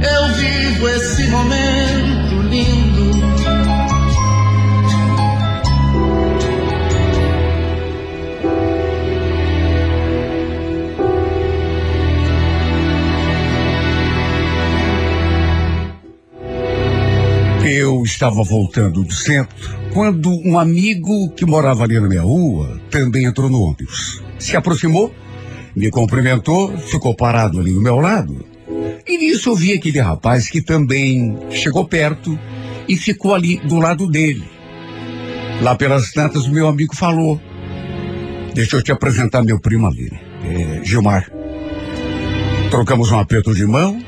eu 0.00 0.34
vivo 0.34 0.88
esse 0.88 1.26
momento 1.28 2.42
lindo. 2.48 3.16
Eu 17.64 18.02
estava 18.04 18.42
voltando 18.42 19.02
do 19.02 19.12
centro 19.12 19.56
quando 19.92 20.30
um 20.30 20.58
amigo 20.58 21.30
que 21.30 21.44
morava 21.44 21.84
ali 21.84 21.98
na 21.98 22.08
minha 22.08 22.22
rua 22.22 22.80
também 22.90 23.24
entrou 23.24 23.50
no 23.50 23.60
ônibus. 23.60 24.22
Se 24.38 24.56
aproximou, 24.56 25.12
me 25.74 25.90
cumprimentou, 25.90 26.76
ficou 26.78 27.14
parado 27.14 27.58
ali 27.58 27.72
do 27.72 27.80
meu 27.80 27.96
lado. 27.96 28.55
E 29.06 29.18
nisso 29.18 29.50
eu 29.50 29.54
vi 29.54 29.72
aquele 29.72 30.00
rapaz 30.00 30.48
que 30.48 30.60
também 30.60 31.38
chegou 31.50 31.86
perto 31.86 32.38
e 32.88 32.96
ficou 32.96 33.34
ali 33.34 33.56
do 33.58 33.78
lado 33.78 34.08
dele. 34.08 34.44
Lá 35.62 35.74
pelas 35.76 36.10
tantas, 36.12 36.48
meu 36.48 36.66
amigo 36.66 36.94
falou: 36.94 37.40
Deixa 38.52 38.76
eu 38.76 38.82
te 38.82 38.90
apresentar 38.90 39.42
meu 39.42 39.60
primo 39.60 39.86
ali, 39.86 40.10
é, 40.44 40.84
Gilmar. 40.84 41.30
Trocamos 42.70 43.12
um 43.12 43.18
aperto 43.18 43.54
de 43.54 43.64
mão 43.64 44.02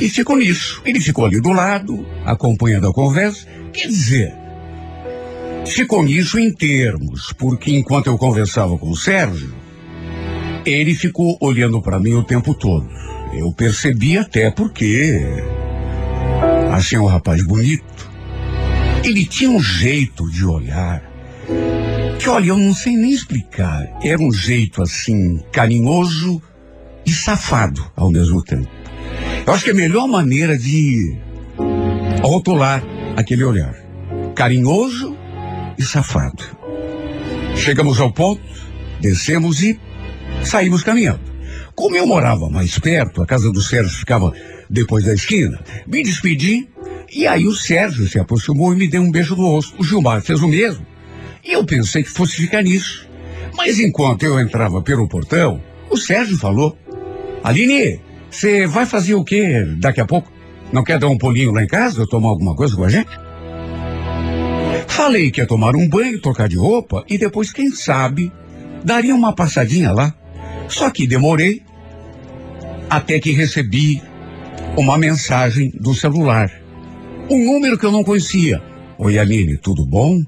e 0.00 0.08
ficou 0.10 0.36
nisso. 0.36 0.82
Ele 0.84 1.00
ficou 1.00 1.24
ali 1.24 1.40
do 1.40 1.52
lado, 1.52 2.04
acompanhando 2.24 2.88
a 2.88 2.92
conversa. 2.92 3.46
Quer 3.72 3.88
dizer, 3.88 4.34
ficou 5.66 6.02
nisso 6.02 6.38
em 6.38 6.52
termos, 6.52 7.32
porque 7.32 7.74
enquanto 7.74 8.08
eu 8.08 8.18
conversava 8.18 8.76
com 8.76 8.90
o 8.90 8.96
Sérgio, 8.96 9.54
ele 10.66 10.94
ficou 10.94 11.38
olhando 11.40 11.80
para 11.80 11.98
mim 11.98 12.12
o 12.12 12.24
tempo 12.24 12.54
todo. 12.54 12.86
Eu 13.38 13.52
percebi 13.52 14.16
até 14.16 14.50
porque 14.50 15.20
achei 16.72 16.98
um 16.98 17.04
rapaz 17.04 17.44
bonito. 17.44 18.10
Ele 19.04 19.26
tinha 19.26 19.50
um 19.50 19.60
jeito 19.60 20.28
de 20.30 20.44
olhar 20.44 21.02
que, 22.18 22.28
olha, 22.30 22.48
eu 22.48 22.56
não 22.56 22.74
sei 22.74 22.96
nem 22.96 23.12
explicar. 23.12 23.86
Era 24.02 24.20
um 24.20 24.32
jeito 24.32 24.82
assim 24.82 25.38
carinhoso 25.52 26.40
e 27.04 27.12
safado 27.12 27.84
ao 27.94 28.10
mesmo 28.10 28.42
tempo. 28.42 28.68
Eu 29.46 29.52
acho 29.52 29.62
que 29.62 29.70
é 29.70 29.72
a 29.74 29.76
melhor 29.76 30.08
maneira 30.08 30.56
de 30.56 31.16
rotular 32.22 32.82
aquele 33.16 33.44
olhar. 33.44 33.74
Carinhoso 34.34 35.14
e 35.78 35.82
safado. 35.82 36.42
Chegamos 37.54 38.00
ao 38.00 38.10
ponto, 38.10 38.42
descemos 39.00 39.62
e 39.62 39.78
saímos 40.42 40.82
caminhando. 40.82 41.35
Como 41.76 41.94
eu 41.94 42.06
morava 42.06 42.48
mais 42.48 42.78
perto, 42.78 43.22
a 43.22 43.26
casa 43.26 43.52
do 43.52 43.60
Sérgio 43.60 43.98
ficava 43.98 44.32
depois 44.68 45.04
da 45.04 45.12
esquina, 45.12 45.60
me 45.86 46.02
despedi 46.02 46.66
e 47.12 47.26
aí 47.26 47.46
o 47.46 47.54
Sérgio 47.54 48.08
se 48.08 48.18
aproximou 48.18 48.72
e 48.72 48.76
me 48.76 48.88
deu 48.88 49.02
um 49.02 49.10
beijo 49.10 49.36
no 49.36 49.46
rosto. 49.46 49.78
O 49.78 49.84
Gilmar 49.84 50.22
fez 50.22 50.40
o 50.40 50.48
mesmo. 50.48 50.84
E 51.44 51.52
eu 51.52 51.64
pensei 51.66 52.02
que 52.02 52.10
fosse 52.10 52.36
ficar 52.36 52.62
nisso. 52.62 53.06
Mas 53.54 53.78
enquanto 53.78 54.24
eu 54.24 54.40
entrava 54.40 54.82
pelo 54.82 55.06
portão, 55.06 55.62
o 55.90 55.98
Sérgio 55.98 56.38
falou: 56.38 56.76
Aline, 57.44 58.00
você 58.30 58.66
vai 58.66 58.86
fazer 58.86 59.14
o 59.14 59.22
quê 59.22 59.64
daqui 59.78 60.00
a 60.00 60.06
pouco? 60.06 60.32
Não 60.72 60.82
quer 60.82 60.98
dar 60.98 61.08
um 61.08 61.18
pulinho 61.18 61.52
lá 61.52 61.62
em 61.62 61.68
casa 61.68 62.00
ou 62.00 62.08
tomar 62.08 62.30
alguma 62.30 62.56
coisa 62.56 62.74
com 62.74 62.84
a 62.84 62.88
gente? 62.88 63.10
Falei 64.88 65.30
que 65.30 65.40
ia 65.40 65.46
tomar 65.46 65.76
um 65.76 65.88
banho, 65.88 66.20
trocar 66.20 66.48
de 66.48 66.56
roupa 66.56 67.04
e 67.08 67.18
depois, 67.18 67.52
quem 67.52 67.70
sabe, 67.70 68.32
daria 68.82 69.14
uma 69.14 69.34
passadinha 69.34 69.92
lá. 69.92 70.14
Só 70.68 70.90
que 70.90 71.06
demorei 71.06 71.62
até 72.88 73.18
que 73.18 73.32
recebi 73.32 74.02
uma 74.76 74.98
mensagem 74.98 75.70
do 75.80 75.94
celular. 75.94 76.50
Um 77.30 77.44
número 77.44 77.78
que 77.78 77.86
eu 77.86 77.92
não 77.92 78.04
conhecia. 78.04 78.62
Oi, 78.98 79.18
Aline, 79.18 79.56
tudo 79.56 79.84
bom? 79.84 80.22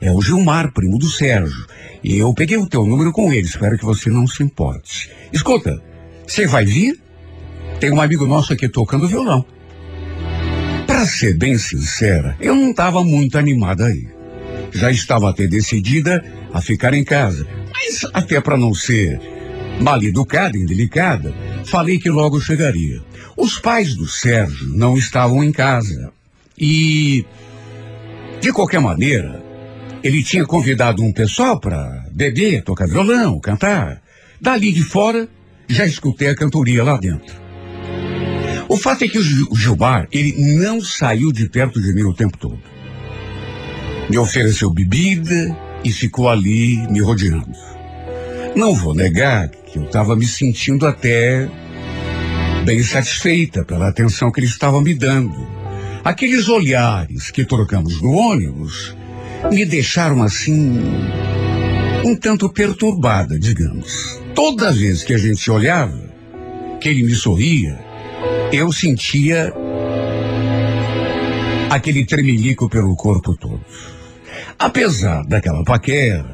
É 0.00 0.10
o 0.10 0.22
Gilmar, 0.22 0.72
primo 0.72 0.98
do 0.98 1.08
Sérgio. 1.08 1.66
E 2.02 2.18
eu 2.18 2.32
peguei 2.32 2.56
o 2.56 2.68
teu 2.68 2.86
número 2.86 3.12
com 3.12 3.32
ele. 3.32 3.46
Espero 3.46 3.76
que 3.76 3.84
você 3.84 4.08
não 4.08 4.26
se 4.26 4.42
importe. 4.42 5.10
Escuta, 5.32 5.82
você 6.26 6.46
vai 6.46 6.64
vir? 6.64 7.00
Tem 7.80 7.90
um 7.92 8.00
amigo 8.00 8.26
nosso 8.26 8.52
aqui 8.52 8.68
tocando 8.68 9.08
violão. 9.08 9.44
Para 10.86 11.06
ser 11.06 11.36
bem 11.36 11.56
sincera, 11.58 12.36
eu 12.40 12.54
não 12.54 12.70
estava 12.70 13.04
muito 13.04 13.36
animada 13.36 13.86
aí. 13.86 14.08
Já 14.72 14.90
estava 14.90 15.30
até 15.30 15.46
decidida 15.46 16.24
a 16.52 16.60
ficar 16.60 16.94
em 16.94 17.04
casa, 17.04 17.46
mas 17.72 18.04
até 18.12 18.40
para 18.40 18.56
não 18.56 18.74
ser 18.74 19.20
mal 19.80 20.02
educada 20.02 20.56
indelicada, 20.56 21.34
falei 21.64 21.98
que 21.98 22.10
logo 22.10 22.40
chegaria. 22.40 23.00
Os 23.36 23.58
pais 23.58 23.94
do 23.94 24.06
Sérgio 24.06 24.68
não 24.74 24.96
estavam 24.96 25.42
em 25.44 25.52
casa 25.52 26.12
e, 26.58 27.24
de 28.40 28.52
qualquer 28.52 28.80
maneira, 28.80 29.42
ele 30.02 30.22
tinha 30.22 30.44
convidado 30.44 31.02
um 31.02 31.12
pessoal 31.12 31.58
para 31.60 32.06
beber, 32.10 32.62
tocar 32.62 32.88
violão, 32.88 33.38
cantar. 33.40 34.02
Dali 34.40 34.72
de 34.72 34.82
fora, 34.82 35.28
já 35.68 35.86
escutei 35.86 36.28
a 36.28 36.34
cantoria 36.34 36.82
lá 36.82 36.96
dentro. 36.96 37.36
O 38.68 38.76
fato 38.76 39.04
é 39.04 39.08
que 39.08 39.18
o 39.18 39.56
Gilmar, 39.56 40.08
ele 40.12 40.34
não 40.56 40.80
saiu 40.80 41.32
de 41.32 41.48
perto 41.48 41.80
de 41.80 41.92
mim 41.92 42.02
o 42.02 42.14
tempo 42.14 42.36
todo. 42.36 42.60
Me 44.10 44.18
ofereceu 44.18 44.70
bebida 44.70 45.56
e 45.84 45.90
ficou 45.90 46.28
ali 46.28 46.76
me 46.90 47.00
rodeando. 47.00 47.52
Não 48.54 48.74
vou 48.74 48.94
negar 48.94 49.50
eu 49.78 49.84
estava 49.84 50.16
me 50.16 50.26
sentindo 50.26 50.86
até 50.86 51.48
bem 52.64 52.82
satisfeita 52.82 53.64
pela 53.64 53.88
atenção 53.88 54.30
que 54.30 54.40
ele 54.40 54.46
estava 54.48 54.80
me 54.82 54.92
dando. 54.92 55.34
Aqueles 56.04 56.48
olhares 56.48 57.30
que 57.30 57.44
trocamos 57.44 58.02
no 58.02 58.10
ônibus 58.10 58.96
me 59.52 59.64
deixaram 59.64 60.22
assim 60.22 60.82
um 62.04 62.16
tanto 62.16 62.48
perturbada, 62.48 63.38
digamos. 63.38 64.20
Toda 64.34 64.72
vez 64.72 65.04
que 65.04 65.14
a 65.14 65.18
gente 65.18 65.48
olhava, 65.50 65.98
que 66.80 66.88
ele 66.88 67.04
me 67.04 67.14
sorria, 67.14 67.78
eu 68.52 68.72
sentia 68.72 69.52
aquele 71.70 72.04
tremelico 72.04 72.68
pelo 72.68 72.96
corpo 72.96 73.36
todo. 73.36 73.60
Apesar 74.58 75.24
daquela 75.24 75.62
paquera, 75.62 76.26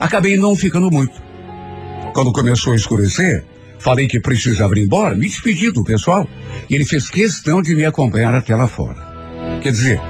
acabei 0.00 0.36
não 0.36 0.56
ficando 0.56 0.90
muito. 0.90 1.27
Quando 2.18 2.32
começou 2.32 2.72
a 2.72 2.76
escurecer, 2.76 3.44
falei 3.78 4.08
que 4.08 4.18
precisava 4.18 4.76
ir 4.76 4.82
embora, 4.82 5.14
me 5.14 5.28
despedi 5.28 5.70
do 5.70 5.84
pessoal, 5.84 6.28
e 6.68 6.74
ele 6.74 6.84
fez 6.84 7.08
questão 7.08 7.62
de 7.62 7.76
me 7.76 7.84
acompanhar 7.84 8.34
até 8.34 8.56
lá 8.56 8.66
fora. 8.66 9.60
Quer 9.62 9.70
dizer, 9.70 10.00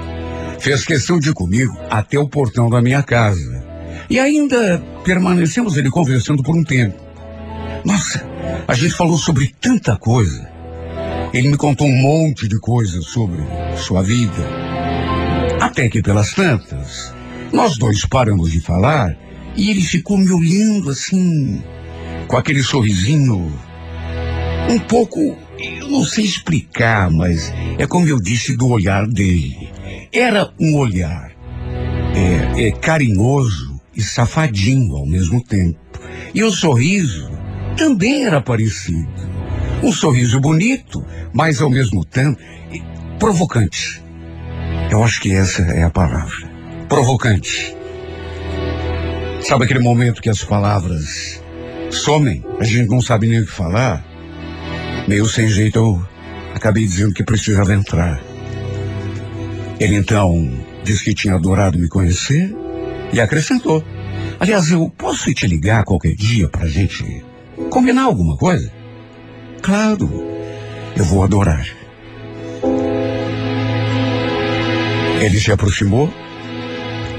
fez 0.59 0.83
questão 0.83 1.19
de 1.19 1.29
ir 1.29 1.35
comigo 1.35 1.71
até 1.87 2.17
o 2.17 2.27
portão 2.27 2.67
da 2.67 2.81
minha 2.81 3.03
casa. 3.03 3.63
E 4.09 4.19
ainda 4.19 4.83
permanecemos 5.03 5.77
ele 5.77 5.91
conversando 5.91 6.41
por 6.41 6.57
um 6.57 6.63
tempo. 6.63 6.97
Nossa, 7.85 8.27
a 8.67 8.73
gente 8.73 8.95
falou 8.95 9.19
sobre 9.19 9.53
tanta 9.61 9.95
coisa. 9.95 10.49
Ele 11.31 11.49
me 11.49 11.57
contou 11.57 11.85
um 11.85 11.95
monte 11.95 12.47
de 12.47 12.57
coisas 12.57 13.05
sobre 13.05 13.37
sua 13.77 14.01
vida. 14.01 14.49
Até 15.61 15.87
que 15.87 16.01
pelas 16.01 16.33
tantas, 16.33 17.13
nós 17.53 17.77
dois 17.77 18.03
paramos 18.03 18.51
de 18.51 18.59
falar 18.59 19.15
e 19.55 19.69
ele 19.69 19.81
ficou 19.83 20.17
me 20.17 20.31
olhando 20.31 20.89
assim, 20.89 21.61
com 22.29 22.37
aquele 22.37 22.61
sorrisinho, 22.61 23.51
um 24.69 24.77
pouco, 24.77 25.35
eu 25.57 25.89
não 25.89 26.03
sei 26.05 26.23
explicar, 26.23 27.09
mas 27.09 27.51
é 27.79 27.87
como 27.87 28.07
eu 28.07 28.21
disse 28.21 28.55
do 28.55 28.69
olhar 28.69 29.07
dele. 29.07 29.67
Era 30.13 30.53
um 30.59 30.77
olhar 30.77 31.31
é, 32.15 32.67
é, 32.67 32.71
carinhoso 32.71 33.81
e 33.95 34.01
safadinho 34.01 34.95
ao 34.95 35.07
mesmo 35.07 35.43
tempo. 35.43 35.79
E 36.31 36.43
o 36.43 36.51
sorriso 36.51 37.31
também 37.75 38.25
era 38.25 38.39
parecido. 38.39 39.09
Um 39.81 39.91
sorriso 39.91 40.39
bonito, 40.39 41.03
mas 41.33 41.59
ao 41.59 41.69
mesmo 41.69 42.05
tempo 42.05 42.39
provocante. 43.17 44.03
Eu 44.91 45.03
acho 45.03 45.19
que 45.19 45.31
essa 45.31 45.63
é 45.63 45.81
a 45.81 45.89
palavra. 45.89 46.47
Provocante. 46.87 47.75
Sabe 49.41 49.65
aquele 49.65 49.79
momento 49.79 50.21
que 50.21 50.29
as 50.29 50.43
palavras 50.43 51.41
somem? 51.89 52.43
A 52.59 52.63
gente 52.63 52.89
não 52.89 53.01
sabe 53.01 53.27
nem 53.27 53.41
o 53.41 53.45
que 53.45 53.51
falar. 53.51 54.05
Meio 55.07 55.25
sem 55.25 55.47
jeito, 55.47 55.79
eu 55.79 56.05
acabei 56.55 56.83
dizendo 56.85 57.13
que 57.13 57.23
precisava 57.23 57.73
entrar. 57.73 58.21
Ele 59.79 59.95
então 59.95 60.51
disse 60.83 61.03
que 61.03 61.13
tinha 61.13 61.35
adorado 61.35 61.79
me 61.79 61.87
conhecer 61.87 62.55
e 63.13 63.19
acrescentou. 63.19 63.83
Aliás, 64.39 64.71
eu 64.71 64.89
posso 64.89 65.33
te 65.33 65.47
ligar 65.47 65.83
qualquer 65.83 66.15
dia 66.15 66.47
pra 66.47 66.67
gente 66.67 67.23
combinar 67.69 68.03
alguma 68.03 68.37
coisa? 68.37 68.71
Claro, 69.61 70.09
eu 70.95 71.03
vou 71.05 71.23
adorar. 71.23 71.65
Ele 75.21 75.39
se 75.39 75.51
aproximou 75.51 76.11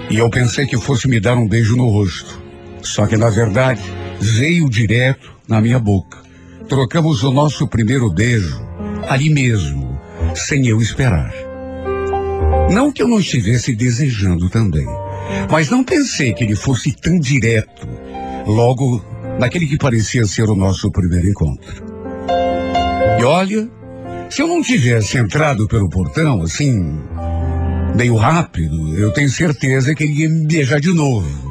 e 0.08 0.16
eu 0.16 0.30
pensei 0.30 0.66
que 0.66 0.78
fosse 0.78 1.06
me 1.06 1.20
dar 1.20 1.36
um 1.36 1.46
beijo 1.46 1.76
no 1.76 1.88
rosto. 1.88 2.40
Só 2.82 3.06
que, 3.06 3.16
na 3.16 3.28
verdade, 3.28 3.82
veio 4.20 4.68
direto 4.68 5.32
na 5.48 5.60
minha 5.60 5.78
boca. 5.78 6.18
Trocamos 6.68 7.24
o 7.24 7.32
nosso 7.32 7.66
primeiro 7.66 8.10
beijo 8.10 8.60
ali 9.08 9.30
mesmo, 9.30 9.98
sem 10.34 10.66
eu 10.66 10.80
esperar. 10.80 11.32
Não 12.70 12.92
que 12.92 13.02
eu 13.02 13.08
não 13.08 13.18
estivesse 13.18 13.74
desejando 13.74 14.48
também, 14.48 14.86
mas 15.50 15.70
não 15.70 15.82
pensei 15.82 16.32
que 16.32 16.44
ele 16.44 16.54
fosse 16.54 16.92
tão 16.92 17.18
direto, 17.18 17.88
logo 18.46 19.04
naquele 19.38 19.66
que 19.66 19.76
parecia 19.76 20.24
ser 20.26 20.48
o 20.48 20.54
nosso 20.54 20.90
primeiro 20.92 21.28
encontro. 21.28 21.82
E 23.18 23.24
olha, 23.24 23.68
se 24.28 24.42
eu 24.42 24.46
não 24.46 24.62
tivesse 24.62 25.18
entrado 25.18 25.66
pelo 25.66 25.88
portão, 25.88 26.42
assim, 26.42 27.00
meio 27.96 28.14
rápido, 28.14 28.96
eu 28.96 29.12
tenho 29.12 29.28
certeza 29.28 29.94
que 29.94 30.04
ele 30.04 30.22
ia 30.22 30.28
me 30.28 30.46
beijar 30.46 30.80
de 30.80 30.92
novo. 30.92 31.49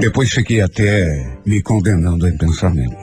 Depois 0.00 0.30
fiquei 0.30 0.60
até 0.60 1.38
me 1.44 1.60
condenando 1.60 2.28
em 2.28 2.36
pensamento. 2.36 2.96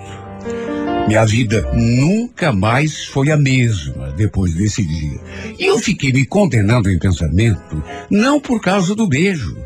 Minha 1.08 1.26
vida 1.26 1.62
nunca 1.74 2.54
mais 2.54 3.06
foi 3.06 3.32
a 3.32 3.38
mesma 3.38 4.12
depois 4.14 4.54
desse 4.56 4.84
dia. 4.84 5.20
E 5.60 5.66
eu 5.66 5.78
fiquei 5.78 6.14
me 6.14 6.26
condenando 6.26 6.90
em 6.90 6.98
pensamento, 6.98 7.84
não 8.10 8.40
por 8.40 8.62
causa 8.62 8.96
do 8.96 9.08
beijo, 9.08 9.58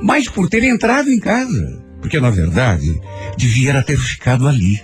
mas 0.00 0.28
por 0.28 0.48
ter 0.48 0.62
entrado 0.62 1.10
em 1.10 1.18
casa. 1.18 1.82
Porque, 2.00 2.20
na 2.20 2.30
verdade, 2.30 2.98
devia 3.36 3.82
ter 3.82 3.98
ficado 3.98 4.46
ali. 4.46 4.80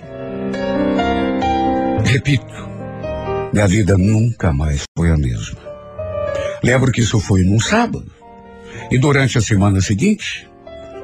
Repito, 2.05 2.45
minha 3.53 3.69
vida 3.69 3.97
nunca 3.97 4.53
mais 4.53 4.83
foi 4.99 5.09
a 5.11 5.17
mesma. 5.17 5.59
Lembro 6.65 6.91
que 6.91 7.01
isso 7.01 7.21
foi 7.21 7.43
num 7.43 7.61
sábado. 7.61 8.11
E 8.91 8.99
durante 8.99 9.39
a 9.39 9.41
semana 9.41 9.81
seguinte, 9.81 10.49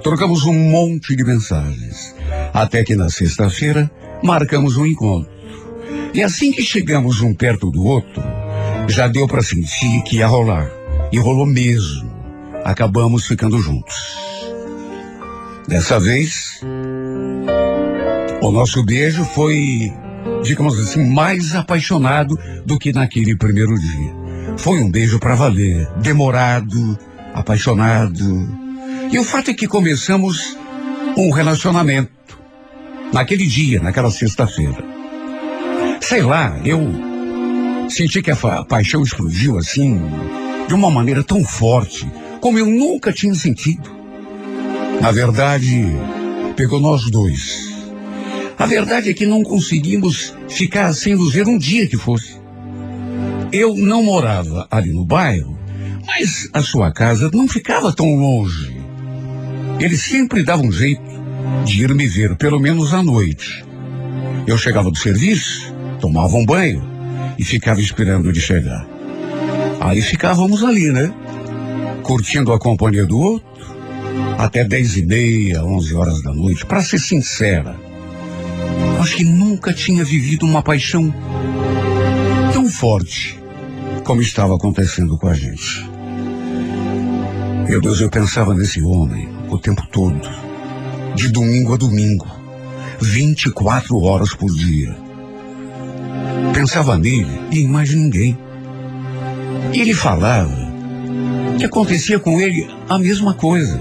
trocamos 0.03 0.45
um 0.45 0.55
monte 0.55 1.15
de 1.15 1.25
mensagens. 1.25 2.15
Até 2.53 2.85
que 2.85 2.97
na 2.97 3.09
sexta-feira, 3.09 3.91
marcamos 4.23 4.77
um 4.77 4.87
encontro. 4.87 5.31
E 6.15 6.23
assim 6.23 6.50
que 6.50 6.62
chegamos 6.62 7.21
um 7.21 7.35
perto 7.35 7.71
do 7.71 7.85
outro, 7.85 8.23
já 8.89 9.06
deu 9.06 9.27
para 9.27 9.43
sentir 9.43 10.03
que 10.03 10.17
ia 10.17 10.27
rolar. 10.27 10.71
E 11.12 11.19
rolou 11.19 11.47
mesmo. 11.47 12.11
Acabamos 12.65 13.27
ficando 13.27 13.59
juntos. 13.61 14.19
Dessa 15.67 16.00
vez, 16.00 16.61
o 18.43 18.50
nosso 18.50 18.85
beijo 18.85 19.25
foi, 19.25 19.93
digamos 20.43 20.79
assim, 20.79 21.05
mais 21.05 21.55
apaixonado 21.55 22.39
do 22.65 22.79
que 22.79 22.93
naquele 22.93 23.37
primeiro 23.37 23.75
dia. 23.75 24.15
Foi 24.56 24.81
um 24.81 24.91
beijo 24.91 25.19
para 25.19 25.35
valer, 25.35 25.87
demorado, 26.00 26.99
apaixonado. 27.35 28.68
E 29.11 29.19
o 29.19 29.25
fato 29.25 29.51
é 29.51 29.55
que 29.55 29.67
começamos 29.67 30.57
um 31.17 31.31
relacionamento 31.31 32.39
naquele 33.13 33.47
dia, 33.47 33.81
naquela 33.81 34.11
sexta-feira. 34.11 34.85
Sei 36.01 36.23
lá, 36.23 36.61
eu 36.65 36.81
senti 37.89 38.21
que 38.21 38.31
a, 38.31 38.37
paixão 38.65 39.03
explodiu 39.03 39.57
assim, 39.57 39.99
de 40.67 40.75
uma 40.75 40.91
maneira 40.91 41.25
tão 41.25 41.43
forte, 41.43 42.07
como 42.41 42.59
eu 42.59 42.67
nunca 42.67 43.13
tinha 43.13 43.35
sentido. 43.35 43.91
Na 45.01 45.11
verdade, 45.11 45.87
pegou 46.55 46.79
nós 46.79 47.11
dois. 47.11 47.69
A 48.59 48.67
verdade 48.67 49.11
é 49.11 49.15
que 49.15 49.25
não 49.25 49.43
conseguimos 49.43 50.35
ficar 50.49 50.93
sem 50.93 51.15
nos 51.15 51.33
ver 51.33 51.49
um 51.49 51.57
dia 51.57 51.87
que 51.87 51.97
fosse. 51.97 52.37
Eu 53.51 53.75
não 53.75 54.03
morava 54.03 54.67
ali 54.71 54.93
no 54.93 55.07
bairro, 55.07 55.59
mas 56.07 56.49
a 56.53 56.61
sua 56.61 56.93
casa 56.93 57.31
não 57.33 57.49
ficava 57.49 57.93
tão 57.93 58.15
longe. 58.15 58.78
Ele 59.81 59.97
sempre 59.97 60.43
dava 60.43 60.63
um 60.63 60.73
jeito 60.73 61.03
de 61.65 61.85
ir 61.85 61.95
me 61.95 62.07
ver, 62.07 62.37
pelo 62.37 62.59
menos 62.59 62.93
à 62.93 63.03
noite. 63.03 63.65
Eu 64.47 64.59
chegava 64.59 64.91
do 64.91 64.99
serviço, 64.99 65.73
tomava 66.01 66.37
um 66.37 66.45
banho 66.45 66.83
e 67.39 67.45
ficava 67.45 67.81
esperando 67.81 68.29
ele 68.29 68.41
chegar. 68.41 68.85
Aí 69.81 70.03
ficávamos 70.03 70.65
ali, 70.65 70.91
né? 70.91 71.13
Curtindo 72.03 72.53
a 72.53 72.59
companhia 72.59 73.07
do 73.07 73.19
outro, 73.19 73.47
até 74.37 74.65
dez 74.65 74.97
e 74.97 75.07
meia, 75.07 75.65
onze 75.65 75.95
horas 75.95 76.23
da 76.23 76.33
noite. 76.33 76.67
Para 76.67 76.83
ser 76.83 76.99
sincera, 76.99 77.77
acho 79.01 79.17
que 79.17 79.25
nunca 79.25 79.73
tinha 79.73 80.03
vivido 80.03 80.45
uma 80.45 80.63
paixão 80.63 81.15
tão 82.53 82.69
forte 82.69 83.39
como 84.03 84.23
estava 84.23 84.57
acontecendo 84.57 85.17
com 85.17 85.29
a 85.29 85.35
gente. 85.35 85.89
Meu 87.69 87.81
Deus, 87.81 88.01
eu 88.01 88.11
pensava 88.11 88.55
nesse 88.55 88.83
homem 88.83 89.38
o 89.50 89.59
tempo 89.59 89.83
todo, 89.91 90.21
de 91.15 91.29
domingo 91.29 91.75
a 91.75 91.77
domingo, 91.77 92.27
24 93.00 93.99
horas 94.03 94.35
por 94.35 94.50
dia. 94.53 94.97
Pensava 96.53 96.99
nele 96.99 97.41
e 97.50 97.61
em 97.61 97.69
mais 97.69 97.95
ninguém. 97.95 98.37
E 99.73 99.81
ele 99.81 99.95
falava 99.95 100.69
que 101.59 101.65
acontecia 101.65 102.19
com 102.19 102.41
ele 102.41 102.69
a 102.89 102.99
mesma 102.99 103.35
coisa. 103.35 103.81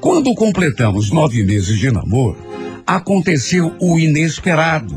Quando 0.00 0.34
completamos 0.34 1.10
nove 1.10 1.42
meses 1.42 1.78
de 1.78 1.90
namoro, 1.90 2.38
aconteceu 2.86 3.74
o 3.80 3.98
inesperado. 3.98 4.96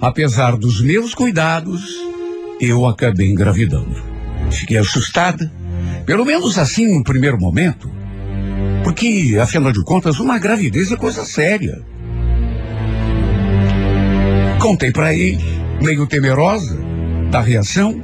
Apesar 0.00 0.56
dos 0.56 0.80
meus 0.80 1.14
cuidados, 1.14 1.82
eu 2.60 2.86
acabei 2.86 3.30
engravidando. 3.30 3.96
Fiquei 4.50 4.78
assustada, 4.78 5.50
pelo 6.04 6.24
menos 6.24 6.58
assim 6.58 6.96
no 6.96 7.02
primeiro 7.02 7.38
momento, 7.38 7.90
porque, 8.96 9.36
afinal 9.38 9.72
de 9.72 9.84
contas, 9.84 10.18
uma 10.18 10.38
gravidez 10.38 10.90
é 10.90 10.96
coisa 10.96 11.22
séria. 11.22 11.84
Contei 14.58 14.90
para 14.90 15.12
ele, 15.12 15.44
meio 15.82 16.06
temerosa 16.06 16.78
da 17.30 17.42
reação, 17.42 18.02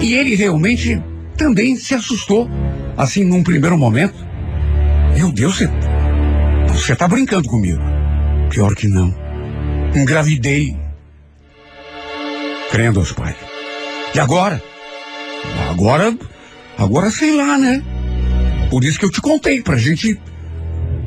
e 0.00 0.14
ele 0.14 0.34
realmente 0.34 0.98
também 1.36 1.76
se 1.76 1.94
assustou, 1.94 2.48
assim 2.96 3.22
num 3.22 3.42
primeiro 3.42 3.76
momento. 3.76 4.14
Meu 5.14 5.30
Deus, 5.30 5.58
você, 5.58 5.68
você 6.68 6.96
tá 6.96 7.06
brincando 7.06 7.46
comigo. 7.46 7.82
Pior 8.48 8.74
que 8.74 8.88
não. 8.88 9.14
Engravidei. 9.94 10.74
Crendo 12.70 13.00
aos 13.00 13.12
pais. 13.12 13.36
E 14.14 14.18
agora? 14.18 14.62
Agora, 15.70 16.16
agora 16.78 17.10
sei 17.10 17.36
lá, 17.36 17.58
né? 17.58 17.97
Por 18.70 18.84
isso 18.84 18.98
que 18.98 19.04
eu 19.04 19.10
te 19.10 19.20
contei, 19.20 19.62
pra 19.62 19.76
gente 19.76 20.18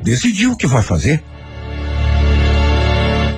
decidir 0.03 0.47
o 0.47 0.57
que 0.57 0.67
vai 0.67 0.81
fazer. 0.81 1.23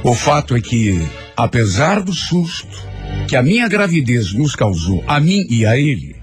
O 0.03 0.13
fato 0.13 0.55
é 0.55 0.61
que, 0.61 1.01
apesar 1.35 2.01
do 2.01 2.13
susto 2.13 2.93
que 3.27 3.35
a 3.35 3.43
minha 3.43 3.67
gravidez 3.67 4.33
nos 4.33 4.55
causou, 4.55 5.03
a 5.07 5.19
mim 5.19 5.45
e 5.49 5.65
a 5.65 5.77
ele, 5.77 6.15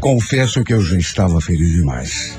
confesso 0.00 0.62
que 0.62 0.72
eu 0.72 0.80
já 0.80 0.98
estava 0.98 1.40
feliz 1.40 1.72
demais. 1.72 2.38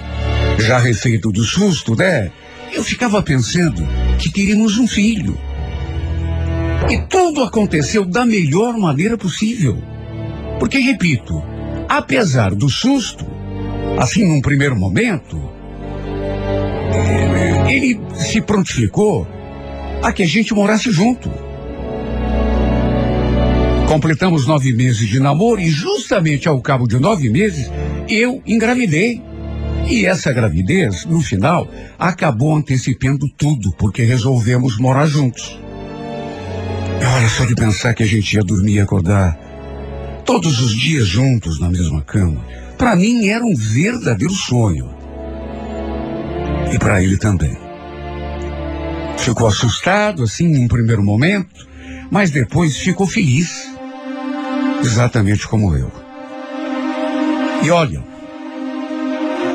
Já 0.59 0.77
refeito 0.77 1.31
do 1.31 1.43
susto, 1.43 1.95
né? 1.95 2.31
Eu 2.73 2.83
ficava 2.83 3.21
pensando 3.21 3.85
que 4.17 4.31
teríamos 4.31 4.77
um 4.77 4.87
filho. 4.87 5.37
E 6.89 6.99
tudo 7.09 7.43
aconteceu 7.43 8.05
da 8.05 8.25
melhor 8.25 8.77
maneira 8.77 9.17
possível. 9.17 9.81
Porque, 10.59 10.77
repito, 10.77 11.41
apesar 11.89 12.53
do 12.53 12.69
susto, 12.69 13.25
assim 13.97 14.27
num 14.27 14.41
primeiro 14.41 14.75
momento, 14.75 15.41
ele 17.67 17.99
se 18.15 18.41
prontificou 18.41 19.27
a 20.01 20.11
que 20.11 20.23
a 20.23 20.27
gente 20.27 20.53
morasse 20.53 20.91
junto. 20.91 21.31
Completamos 23.87 24.47
nove 24.47 24.73
meses 24.73 25.07
de 25.07 25.19
namoro 25.19 25.61
e 25.61 25.69
justamente 25.69 26.47
ao 26.47 26.59
cabo 26.61 26.87
de 26.87 26.99
nove 26.99 27.29
meses 27.29 27.69
eu 28.09 28.41
engravidei. 28.45 29.21
E 29.87 30.05
essa 30.05 30.33
gravidez, 30.33 31.05
no 31.05 31.21
final, 31.21 31.67
acabou 31.99 32.55
antecipando 32.55 33.29
tudo, 33.29 33.71
porque 33.77 34.01
resolvemos 34.01 34.79
morar 34.79 35.05
juntos. 35.05 35.59
Olha 37.15 37.29
só 37.29 37.45
de 37.45 37.53
pensar 37.53 37.93
que 37.93 38.01
a 38.01 38.05
gente 38.07 38.33
ia 38.33 38.41
dormir 38.41 38.73
e 38.73 38.79
acordar 38.79 39.37
todos 40.25 40.59
os 40.59 40.75
dias 40.75 41.07
juntos 41.07 41.59
na 41.59 41.69
mesma 41.69 42.01
cama. 42.01 42.43
Para 42.77 42.95
mim 42.95 43.27
era 43.27 43.43
um 43.43 43.55
verdadeiro 43.55 44.33
sonho. 44.33 44.93
E 46.73 46.77
para 46.77 47.01
ele 47.01 47.17
também. 47.17 47.57
Ficou 49.17 49.47
assustado, 49.47 50.23
assim, 50.23 50.45
em 50.45 50.65
um 50.65 50.67
primeiro 50.67 51.03
momento, 51.03 51.67
mas 52.11 52.31
depois 52.31 52.77
ficou 52.77 53.07
feliz. 53.07 53.71
exatamente 54.81 55.47
como 55.47 55.75
eu. 55.75 55.91
E 57.63 57.71
olha, 57.71 58.03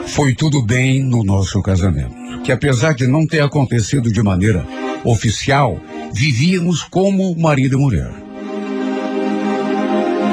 foi 0.06 0.34
tudo 0.34 0.60
bem 0.62 1.04
no 1.04 1.22
nosso 1.22 1.62
casamento, 1.62 2.42
que 2.42 2.50
apesar 2.50 2.94
de 2.94 3.06
não 3.06 3.26
ter 3.26 3.40
acontecido 3.42 4.12
de 4.12 4.22
maneira 4.22 4.66
oficial, 5.04 5.78
vivíamos 6.12 6.82
como 6.82 7.38
marido 7.38 7.76
e 7.76 7.80
mulher. 7.80 8.19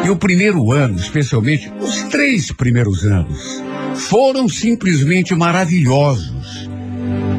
E 0.07 0.09
o 0.09 0.15
primeiro 0.15 0.71
ano, 0.71 0.97
especialmente 0.97 1.69
os 1.81 2.03
três 2.03 2.49
primeiros 2.49 3.03
anos, 3.03 3.61
foram 3.93 4.47
simplesmente 4.47 5.35
maravilhosos. 5.35 6.69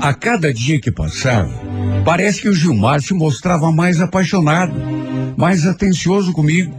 A 0.02 0.12
cada 0.12 0.52
dia 0.52 0.78
que 0.78 0.92
passava, 0.92 1.50
parece 2.04 2.42
que 2.42 2.48
o 2.50 2.54
Gilmar 2.54 3.00
se 3.00 3.14
mostrava 3.14 3.72
mais 3.72 4.02
apaixonado, 4.02 4.74
mais 5.34 5.64
atencioso 5.64 6.30
comigo. 6.34 6.74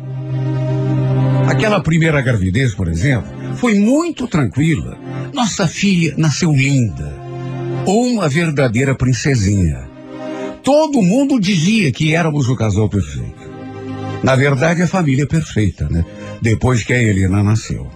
Aquela 1.48 1.82
primeira 1.82 2.22
gravidez, 2.22 2.76
por 2.76 2.88
exemplo, 2.88 3.32
foi 3.56 3.80
muito 3.80 4.28
tranquila. 4.28 4.96
Nossa 5.34 5.68
filha 5.68 6.14
nasceu 6.16 6.52
linda. 6.52 7.12
Uma 7.88 8.30
verdadeira 8.30 8.94
princesinha. 8.94 9.90
Todo 10.62 11.02
mundo 11.02 11.40
dizia 11.40 11.92
que 11.92 12.14
éramos 12.14 12.48
o 12.48 12.56
casal 12.56 12.88
perfeito. 12.88 13.39
Na 14.24 14.36
verdade, 14.36 14.82
a 14.82 14.88
família 14.88 15.26
perfeita, 15.26 15.88
né? 15.90 16.06
Depois 16.42 16.84
que 16.84 16.94
a 16.94 17.02
Helena 17.02 17.44
nasceu. 17.44 17.88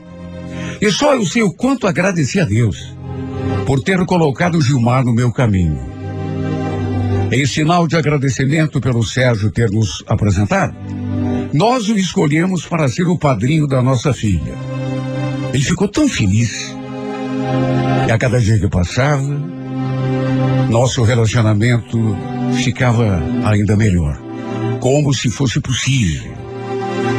E 0.81 0.91
só 0.91 1.15
eu 1.15 1.25
sei 1.25 1.43
o 1.43 1.53
quanto 1.53 1.87
agradeci 1.87 2.39
a 2.39 2.45
Deus 2.45 2.95
por 3.65 3.81
ter 3.81 4.03
colocado 4.05 4.61
Gilmar 4.61 5.03
no 5.03 5.13
meu 5.13 5.31
caminho. 5.31 5.79
Em 7.31 7.45
sinal 7.45 7.87
de 7.87 7.95
agradecimento 7.95 8.79
pelo 8.79 9.03
Sérgio 9.03 9.51
ter 9.51 9.71
nos 9.71 10.03
apresentado, 10.07 10.75
nós 11.53 11.89
o 11.89 11.97
escolhemos 11.97 12.65
para 12.65 12.87
ser 12.87 13.07
o 13.07 13.17
padrinho 13.17 13.67
da 13.67 13.81
nossa 13.81 14.13
filha. 14.13 14.53
Ele 15.53 15.63
ficou 15.63 15.87
tão 15.87 16.07
feliz. 16.07 16.75
E 18.07 18.11
a 18.11 18.17
cada 18.17 18.39
dia 18.39 18.59
que 18.59 18.67
passava, 18.67 19.23
nosso 20.69 21.03
relacionamento 21.03 21.97
ficava 22.63 23.21
ainda 23.45 23.75
melhor. 23.75 24.22
Como 24.83 25.13
se 25.13 25.29
fosse 25.29 25.61
possível. 25.61 26.33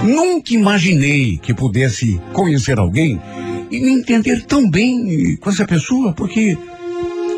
Nunca 0.04 0.52
imaginei 0.52 1.38
que 1.38 1.54
pudesse 1.54 2.20
conhecer 2.34 2.78
alguém 2.78 3.18
e 3.70 3.80
me 3.80 3.88
entender 3.88 4.42
tão 4.42 4.68
bem 4.68 5.34
com 5.40 5.48
essa 5.48 5.64
pessoa, 5.64 6.12
porque, 6.12 6.58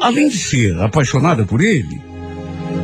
além 0.02 0.28
de 0.28 0.36
ser 0.36 0.76
apaixonada 0.80 1.44
por 1.44 1.60
ele, 1.60 2.02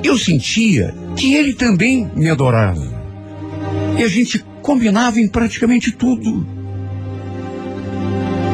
eu 0.04 0.16
sentia 0.16 0.94
que 1.16 1.34
ele 1.34 1.52
também 1.52 2.08
me 2.14 2.30
adorava. 2.30 2.86
E 3.98 4.04
a 4.04 4.08
gente 4.08 4.38
combinava 4.62 5.18
em 5.18 5.26
praticamente 5.26 5.90
tudo. 5.90 6.46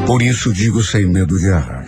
Por 0.07 0.23
isso 0.23 0.51
digo 0.51 0.81
sem 0.81 1.05
medo 1.05 1.37
de 1.37 1.45
errar. 1.45 1.85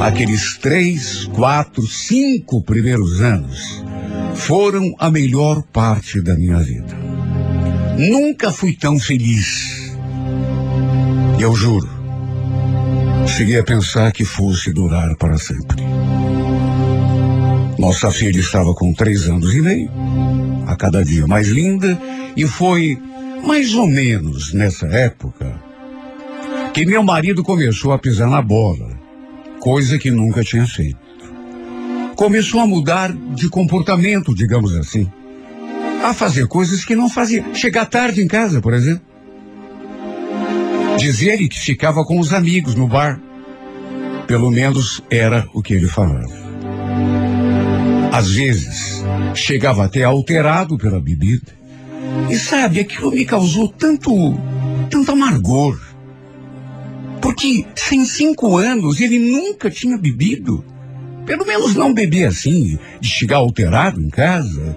Aqueles 0.00 0.56
três, 0.58 1.24
quatro, 1.34 1.84
cinco 1.88 2.62
primeiros 2.62 3.20
anos 3.20 3.82
foram 4.34 4.94
a 4.98 5.10
melhor 5.10 5.62
parte 5.72 6.20
da 6.20 6.34
minha 6.34 6.58
vida. 6.58 6.96
Nunca 7.98 8.50
fui 8.50 8.74
tão 8.74 8.98
feliz. 8.98 9.92
E 11.38 11.42
eu 11.42 11.54
juro, 11.54 11.88
cheguei 13.26 13.58
a 13.58 13.64
pensar 13.64 14.12
que 14.12 14.24
fosse 14.24 14.72
durar 14.72 15.14
para 15.16 15.36
sempre. 15.38 15.82
Nossa 17.78 18.10
filha 18.10 18.38
estava 18.38 18.72
com 18.74 18.92
três 18.92 19.28
anos 19.28 19.54
e 19.54 19.60
meio, 19.60 19.90
a 20.66 20.76
cada 20.76 21.04
dia 21.04 21.26
mais 21.26 21.48
linda, 21.48 21.98
e 22.36 22.46
foi 22.46 22.98
mais 23.44 23.74
ou 23.74 23.86
menos 23.86 24.52
nessa 24.52 24.86
época 24.86 25.60
que 26.72 26.86
meu 26.86 27.02
marido 27.02 27.42
começou 27.42 27.92
a 27.92 27.98
pisar 27.98 28.30
na 28.30 28.40
bola, 28.40 28.88
coisa 29.60 29.98
que 29.98 30.10
nunca 30.10 30.42
tinha 30.42 30.66
feito. 30.66 31.01
Começou 32.16 32.60
a 32.60 32.66
mudar 32.66 33.12
de 33.12 33.48
comportamento, 33.48 34.34
digamos 34.34 34.74
assim. 34.76 35.10
A 36.04 36.12
fazer 36.12 36.46
coisas 36.46 36.84
que 36.84 36.94
não 36.94 37.08
fazia. 37.08 37.44
Chegar 37.54 37.86
tarde 37.86 38.22
em 38.22 38.28
casa, 38.28 38.60
por 38.60 38.74
exemplo. 38.74 39.02
Dizia 40.98 41.32
ele 41.32 41.48
que 41.48 41.58
ficava 41.58 42.04
com 42.04 42.18
os 42.18 42.32
amigos 42.32 42.74
no 42.74 42.86
bar. 42.86 43.20
Pelo 44.26 44.50
menos 44.50 45.02
era 45.10 45.48
o 45.52 45.62
que 45.62 45.74
ele 45.74 45.88
falava. 45.88 46.42
Às 48.12 48.30
vezes, 48.30 49.02
chegava 49.34 49.84
até 49.84 50.04
alterado 50.04 50.76
pela 50.76 51.00
bebida. 51.00 51.52
E 52.30 52.36
sabe, 52.36 52.80
aquilo 52.80 53.10
me 53.10 53.24
causou 53.24 53.68
tanto, 53.68 54.38
tanto 54.90 55.12
amargor. 55.12 55.80
Porque 57.20 57.64
sem 57.74 58.04
cinco 58.04 58.56
anos 58.58 59.00
ele 59.00 59.18
nunca 59.18 59.70
tinha 59.70 59.96
bebido. 59.96 60.64
Pelo 61.26 61.46
menos 61.46 61.74
não 61.74 61.94
bebia 61.94 62.28
assim, 62.28 62.78
de 63.00 63.08
chegar 63.08 63.36
alterado 63.36 64.00
em 64.00 64.08
casa. 64.08 64.76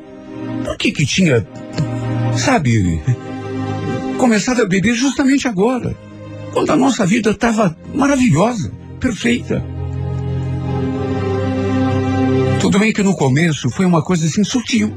Por 0.63 0.77
que 0.77 0.91
que 0.91 1.05
tinha, 1.05 1.45
sabe, 2.37 3.01
começado 4.17 4.61
a 4.61 4.65
beber 4.65 4.93
justamente 4.93 5.47
agora? 5.47 5.95
Quando 6.53 6.71
a 6.71 6.75
nossa 6.75 7.05
vida 7.05 7.31
estava 7.31 7.75
maravilhosa, 7.93 8.71
perfeita. 8.99 9.63
Tudo 12.59 12.79
bem 12.79 12.93
que 12.93 13.03
no 13.03 13.15
começo 13.15 13.69
foi 13.69 13.85
uma 13.85 14.01
coisa 14.01 14.25
assim 14.25 14.43
sutil. 14.43 14.93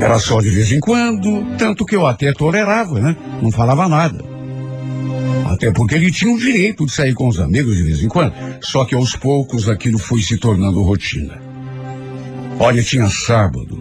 Era 0.00 0.18
só 0.18 0.40
de 0.40 0.48
vez 0.48 0.70
em 0.70 0.80
quando, 0.80 1.44
tanto 1.56 1.84
que 1.84 1.96
eu 1.96 2.06
até 2.06 2.32
tolerava, 2.32 3.00
né? 3.00 3.16
Não 3.42 3.50
falava 3.50 3.88
nada. 3.88 4.27
Até 5.58 5.72
porque 5.72 5.96
ele 5.96 6.08
tinha 6.12 6.32
o 6.32 6.38
direito 6.38 6.86
de 6.86 6.92
sair 6.92 7.14
com 7.14 7.26
os 7.26 7.40
amigos 7.40 7.76
de 7.76 7.82
vez 7.82 8.00
em 8.00 8.06
quando. 8.06 8.32
Só 8.60 8.84
que 8.84 8.94
aos 8.94 9.16
poucos 9.16 9.68
aquilo 9.68 9.98
foi 9.98 10.22
se 10.22 10.38
tornando 10.38 10.80
rotina. 10.82 11.36
Olha, 12.60 12.80
tinha 12.80 13.08
sábado 13.08 13.76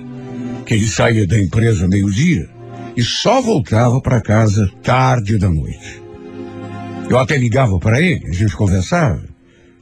que 0.66 0.74
ele 0.74 0.88
saía 0.88 1.28
da 1.28 1.40
empresa 1.40 1.88
meio-dia 1.88 2.50
e 2.96 3.04
só 3.04 3.44
voltava 3.44 4.02
para 4.02 4.20
casa 4.20 4.68
tarde 4.82 5.38
da 5.38 5.52
noite. 5.52 6.02
Eu 7.08 7.20
até 7.20 7.38
ligava 7.38 7.78
para 7.78 8.02
ele, 8.02 8.26
a 8.28 8.34
gente 8.34 8.56
conversava. 8.56 9.22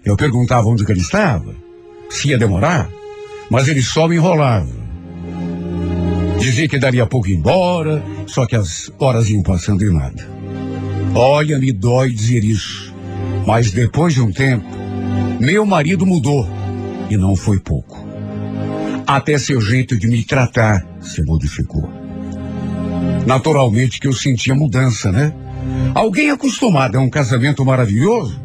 Eu 0.04 0.18
perguntava 0.18 0.68
onde 0.68 0.84
ele 0.84 1.00
estava, 1.00 1.56
se 2.10 2.28
ia 2.28 2.38
demorar, 2.38 2.90
mas 3.50 3.70
ele 3.70 3.82
só 3.82 4.06
me 4.06 4.18
enrolava. 4.18 4.68
Dizia 6.42 6.68
que 6.68 6.78
daria 6.78 7.06
pouco 7.06 7.30
embora, 7.30 8.04
só 8.28 8.46
que 8.46 8.58
as 8.58 8.92
horas 9.00 9.30
iam 9.30 9.42
passando 9.42 9.82
e 9.82 9.90
nada. 9.90 10.35
Olha, 11.18 11.58
me 11.58 11.72
dói 11.72 12.12
dizer 12.12 12.44
isso. 12.44 12.94
Mas 13.48 13.72
depois 13.72 14.14
de 14.14 14.22
um 14.22 14.34
tempo, 14.34 14.66
meu 15.40 15.66
marido 15.66 16.06
mudou. 16.06 16.46
E 17.10 17.16
não 17.16 17.38
foi 17.38 17.58
pouco. 17.58 18.06
Até 19.08 19.38
seu 19.38 19.62
jeito 19.62 19.98
de 19.98 20.08
me 20.08 20.26
tratar 20.26 20.86
se 21.00 21.24
modificou. 21.24 21.90
Naturalmente 23.26 23.98
que 23.98 24.10
eu 24.10 24.14
sentia 24.14 24.54
mudança, 24.54 25.10
né? 25.10 25.34
Alguém 25.94 26.32
acostumado 26.32 26.98
a 26.98 27.00
um 27.00 27.10
casamento 27.10 27.64
maravilhoso, 27.64 28.38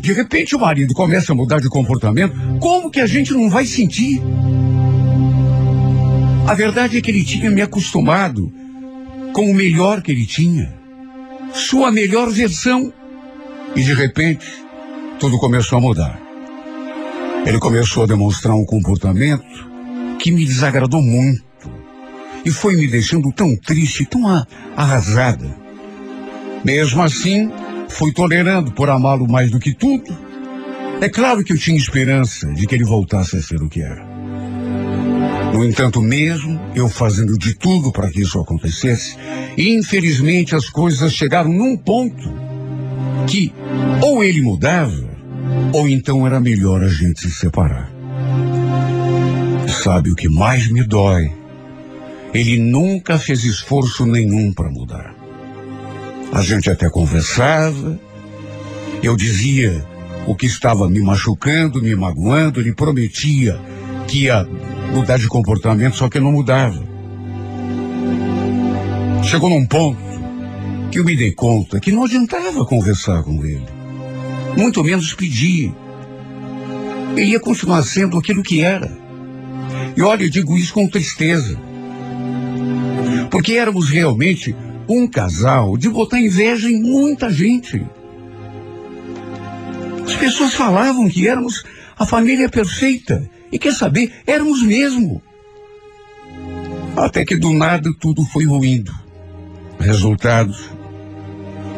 de 0.00 0.14
repente 0.14 0.56
o 0.56 0.58
marido 0.58 0.94
começa 0.94 1.32
a 1.32 1.36
mudar 1.36 1.60
de 1.60 1.68
comportamento, 1.68 2.34
como 2.58 2.90
que 2.90 3.00
a 3.00 3.06
gente 3.06 3.34
não 3.34 3.50
vai 3.50 3.66
sentir? 3.66 4.22
A 6.46 6.54
verdade 6.54 6.96
é 6.96 7.02
que 7.02 7.10
ele 7.10 7.22
tinha 7.22 7.50
me 7.50 7.60
acostumado 7.60 8.50
com 9.34 9.50
o 9.50 9.54
melhor 9.54 10.00
que 10.00 10.10
ele 10.10 10.24
tinha 10.24 10.83
sua 11.54 11.90
melhor 11.90 12.28
versão. 12.30 12.92
E 13.74 13.82
de 13.82 13.94
repente, 13.94 14.46
tudo 15.18 15.38
começou 15.38 15.78
a 15.78 15.80
mudar. 15.80 16.20
Ele 17.46 17.58
começou 17.58 18.02
a 18.02 18.06
demonstrar 18.06 18.54
um 18.54 18.64
comportamento 18.64 19.44
que 20.18 20.30
me 20.30 20.44
desagradou 20.44 21.00
muito. 21.00 21.44
E 22.44 22.50
foi 22.50 22.76
me 22.76 22.86
deixando 22.86 23.32
tão 23.32 23.56
triste, 23.56 24.04
tão 24.04 24.22
arrasada. 24.76 25.56
Mesmo 26.64 27.02
assim, 27.02 27.50
fui 27.88 28.12
tolerando 28.12 28.72
por 28.72 28.90
amá-lo 28.90 29.30
mais 29.30 29.50
do 29.50 29.60
que 29.60 29.74
tudo. 29.74 30.16
É 31.00 31.08
claro 31.08 31.44
que 31.44 31.52
eu 31.52 31.58
tinha 31.58 31.76
esperança 31.76 32.46
de 32.52 32.66
que 32.66 32.74
ele 32.74 32.84
voltasse 32.84 33.36
a 33.36 33.42
ser 33.42 33.62
o 33.62 33.68
que 33.68 33.80
era. 33.80 34.13
No 35.54 35.64
entanto, 35.64 36.02
mesmo 36.02 36.60
eu 36.74 36.88
fazendo 36.88 37.38
de 37.38 37.54
tudo 37.54 37.92
para 37.92 38.10
que 38.10 38.22
isso 38.22 38.40
acontecesse, 38.40 39.16
infelizmente 39.56 40.52
as 40.52 40.68
coisas 40.68 41.12
chegaram 41.12 41.48
num 41.48 41.76
ponto 41.76 42.28
que 43.28 43.54
ou 44.02 44.24
ele 44.24 44.42
mudava, 44.42 45.08
ou 45.72 45.88
então 45.88 46.26
era 46.26 46.40
melhor 46.40 46.82
a 46.82 46.88
gente 46.88 47.20
se 47.20 47.30
separar. 47.30 47.88
Sabe 49.68 50.10
o 50.10 50.16
que 50.16 50.28
mais 50.28 50.68
me 50.68 50.82
dói? 50.82 51.32
Ele 52.34 52.58
nunca 52.58 53.16
fez 53.16 53.44
esforço 53.44 54.04
nenhum 54.04 54.52
para 54.52 54.68
mudar. 54.68 55.14
A 56.32 56.42
gente 56.42 56.68
até 56.68 56.90
conversava, 56.90 57.96
eu 59.04 59.14
dizia 59.14 59.86
o 60.26 60.34
que 60.34 60.46
estava 60.46 60.90
me 60.90 61.00
machucando, 61.00 61.80
me 61.80 61.94
magoando, 61.94 62.58
ele 62.58 62.74
prometia 62.74 63.56
que 64.14 64.26
ia 64.26 64.46
mudar 64.92 65.18
de 65.18 65.26
comportamento, 65.26 65.96
só 65.96 66.08
que 66.08 66.20
não 66.20 66.30
mudava. 66.30 66.80
Chegou 69.24 69.50
num 69.50 69.66
ponto 69.66 69.98
que 70.92 71.00
eu 71.00 71.04
me 71.04 71.16
dei 71.16 71.32
conta 71.32 71.80
que 71.80 71.90
não 71.90 72.04
adiantava 72.04 72.64
conversar 72.64 73.24
com 73.24 73.44
ele. 73.44 73.66
Muito 74.56 74.84
menos 74.84 75.12
pedir. 75.14 75.74
Ele 77.16 77.32
ia 77.32 77.40
continuar 77.40 77.82
sendo 77.82 78.16
aquilo 78.16 78.44
que 78.44 78.60
era. 78.60 78.96
E 79.96 80.02
olha, 80.02 80.22
eu 80.22 80.30
digo 80.30 80.56
isso 80.56 80.74
com 80.74 80.86
tristeza. 80.86 81.58
Porque 83.32 83.54
éramos 83.54 83.88
realmente 83.88 84.54
um 84.88 85.08
casal 85.08 85.76
de 85.76 85.88
botar 85.88 86.20
inveja 86.20 86.70
em 86.70 86.80
muita 86.80 87.32
gente. 87.32 87.84
As 90.06 90.14
pessoas 90.14 90.54
falavam 90.54 91.08
que 91.08 91.26
éramos 91.26 91.64
a 91.98 92.06
família 92.06 92.48
perfeita. 92.48 93.28
E 93.54 93.58
quer 93.58 93.72
saber, 93.72 94.12
éramos 94.26 94.64
mesmo. 94.64 95.22
Até 96.96 97.24
que 97.24 97.36
do 97.36 97.52
nada 97.52 97.88
tudo 98.00 98.24
foi 98.24 98.44
ruindo. 98.44 98.92
Resultado, 99.78 100.52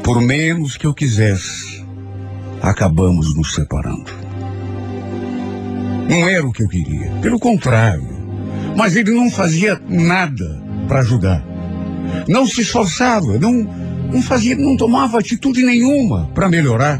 por 0.02 0.22
menos 0.22 0.78
que 0.78 0.86
eu 0.86 0.94
quisesse, 0.94 1.84
acabamos 2.62 3.36
nos 3.36 3.54
separando. 3.54 4.10
Não 6.08 6.26
era 6.26 6.46
o 6.46 6.52
que 6.52 6.62
eu 6.62 6.68
queria, 6.68 7.10
pelo 7.20 7.38
contrário. 7.38 8.08
Mas 8.74 8.96
ele 8.96 9.10
não 9.10 9.30
fazia 9.30 9.78
nada 9.86 10.62
para 10.88 11.00
ajudar. 11.00 11.44
Não 12.26 12.46
se 12.46 12.62
esforçava, 12.62 13.38
não, 13.38 13.52
não 14.14 14.22
fazia, 14.22 14.56
não 14.56 14.78
tomava 14.78 15.18
atitude 15.18 15.62
nenhuma 15.62 16.30
para 16.34 16.48
melhorar. 16.48 16.98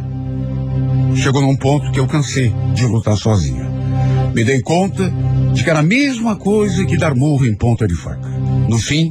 Chegou 1.15 1.41
num 1.41 1.57
ponto 1.57 1.91
que 1.93 1.99
eu 1.99 2.07
cansei 2.07 2.53
de 2.75 2.85
lutar 2.85 3.17
sozinha. 3.17 3.76
Me 4.37 4.45
dei 4.45 4.61
conta 4.61 5.11
de 5.55 5.65
que 5.65 5.71
era 5.71 5.79
a 5.79 5.83
mesma 5.83 6.37
coisa 6.37 6.85
que 6.85 6.99
dar 6.99 7.15
murro 7.15 7.47
em 7.47 7.55
ponta 7.55 7.89
de 7.89 7.95
faca. 7.95 8.29
No 8.69 8.77
fim, 8.77 9.11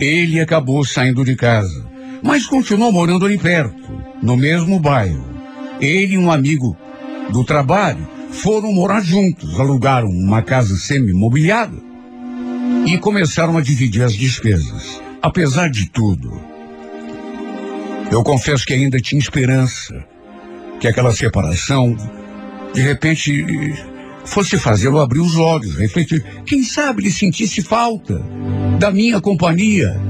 ele 0.00 0.38
acabou 0.38 0.84
saindo 0.84 1.24
de 1.24 1.34
casa, 1.34 1.84
mas 2.22 2.46
continuou 2.46 2.92
morando 2.92 3.26
ali 3.26 3.36
perto, 3.36 3.74
no 4.22 4.36
mesmo 4.36 4.78
bairro. 4.78 5.24
Ele 5.80 6.14
e 6.14 6.18
um 6.18 6.30
amigo 6.30 6.76
do 7.32 7.42
trabalho 7.42 8.06
foram 8.30 8.72
morar 8.72 9.00
juntos, 9.00 9.58
alugaram 9.58 10.08
uma 10.08 10.42
casa 10.42 10.76
semi-mobiliada 10.76 11.76
e 12.86 12.96
começaram 12.98 13.56
a 13.56 13.60
dividir 13.60 14.04
as 14.04 14.14
despesas. 14.14 15.02
Apesar 15.20 15.68
de 15.68 15.90
tudo, 15.90 16.40
eu 18.12 18.22
confesso 18.22 18.64
que 18.64 18.74
ainda 18.74 19.00
tinha 19.00 19.18
esperança 19.18 20.04
que 20.78 20.86
aquela 20.86 21.10
separação, 21.10 21.96
de 22.72 22.80
repente, 22.80 23.90
fosse 24.24 24.58
fazê-lo 24.58 25.00
abrir 25.00 25.20
os 25.20 25.36
olhos, 25.36 25.76
refletir. 25.76 26.24
Quem 26.44 26.62
sabe 26.62 27.02
ele 27.02 27.12
sentisse 27.12 27.62
falta 27.62 28.22
da 28.78 28.90
minha 28.90 29.20
companhia, 29.20 30.00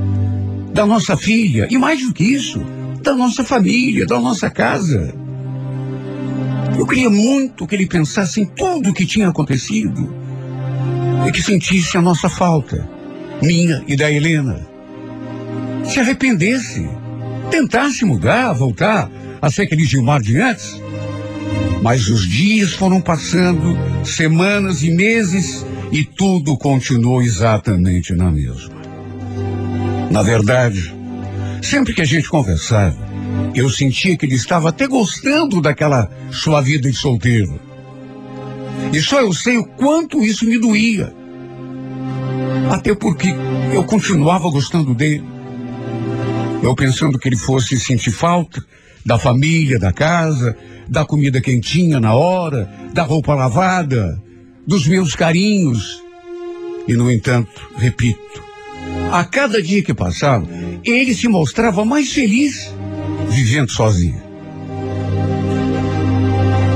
da 0.72 0.86
nossa 0.86 1.16
filha, 1.16 1.66
e 1.70 1.78
mais 1.78 2.00
do 2.06 2.12
que 2.12 2.24
isso, 2.24 2.60
da 3.02 3.14
nossa 3.14 3.42
família, 3.42 4.06
da 4.06 4.20
nossa 4.20 4.50
casa. 4.50 5.14
Eu 6.78 6.86
queria 6.86 7.10
muito 7.10 7.66
que 7.66 7.74
ele 7.74 7.86
pensasse 7.86 8.40
em 8.40 8.46
tudo 8.46 8.90
o 8.90 8.94
que 8.94 9.04
tinha 9.04 9.28
acontecido 9.28 10.14
e 11.26 11.32
que 11.32 11.42
sentisse 11.42 11.96
a 11.96 12.02
nossa 12.02 12.28
falta, 12.28 12.88
minha 13.42 13.82
e 13.86 13.96
da 13.96 14.10
Helena. 14.10 14.60
Se 15.84 15.98
arrependesse, 15.98 16.88
tentasse 17.50 18.04
mudar, 18.04 18.52
voltar 18.52 19.10
a 19.42 19.50
ser 19.50 19.62
aquele 19.62 19.84
Gilmar 19.84 20.20
de 20.20 20.40
antes. 20.40 20.80
Mas 21.82 22.08
os 22.08 22.26
dias 22.26 22.74
foram 22.74 23.00
passando, 23.00 23.76
semanas 24.04 24.82
e 24.82 24.90
meses, 24.90 25.64
e 25.90 26.04
tudo 26.04 26.56
continuou 26.56 27.22
exatamente 27.22 28.14
na 28.14 28.30
mesma. 28.30 28.80
Na 30.10 30.22
verdade, 30.22 30.94
sempre 31.62 31.94
que 31.94 32.02
a 32.02 32.04
gente 32.04 32.28
conversava, 32.28 32.98
eu 33.54 33.70
sentia 33.70 34.16
que 34.16 34.26
ele 34.26 34.34
estava 34.34 34.68
até 34.68 34.86
gostando 34.86 35.60
daquela 35.60 36.10
sua 36.30 36.60
vida 36.60 36.90
de 36.90 36.96
solteiro. 36.96 37.58
E 38.92 39.00
só 39.00 39.20
eu 39.20 39.32
sei 39.32 39.56
o 39.56 39.64
quanto 39.64 40.22
isso 40.22 40.44
me 40.44 40.58
doía. 40.58 41.12
Até 42.70 42.94
porque 42.94 43.28
eu 43.72 43.84
continuava 43.84 44.50
gostando 44.50 44.94
dele. 44.94 45.24
Eu 46.62 46.74
pensando 46.74 47.18
que 47.18 47.28
ele 47.28 47.36
fosse 47.36 47.78
sentir 47.78 48.10
falta 48.10 48.62
da 49.04 49.18
família, 49.18 49.78
da 49.78 49.92
casa, 49.92 50.56
da 50.90 51.04
comida 51.04 51.40
quentinha 51.40 52.00
na 52.00 52.14
hora, 52.14 52.68
da 52.92 53.04
roupa 53.04 53.32
lavada, 53.34 54.20
dos 54.66 54.88
meus 54.88 55.14
carinhos. 55.14 56.02
E, 56.88 56.94
no 56.94 57.10
entanto, 57.10 57.70
repito, 57.76 58.42
a 59.12 59.24
cada 59.24 59.62
dia 59.62 59.82
que 59.82 59.94
passava, 59.94 60.48
ele 60.84 61.14
se 61.14 61.28
mostrava 61.28 61.84
mais 61.84 62.12
feliz 62.12 62.74
vivendo 63.28 63.70
sozinho. 63.70 64.20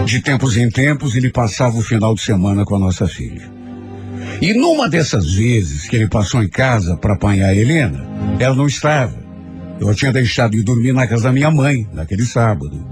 De 0.06 0.20
tempos 0.20 0.56
em 0.56 0.70
tempos, 0.70 1.16
ele 1.16 1.30
passava 1.30 1.76
o 1.76 1.82
final 1.82 2.14
de 2.14 2.20
semana 2.20 2.64
com 2.64 2.76
a 2.76 2.78
nossa 2.78 3.08
filha. 3.08 3.50
E 4.40 4.52
numa 4.52 4.88
dessas 4.88 5.32
vezes 5.34 5.88
que 5.88 5.96
ele 5.96 6.06
passou 6.06 6.42
em 6.42 6.48
casa 6.48 6.96
para 6.96 7.14
apanhar 7.14 7.48
a 7.48 7.54
Helena, 7.54 8.06
ela 8.38 8.54
não 8.54 8.66
estava. 8.66 9.16
Eu 9.80 9.92
tinha 9.94 10.12
deixado 10.12 10.52
de 10.52 10.62
dormir 10.62 10.92
na 10.92 11.06
casa 11.06 11.24
da 11.24 11.32
minha 11.32 11.50
mãe, 11.50 11.88
naquele 11.92 12.24
sábado. 12.24 12.84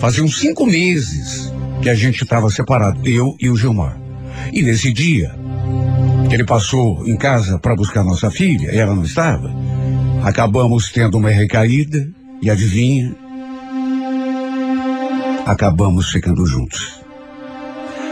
Fazia 0.00 0.22
uns 0.22 0.38
cinco 0.38 0.64
meses 0.64 1.52
que 1.82 1.90
a 1.90 1.94
gente 1.94 2.22
estava 2.22 2.48
separado, 2.50 3.00
eu 3.04 3.36
e 3.40 3.50
o 3.50 3.56
Gilmar. 3.56 3.98
E 4.52 4.62
nesse 4.62 4.92
dia, 4.92 5.34
que 6.28 6.34
ele 6.34 6.44
passou 6.44 7.06
em 7.06 7.16
casa 7.16 7.58
para 7.58 7.74
buscar 7.74 8.04
nossa 8.04 8.30
filha, 8.30 8.70
ela 8.70 8.94
não 8.94 9.02
estava, 9.02 9.50
acabamos 10.22 10.90
tendo 10.90 11.18
uma 11.18 11.30
recaída, 11.30 12.08
e 12.40 12.48
adivinha? 12.48 13.14
Acabamos 15.44 16.10
ficando 16.10 16.46
juntos. 16.46 17.00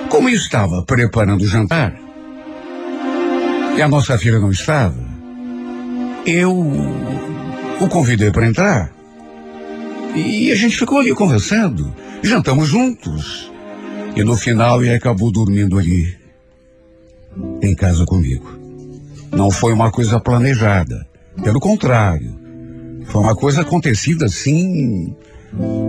Como 0.08 0.28
eu 0.28 0.34
estava 0.34 0.82
preparando 0.82 1.42
o 1.42 1.46
jantar, 1.46 1.94
e 3.76 3.82
a 3.82 3.86
nossa 3.86 4.18
filha 4.18 4.40
não 4.40 4.50
estava, 4.50 4.96
eu 6.26 6.52
o 7.80 7.88
convidei 7.88 8.30
para 8.32 8.46
entrar. 8.46 8.95
E 10.16 10.50
a 10.50 10.54
gente 10.54 10.78
ficou 10.78 10.98
ali 10.98 11.14
conversando. 11.14 11.94
Jantamos 12.22 12.68
juntos. 12.68 13.52
E 14.16 14.24
no 14.24 14.34
final 14.34 14.82
ele 14.82 14.94
acabou 14.94 15.30
dormindo 15.30 15.78
ali. 15.78 16.16
Em 17.60 17.74
casa 17.74 18.06
comigo. 18.06 18.48
Não 19.30 19.50
foi 19.50 19.74
uma 19.74 19.90
coisa 19.90 20.18
planejada. 20.18 21.06
Pelo 21.44 21.60
contrário. 21.60 22.34
Foi 23.08 23.20
uma 23.20 23.36
coisa 23.36 23.60
acontecida 23.60 24.24
assim. 24.24 25.14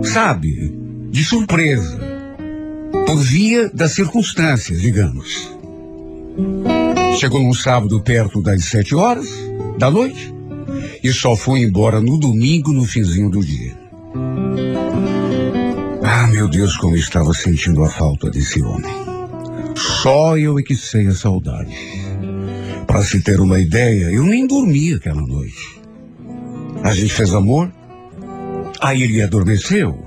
Sabe? 0.04 0.76
De 1.10 1.24
surpresa. 1.24 1.98
Por 3.06 3.16
via 3.16 3.70
das 3.70 3.92
circunstâncias, 3.92 4.82
digamos. 4.82 5.50
Chegou 7.18 7.42
num 7.42 7.54
sábado 7.54 7.98
perto 8.02 8.42
das 8.42 8.66
sete 8.66 8.94
horas 8.94 9.26
da 9.78 9.90
noite 9.90 10.34
e 11.02 11.10
só 11.12 11.34
foi 11.34 11.60
embora 11.60 11.98
no 11.98 12.18
domingo, 12.18 12.72
no 12.74 12.84
finzinho 12.84 13.30
do 13.30 13.42
dia. 13.42 13.87
Ah, 16.04 16.26
meu 16.28 16.48
Deus, 16.48 16.76
como 16.76 16.96
estava 16.96 17.32
sentindo 17.34 17.82
a 17.82 17.90
falta 17.90 18.30
desse 18.30 18.62
homem. 18.62 18.92
Só 19.76 20.36
eu 20.36 20.58
é 20.58 20.62
que 20.62 20.74
sei 20.74 21.06
a 21.06 21.14
saudade. 21.14 21.76
Para 22.86 23.02
se 23.02 23.20
ter 23.22 23.40
uma 23.40 23.60
ideia, 23.60 24.06
eu 24.06 24.24
nem 24.24 24.46
dormi 24.46 24.94
aquela 24.94 25.20
noite. 25.20 25.80
A 26.82 26.94
gente 26.94 27.12
fez 27.12 27.34
amor, 27.34 27.70
aí 28.80 29.02
ele 29.02 29.20
adormeceu, 29.22 29.98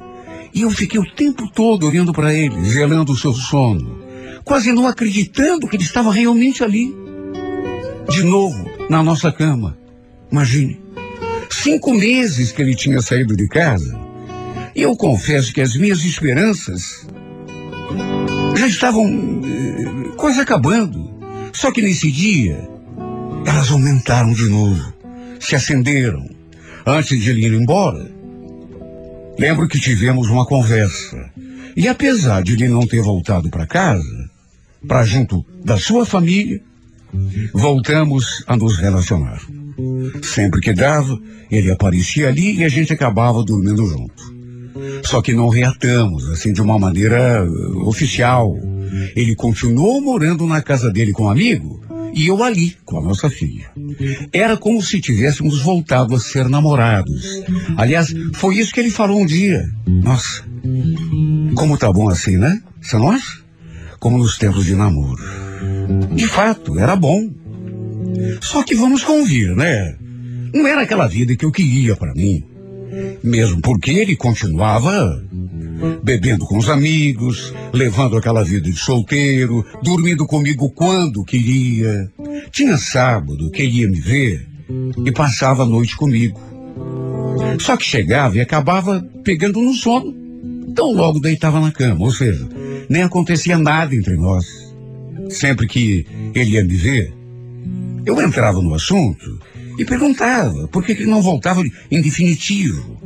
e 0.54 0.62
eu 0.62 0.72
fiquei 0.72 1.00
o 1.00 1.16
tempo 1.16 1.50
todo 1.54 1.88
olhando 1.88 2.12
para 2.12 2.34
ele, 2.34 2.64
zelando 2.64 3.14
o 3.14 3.18
seu 3.18 3.34
sono, 3.34 4.02
quase 4.44 4.72
não 4.72 4.88
acreditando 4.88 5.68
que 5.68 5.76
ele 5.76 5.84
estava 5.84 6.12
realmente 6.12 6.64
ali. 6.64 6.94
De 8.10 8.24
novo, 8.24 8.70
na 8.90 9.02
nossa 9.04 9.32
cama. 9.32 9.78
Imagine. 10.32 10.82
Cinco 11.62 11.94
meses 11.94 12.52
que 12.52 12.60
ele 12.60 12.74
tinha 12.74 13.00
saído 13.02 13.36
de 13.36 13.48
casa. 13.48 13.96
E 14.76 14.82
eu 14.82 14.96
confesso 14.96 15.54
que 15.54 15.62
as 15.62 15.76
minhas 15.76 16.04
esperanças 16.04 17.06
já 18.58 18.66
estavam 18.66 19.06
eh, 19.46 20.16
quase 20.18 20.40
acabando. 20.40 21.12
Só 21.54 21.72
que 21.72 21.84
nesse 21.84 22.12
dia, 22.12 22.58
elas 23.46 23.70
aumentaram 23.70 24.34
de 24.34 24.50
novo, 24.50 24.92
se 25.40 25.56
acenderam. 25.56 26.28
Antes 26.84 27.22
de 27.22 27.30
ele 27.30 27.46
ir 27.46 27.54
embora, 27.54 28.10
lembro 29.38 29.68
que 29.68 29.80
tivemos 29.80 30.30
uma 30.30 30.48
conversa. 30.48 31.30
E 31.78 31.88
apesar 31.88 32.42
de 32.42 32.54
ele 32.54 32.70
não 32.70 32.88
ter 32.88 33.04
voltado 33.04 33.52
para 33.52 33.68
casa, 33.68 34.32
para 34.88 35.06
junto 35.06 35.46
da 35.64 35.78
sua 35.78 36.08
família, 36.08 36.60
voltamos 37.54 38.44
a 38.48 38.58
nos 38.58 38.78
relacionar. 38.78 39.40
Sempre 40.24 40.62
que 40.62 40.74
dava, 40.74 41.20
ele 41.50 41.72
aparecia 41.72 42.28
ali 42.28 42.58
e 42.58 42.64
a 42.64 42.70
gente 42.70 42.94
acabava 42.94 43.44
dormindo 43.44 43.86
junto. 43.86 44.42
Só 45.04 45.22
que 45.22 45.34
não 45.34 45.50
reatamos, 45.50 46.30
assim, 46.30 46.54
de 46.54 46.62
uma 46.62 46.80
maneira 46.80 47.46
uh, 47.46 47.88
oficial. 47.88 48.56
Ele 49.16 49.36
continuou 49.36 50.02
morando 50.02 50.46
na 50.46 50.62
casa 50.62 50.92
dele 50.92 51.12
com 51.12 51.24
um 51.24 51.30
amigo 51.30 51.82
e 52.14 52.28
eu 52.28 52.44
ali 52.44 52.76
com 52.86 52.98
a 52.98 53.02
nossa 53.02 53.30
filha. 53.30 53.70
Era 54.32 54.58
como 54.58 54.82
se 54.82 55.00
tivéssemos 55.00 55.62
voltado 55.62 56.16
a 56.16 56.20
ser 56.20 56.50
namorados. 56.50 57.44
Aliás, 57.78 58.14
foi 58.34 58.58
isso 58.58 58.74
que 58.74 58.80
ele 58.80 58.90
falou 58.90 59.22
um 59.22 59.26
dia. 59.26 59.66
Nossa, 59.86 60.44
como 61.56 61.78
tá 61.78 61.92
bom 61.92 62.10
assim, 62.10 62.38
né? 62.38 62.62
Você 62.82 62.98
não 62.98 63.12
acha? 63.12 63.42
Como 64.00 64.18
nos 64.18 64.38
tempos 64.38 64.66
de 64.66 64.76
namoro. 64.76 65.22
De 66.14 66.28
fato, 66.28 66.78
era 66.80 66.96
bom. 66.96 67.30
Só 68.42 68.64
que 68.64 68.76
vamos 68.76 69.04
convir, 69.04 69.56
né? 69.56 69.96
Não 70.54 70.68
era 70.68 70.82
aquela 70.82 71.08
vida 71.08 71.36
que 71.36 71.46
eu 71.46 71.52
queria 71.52 71.96
para 71.96 72.14
mim. 72.14 72.44
Mesmo 73.24 73.62
porque 73.62 73.92
ele 73.92 74.16
continuava 74.16 75.24
bebendo 76.04 76.46
com 76.46 76.58
os 76.58 76.70
amigos, 76.70 77.54
levando 77.74 78.18
aquela 78.18 78.44
vida 78.44 78.70
de 78.70 78.78
solteiro, 78.78 79.66
dormindo 79.82 80.26
comigo 80.26 80.70
quando 80.70 81.24
queria. 81.24 82.10
Tinha 82.52 82.78
sábado 82.78 83.50
que 83.50 83.62
ele 83.62 83.82
ia 83.82 83.90
me 83.90 84.00
ver 84.00 84.48
e 85.06 85.12
passava 85.12 85.64
a 85.64 85.66
noite 85.66 85.96
comigo. 85.96 86.40
Só 87.60 87.78
que 87.78 87.86
chegava 87.86 88.38
e 88.38 88.42
acabava 88.42 89.02
pegando 89.24 89.62
no 89.62 89.74
sono. 89.74 90.16
Então 90.68 90.92
logo 90.92 91.20
deitava 91.20 91.60
na 91.60 91.72
cama, 91.72 92.06
ou 92.06 92.12
seja, 92.12 92.48
nem 92.90 93.04
acontecia 93.04 93.58
nada 93.58 93.96
entre 93.96 94.16
nós. 94.16 94.46
Sempre 95.30 95.68
que 95.68 96.06
ele 96.34 96.52
ia 96.52 96.64
me 96.64 96.76
ver, 96.76 97.14
eu 98.06 98.22
entrava 98.22 98.62
no 98.62 98.74
assunto 98.74 99.40
e 99.78 99.86
perguntava 99.86 100.68
por 100.68 100.84
que 100.84 100.92
ele 100.94 101.06
não 101.06 101.22
voltava 101.22 101.64
em 101.90 102.02
definitivo. 102.02 103.00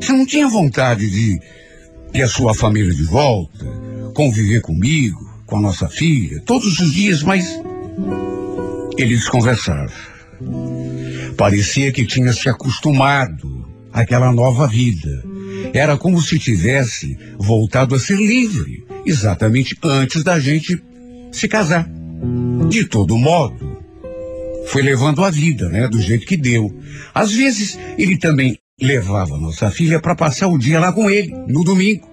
Você 0.00 0.12
não 0.12 0.26
tinha 0.26 0.48
vontade 0.48 1.08
de 1.10 1.40
ter 2.12 2.22
a 2.22 2.28
sua 2.28 2.54
família 2.54 2.92
de 2.92 3.04
volta, 3.04 3.66
conviver 4.14 4.60
comigo, 4.60 5.26
com 5.46 5.56
a 5.56 5.60
nossa 5.60 5.88
filha, 5.88 6.42
todos 6.44 6.80
os 6.80 6.92
dias, 6.92 7.22
mas 7.22 7.60
eles 8.96 9.28
conversavam. 9.28 9.92
Parecia 11.36 11.92
que 11.92 12.06
tinha 12.06 12.32
se 12.32 12.48
acostumado 12.48 13.66
àquela 13.92 14.32
nova 14.32 14.66
vida. 14.66 15.22
Era 15.72 15.96
como 15.96 16.20
se 16.20 16.38
tivesse 16.38 17.16
voltado 17.38 17.94
a 17.94 17.98
ser 17.98 18.16
livre, 18.16 18.86
exatamente 19.04 19.76
antes 19.84 20.24
da 20.24 20.38
gente 20.38 20.82
se 21.32 21.46
casar. 21.46 21.88
De 22.68 22.84
todo 22.86 23.16
modo, 23.16 23.65
foi 24.66 24.82
levando 24.82 25.24
a 25.24 25.30
vida, 25.30 25.68
né, 25.68 25.88
do 25.88 26.00
jeito 26.00 26.26
que 26.26 26.36
deu. 26.36 26.72
Às 27.14 27.32
vezes, 27.32 27.78
ele 27.96 28.18
também 28.18 28.58
levava 28.80 29.38
nossa 29.38 29.70
filha 29.70 30.00
para 30.00 30.14
passar 30.14 30.48
o 30.48 30.58
dia 30.58 30.78
lá 30.78 30.92
com 30.92 31.10
ele, 31.10 31.34
no 31.48 31.64
domingo. 31.64 32.06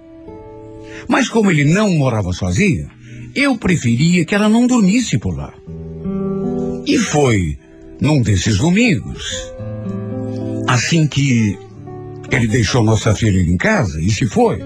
Mas 1.08 1.28
como 1.28 1.50
ele 1.50 1.64
não 1.64 1.90
morava 1.90 2.32
sozinho, 2.32 2.88
eu 3.34 3.58
preferia 3.58 4.24
que 4.24 4.34
ela 4.34 4.48
não 4.48 4.66
dormisse 4.66 5.18
por 5.18 5.36
lá. 5.36 5.52
E 6.86 6.96
foi 6.98 7.58
num 8.00 8.22
desses 8.22 8.58
domingos, 8.58 9.52
assim 10.68 11.06
que 11.06 11.58
ele 12.30 12.46
deixou 12.46 12.82
nossa 12.82 13.14
filha 13.14 13.40
em 13.40 13.56
casa 13.56 14.00
e 14.00 14.10
se 14.10 14.26
foi, 14.26 14.58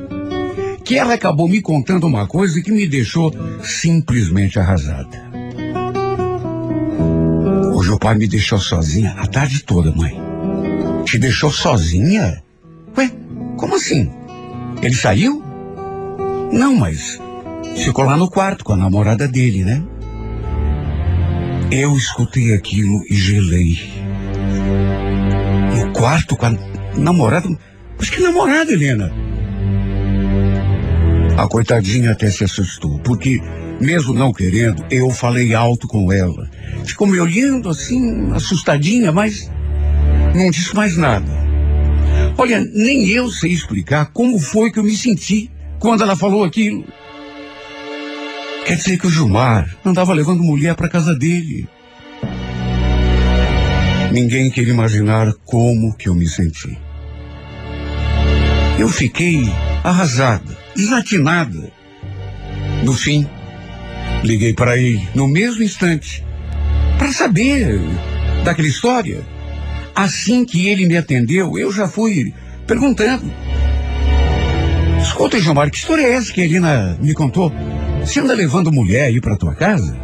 que 0.84 0.96
ela 0.96 1.14
acabou 1.14 1.48
me 1.48 1.60
contando 1.60 2.06
uma 2.06 2.26
coisa 2.26 2.60
que 2.62 2.72
me 2.72 2.86
deixou 2.86 3.32
simplesmente 3.62 4.58
arrasada. 4.58 5.27
O 7.98 8.00
pai 8.00 8.14
me 8.14 8.28
deixou 8.28 8.60
sozinha 8.60 9.10
a 9.18 9.26
tarde 9.26 9.64
toda, 9.64 9.90
mãe. 9.90 10.16
Te 11.04 11.18
deixou 11.18 11.50
sozinha? 11.50 12.40
Ué, 12.96 13.10
como 13.56 13.74
assim? 13.74 14.08
Ele 14.80 14.94
saiu? 14.94 15.42
Não, 16.52 16.76
mas 16.76 17.20
ficou 17.76 18.04
lá 18.04 18.16
no 18.16 18.30
quarto 18.30 18.64
com 18.64 18.72
a 18.72 18.76
namorada 18.76 19.26
dele, 19.26 19.64
né? 19.64 19.82
Eu 21.72 21.96
escutei 21.96 22.54
aquilo 22.54 23.02
e 23.10 23.16
gelei. 23.16 23.80
No 25.74 25.92
quarto 25.92 26.36
com 26.36 26.46
a 26.46 26.54
namorada? 26.96 27.48
Mas 27.98 28.10
que 28.10 28.22
namorada, 28.22 28.70
Helena? 28.70 29.12
A 31.36 31.48
coitadinha 31.48 32.12
até 32.12 32.30
se 32.30 32.44
assustou, 32.44 33.00
porque, 33.00 33.42
mesmo 33.80 34.12
não 34.12 34.32
querendo, 34.32 34.84
eu 34.90 35.10
falei 35.10 35.54
alto 35.54 35.86
com 35.86 36.12
ela. 36.12 36.50
Ficou 36.84 37.06
me 37.06 37.20
olhando 37.20 37.68
assim, 37.68 38.32
assustadinha, 38.32 39.12
mas 39.12 39.50
não 40.34 40.50
disse 40.50 40.74
mais 40.74 40.96
nada. 40.96 41.30
Olha, 42.36 42.60
nem 42.72 43.08
eu 43.08 43.30
sei 43.30 43.52
explicar 43.52 44.06
como 44.12 44.38
foi 44.38 44.70
que 44.70 44.78
eu 44.78 44.84
me 44.84 44.96
senti 44.96 45.50
quando 45.78 46.02
ela 46.02 46.16
falou 46.16 46.44
aquilo. 46.44 46.84
Quer 48.64 48.76
dizer 48.76 48.98
que 48.98 49.06
o 49.06 49.10
Gilmar 49.10 49.68
andava 49.84 50.12
levando 50.12 50.42
mulher 50.42 50.74
para 50.74 50.88
casa 50.88 51.14
dele. 51.14 51.68
Ninguém 54.12 54.50
queria 54.50 54.72
imaginar 54.72 55.32
como 55.44 55.94
que 55.94 56.08
eu 56.08 56.14
me 56.14 56.26
senti. 56.26 56.76
Eu 58.78 58.88
fiquei 58.88 59.42
arrasada, 59.82 60.56
desatinada. 60.76 61.72
No 62.84 62.92
fim, 62.92 63.26
liguei 64.22 64.52
para 64.52 64.76
ele 64.76 65.06
no 65.14 65.28
mesmo 65.28 65.62
instante 65.62 66.24
para 66.98 67.12
saber 67.12 67.80
daquela 68.44 68.68
história. 68.68 69.20
Assim 69.94 70.44
que 70.44 70.68
ele 70.68 70.86
me 70.86 70.96
atendeu, 70.96 71.58
eu 71.58 71.72
já 71.72 71.88
fui 71.88 72.32
perguntando. 72.66 73.32
Escuta, 75.00 75.40
Gilmar, 75.40 75.70
que 75.70 75.76
história 75.76 76.02
é 76.02 76.12
essa 76.12 76.32
que 76.32 76.40
a 76.40 76.44
Elina 76.44 76.98
me 77.00 77.14
contou? 77.14 77.52
Você 78.00 78.20
anda 78.20 78.34
levando 78.34 78.72
mulher 78.72 79.06
aí 79.06 79.20
pra 79.20 79.36
tua 79.36 79.54
casa? 79.54 79.96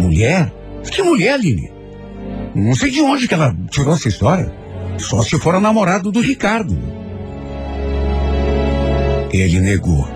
Mulher? 0.00 0.52
Que 0.90 1.02
mulher, 1.02 1.34
Aline? 1.34 1.70
Não 2.54 2.74
sei 2.74 2.90
de 2.90 3.00
onde 3.00 3.26
que 3.26 3.34
ela 3.34 3.54
tirou 3.70 3.94
essa 3.94 4.08
história. 4.08 4.52
Só 4.98 5.22
se 5.22 5.38
for 5.38 5.54
a 5.54 5.60
namorada 5.60 6.10
do 6.10 6.20
Ricardo. 6.20 6.78
Ele 9.32 9.60
negou. 9.60 10.06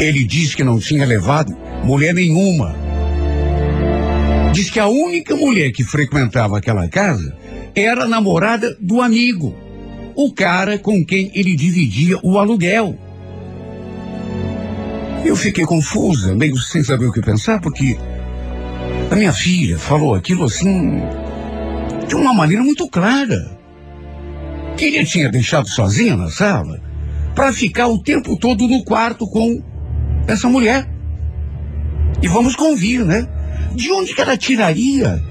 Ele 0.00 0.24
disse 0.24 0.56
que 0.56 0.64
não 0.64 0.78
tinha 0.78 1.06
levado 1.06 1.56
mulher 1.84 2.14
nenhuma. 2.14 2.74
Diz 4.52 4.68
que 4.68 4.80
a 4.80 4.86
única 4.86 5.34
mulher 5.36 5.72
que 5.72 5.84
frequentava 5.84 6.58
aquela 6.58 6.88
casa 6.88 7.36
era 7.74 8.04
a 8.04 8.08
namorada 8.08 8.76
do 8.80 9.00
amigo 9.00 9.54
o 10.14 10.32
cara 10.32 10.78
com 10.78 11.04
quem 11.04 11.30
ele 11.34 11.56
dividia 11.56 12.18
o 12.22 12.38
aluguel. 12.38 12.98
Eu 15.24 15.36
fiquei 15.36 15.64
confusa, 15.64 16.34
meio 16.34 16.56
sem 16.58 16.82
saber 16.82 17.06
o 17.06 17.12
que 17.12 17.20
pensar, 17.20 17.60
porque 17.60 17.96
a 19.10 19.14
minha 19.14 19.32
filha 19.32 19.78
falou 19.78 20.14
aquilo 20.14 20.44
assim, 20.44 21.00
de 22.06 22.14
uma 22.14 22.34
maneira 22.34 22.62
muito 22.62 22.88
clara. 22.88 23.58
Que 24.76 24.86
ele 24.86 25.04
tinha 25.04 25.30
deixado 25.30 25.68
sozinha 25.68 26.16
na 26.16 26.30
sala 26.30 26.80
para 27.34 27.52
ficar 27.52 27.86
o 27.86 28.02
tempo 28.02 28.36
todo 28.36 28.66
no 28.66 28.84
quarto 28.84 29.26
com 29.26 29.62
essa 30.26 30.48
mulher. 30.48 30.88
E 32.22 32.28
vamos 32.28 32.54
convir, 32.54 33.04
né? 33.04 33.26
De 33.74 33.90
onde 33.90 34.14
que 34.14 34.20
ela 34.20 34.36
tiraria 34.36 35.22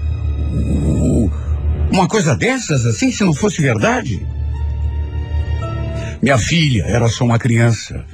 uma 1.91 2.07
coisa 2.07 2.35
dessas 2.35 2.85
assim, 2.85 3.11
se 3.11 3.23
não 3.23 3.33
fosse 3.33 3.61
verdade? 3.61 4.25
Minha 6.21 6.37
filha 6.37 6.83
era 6.85 7.07
só 7.09 7.25
uma 7.25 7.39
criança. 7.39 8.05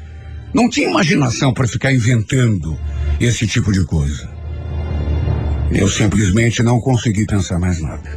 Não 0.54 0.70
tinha 0.70 0.90
imaginação 0.90 1.54
para 1.54 1.68
ficar 1.68 1.94
inventando 1.94 2.80
esse 3.20 3.46
tipo 3.46 3.72
de 3.72 3.84
coisa. 3.84 4.30
Eu 5.72 5.90
simplesmente 5.90 6.64
não 6.64 6.80
consegui 6.80 7.26
pensar 7.26 7.60
mais 7.60 7.82
nada. 7.82 8.10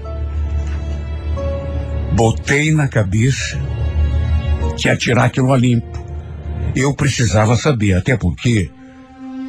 Botei 2.14 2.72
na 2.72 2.86
cabeça 2.86 3.58
que 4.76 4.88
atirar 4.88 5.26
aquilo 5.26 5.52
a 5.52 5.58
limpo. 5.58 5.89
Eu 6.74 6.94
precisava 6.94 7.56
saber, 7.56 7.94
até 7.94 8.16
porque 8.16 8.70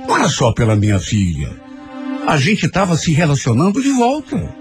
não 0.08 0.18
era 0.18 0.30
só 0.30 0.52
pela 0.52 0.76
minha 0.76 1.00
filha. 1.00 1.50
A 2.28 2.38
gente 2.38 2.66
estava 2.66 2.98
se 2.98 3.12
relacionando 3.12 3.82
de 3.82 3.90
volta. 3.92 4.54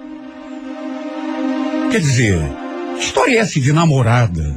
Quer 1.90 2.00
dizer, 2.00 2.38
história 2.98 3.36
é 3.36 3.38
essa 3.38 3.60
de 3.60 3.72
namorada? 3.72 4.54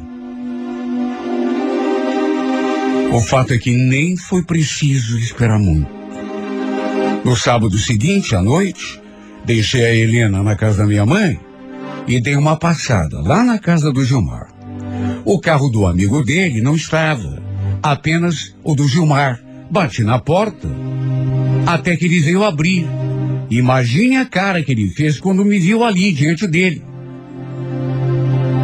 O 3.11 3.19
fato 3.21 3.53
é 3.53 3.57
que 3.57 3.71
nem 3.71 4.17
foi 4.17 4.43
preciso 4.43 5.17
esperar 5.19 5.59
muito. 5.59 5.89
No 7.23 7.35
sábado 7.35 7.77
seguinte, 7.77 8.35
à 8.35 8.41
noite, 8.41 8.99
deixei 9.45 9.85
a 9.85 9.93
Helena 9.93 10.41
na 10.41 10.55
casa 10.55 10.79
da 10.79 10.85
minha 10.85 11.05
mãe 11.05 11.39
e 12.07 12.19
dei 12.19 12.35
uma 12.35 12.57
passada 12.57 13.21
lá 13.21 13.43
na 13.43 13.59
casa 13.59 13.91
do 13.91 14.03
Gilmar. 14.03 14.47
O 15.23 15.39
carro 15.39 15.69
do 15.69 15.85
amigo 15.85 16.23
dele 16.23 16.61
não 16.61 16.75
estava, 16.75 17.41
apenas 17.83 18.55
o 18.63 18.73
do 18.73 18.87
Gilmar. 18.87 19.39
Bati 19.69 20.03
na 20.03 20.19
porta 20.19 20.67
até 21.67 21.95
que 21.95 22.05
ele 22.05 22.19
veio 22.19 22.43
abrir. 22.43 22.87
Imagine 23.49 24.17
a 24.17 24.25
cara 24.25 24.63
que 24.63 24.71
ele 24.71 24.89
fez 24.89 25.19
quando 25.19 25.45
me 25.45 25.59
viu 25.59 25.83
ali 25.83 26.11
diante 26.11 26.47
dele. 26.47 26.81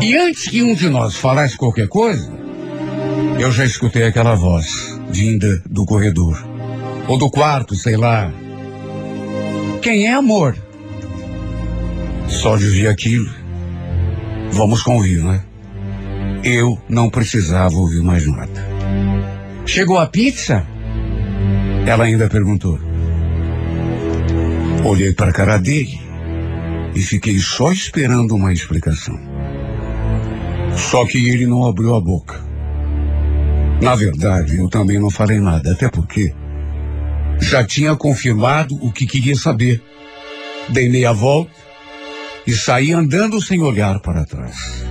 E 0.02 0.16
antes 0.16 0.48
que 0.48 0.64
um 0.64 0.74
de 0.74 0.90
nós 0.90 1.16
falasse 1.16 1.58
qualquer 1.58 1.88
coisa, 1.88 2.32
eu 3.40 3.52
já 3.52 3.66
escutei 3.66 4.04
aquela 4.04 4.34
voz 4.36 4.98
vinda 5.12 5.62
do 5.70 5.86
corredor. 5.86 6.42
Ou 7.08 7.18
do 7.18 7.30
quarto, 7.30 7.76
sei 7.76 7.98
lá. 7.98 8.32
Quem 9.82 10.06
é 10.06 10.14
amor? 10.14 10.56
Só 12.28 12.56
dizia 12.56 12.92
aquilo. 12.92 13.30
Vamos 14.52 14.84
convir, 14.84 15.24
né? 15.24 15.44
Eu 16.44 16.80
não 16.88 17.10
precisava 17.10 17.76
ouvir 17.76 18.02
mais 18.02 18.26
nada. 18.26 18.69
Chegou 19.72 20.00
a 20.00 20.08
pizza? 20.08 20.66
Ela 21.86 22.06
ainda 22.06 22.28
perguntou. 22.28 22.80
Olhei 24.84 25.14
para 25.14 25.30
a 25.30 25.34
cara 25.34 25.58
dele 25.58 26.02
e 26.96 27.00
fiquei 27.04 27.38
só 27.38 27.72
esperando 27.72 28.34
uma 28.36 28.52
explicação. 28.52 29.16
Só 30.76 31.06
que 31.06 31.30
ele 31.30 31.46
não 31.46 31.68
abriu 31.68 31.94
a 31.94 32.02
boca. 32.02 32.44
Na 33.80 33.94
verdade, 33.94 34.58
eu 34.58 34.68
também 34.68 34.98
não 34.98 35.12
falei 35.12 35.40
nada, 35.40 35.72
até 35.72 35.88
porque 35.88 36.34
já 37.40 37.64
tinha 37.64 37.96
confirmado 37.96 38.74
o 38.84 38.92
que 38.92 39.06
queria 39.06 39.36
saber. 39.36 39.84
Dei 40.70 40.90
meia 40.90 41.14
volta 41.14 41.52
e 42.48 42.54
saí 42.54 42.92
andando 42.92 43.40
sem 43.40 43.62
olhar 43.62 44.00
para 44.00 44.26
trás. 44.26 44.84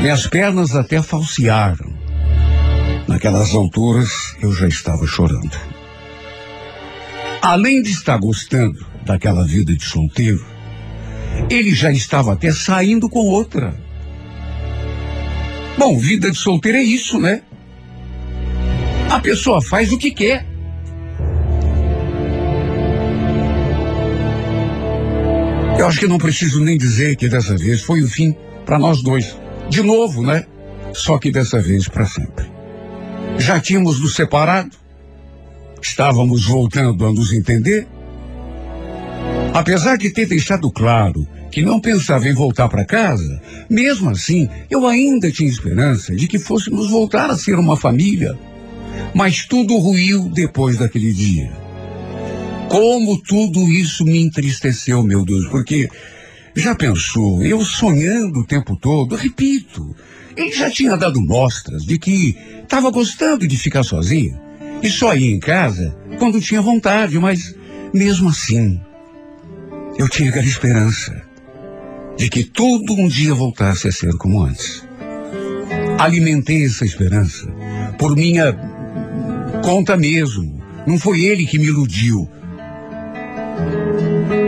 Minhas 0.00 0.26
pernas 0.26 0.74
até 0.74 1.02
falsearam. 1.02 1.89
Naquelas 3.08 3.54
alturas, 3.54 4.36
eu 4.40 4.52
já 4.52 4.68
estava 4.68 5.06
chorando. 5.06 5.58
Além 7.42 7.82
de 7.82 7.90
estar 7.90 8.18
gostando 8.18 8.86
daquela 9.04 9.44
vida 9.44 9.74
de 9.74 9.84
solteiro, 9.84 10.44
ele 11.50 11.74
já 11.74 11.90
estava 11.90 12.32
até 12.32 12.52
saindo 12.52 13.08
com 13.08 13.20
outra. 13.20 13.74
Bom, 15.78 15.98
vida 15.98 16.30
de 16.30 16.36
solteiro 16.36 16.78
é 16.78 16.82
isso, 16.82 17.18
né? 17.18 17.42
A 19.10 19.18
pessoa 19.18 19.62
faz 19.62 19.90
o 19.90 19.98
que 19.98 20.10
quer. 20.10 20.46
Eu 25.78 25.86
acho 25.86 25.98
que 25.98 26.06
não 26.06 26.18
preciso 26.18 26.60
nem 26.60 26.76
dizer 26.76 27.16
que 27.16 27.28
dessa 27.28 27.56
vez 27.56 27.82
foi 27.82 28.02
o 28.02 28.08
fim 28.08 28.36
para 28.66 28.78
nós 28.78 29.02
dois. 29.02 29.36
De 29.70 29.82
novo, 29.82 30.22
né? 30.22 30.44
Só 30.92 31.18
que 31.18 31.30
dessa 31.30 31.58
vez 31.60 31.88
para 31.88 32.04
sempre. 32.04 32.49
Já 33.38 33.60
tínhamos 33.60 34.00
nos 34.00 34.14
separado. 34.14 34.76
Estávamos 35.80 36.46
voltando 36.46 37.06
a 37.06 37.12
nos 37.12 37.32
entender. 37.32 37.86
Apesar 39.54 39.96
de 39.96 40.10
ter 40.10 40.26
deixado 40.26 40.70
claro 40.70 41.26
que 41.50 41.62
não 41.62 41.80
pensava 41.80 42.28
em 42.28 42.32
voltar 42.32 42.68
para 42.68 42.84
casa, 42.84 43.42
mesmo 43.68 44.10
assim, 44.10 44.48
eu 44.70 44.86
ainda 44.86 45.30
tinha 45.30 45.48
esperança 45.48 46.14
de 46.14 46.28
que 46.28 46.38
fôssemos 46.38 46.88
voltar 46.88 47.30
a 47.30 47.36
ser 47.36 47.58
uma 47.58 47.76
família. 47.76 48.38
Mas 49.14 49.46
tudo 49.46 49.76
ruiu 49.78 50.28
depois 50.28 50.76
daquele 50.78 51.12
dia. 51.12 51.50
Como 52.68 53.20
tudo 53.20 53.68
isso 53.68 54.04
me 54.04 54.20
entristeceu, 54.20 55.02
meu 55.02 55.24
Deus, 55.24 55.48
porque 55.48 55.88
já 56.54 56.74
pensou, 56.74 57.42
eu 57.42 57.64
sonhando 57.64 58.40
o 58.40 58.46
tempo 58.46 58.76
todo, 58.76 59.16
repito, 59.16 59.94
ele 60.40 60.52
já 60.52 60.70
tinha 60.70 60.96
dado 60.96 61.20
mostras 61.20 61.84
de 61.84 61.98
que 61.98 62.36
estava 62.62 62.90
gostando 62.90 63.46
de 63.46 63.56
ficar 63.56 63.82
sozinho 63.82 64.38
e 64.82 64.88
só 64.88 65.14
ia 65.14 65.34
em 65.34 65.40
casa 65.40 65.96
quando 66.18 66.40
tinha 66.40 66.62
vontade, 66.62 67.18
mas 67.18 67.54
mesmo 67.92 68.28
assim, 68.28 68.80
eu 69.98 70.08
tinha 70.08 70.30
aquela 70.30 70.46
esperança 70.46 71.22
de 72.16 72.28
que 72.28 72.44
tudo 72.44 72.94
um 72.94 73.08
dia 73.08 73.34
voltasse 73.34 73.88
a 73.88 73.92
ser 73.92 74.16
como 74.16 74.42
antes. 74.42 74.84
Alimentei 75.98 76.64
essa 76.64 76.84
esperança 76.84 77.46
por 77.98 78.16
minha 78.16 78.56
conta 79.62 79.96
mesmo. 79.96 80.60
Não 80.86 80.98
foi 80.98 81.24
ele 81.24 81.46
que 81.46 81.58
me 81.58 81.66
iludiu. 81.66 82.28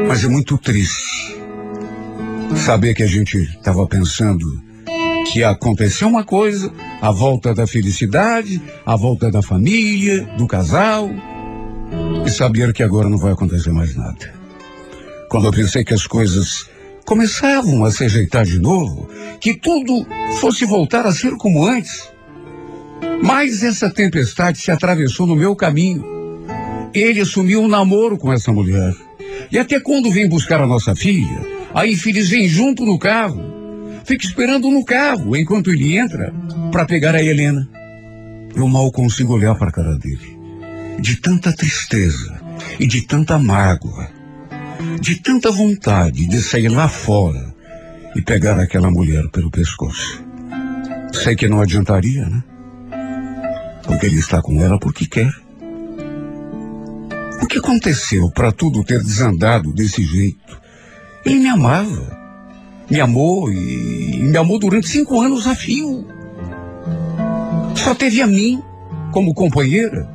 Mas 0.09 0.24
é 0.24 0.28
muito 0.28 0.57
triste 0.59 1.37
saber 2.57 2.94
que 2.94 3.02
a 3.02 3.07
gente 3.07 3.37
estava 3.38 3.87
pensando 3.87 4.46
que 5.30 5.40
ia 5.40 5.50
acontecer 5.50 6.04
uma 6.04 6.24
coisa, 6.24 6.72
a 7.00 7.11
volta 7.11 7.54
da 7.54 7.66
felicidade, 7.66 8.61
a 8.85 8.96
volta 8.96 9.30
da 9.30 9.42
família, 9.42 10.24
do 10.37 10.46
casal, 10.46 11.11
e 12.24 12.30
saber 12.30 12.72
que 12.72 12.82
agora 12.82 13.08
não 13.08 13.18
vai 13.18 13.32
acontecer 13.32 13.70
mais 13.70 13.94
nada. 13.94 14.32
Quando 15.28 15.46
eu 15.46 15.52
pensei 15.52 15.85
que 15.85 15.94
as 15.94 16.06
coisas 16.06 16.66
começavam 17.04 17.85
a 17.85 17.90
se 17.90 18.04
ajeitar 18.04 18.44
de 18.44 18.58
novo, 18.58 19.08
que 19.40 19.54
tudo 19.54 20.06
fosse 20.40 20.64
voltar 20.64 21.06
a 21.06 21.12
ser 21.12 21.37
como 21.37 21.66
antes. 21.66 22.11
Mas 23.22 23.62
essa 23.62 23.90
tempestade 23.90 24.58
se 24.58 24.70
atravessou 24.70 25.26
no 25.26 25.37
meu 25.37 25.54
caminho. 25.54 26.04
Ele 26.94 27.20
assumiu 27.20 27.62
um 27.62 27.68
namoro 27.68 28.18
com 28.18 28.32
essa 28.32 28.52
mulher. 28.52 28.94
E 29.50 29.58
até 29.58 29.80
quando 29.80 30.11
vem 30.11 30.28
buscar 30.28 30.61
a 30.61 30.66
nossa 30.66 30.94
filha, 30.94 31.40
a 31.74 31.87
infeliz 31.87 32.28
vem 32.28 32.48
junto 32.48 32.85
no 32.85 32.98
carro. 32.98 33.62
Fica 34.04 34.26
esperando 34.26 34.70
no 34.70 34.84
carro 34.84 35.36
enquanto 35.36 35.70
ele 35.70 35.96
entra 35.96 36.32
para 36.70 36.84
pegar 36.84 37.14
a 37.14 37.22
Helena. 37.22 37.68
Eu 38.54 38.68
mal 38.68 38.90
consigo 38.92 39.34
olhar 39.34 39.54
para 39.54 39.68
a 39.68 39.72
cara 39.72 39.96
dele. 39.98 40.38
De 41.00 41.16
tanta 41.16 41.52
tristeza 41.52 42.40
e 42.78 42.86
de 42.86 43.02
tanta 43.02 43.38
mágoa 43.38 44.22
de 45.00 45.16
tanta 45.16 45.50
vontade 45.50 46.26
de 46.26 46.42
sair 46.42 46.68
lá 46.68 46.88
fora 46.88 47.54
e 48.14 48.22
pegar 48.22 48.58
aquela 48.58 48.90
mulher 48.90 49.28
pelo 49.30 49.50
pescoço. 49.50 50.22
Sei 51.12 51.34
que 51.34 51.48
não 51.48 51.60
adiantaria, 51.60 52.26
né? 52.26 52.42
Porque 53.84 54.06
ele 54.06 54.18
está 54.18 54.40
com 54.40 54.62
ela 54.62 54.78
porque 54.78 55.06
quer. 55.06 55.32
O 57.42 57.46
que 57.46 57.58
aconteceu 57.58 58.30
para 58.30 58.52
tudo 58.52 58.84
ter 58.84 59.02
desandado 59.02 59.72
desse 59.72 60.02
jeito? 60.04 60.60
Ele 61.24 61.40
me 61.40 61.48
amava. 61.48 62.21
Me 62.92 63.00
amou 63.00 63.50
e, 63.50 64.22
me 64.22 64.37
amou 64.37 64.59
durante 64.61 64.88
cinco 64.88 65.20
anos 65.20 65.48
a 65.48 65.57
fio. 65.57 66.07
Só 67.74 67.92
teve 67.94 68.22
a 68.22 68.26
mim 68.28 68.62
como 69.11 69.35
companheira. 69.35 70.09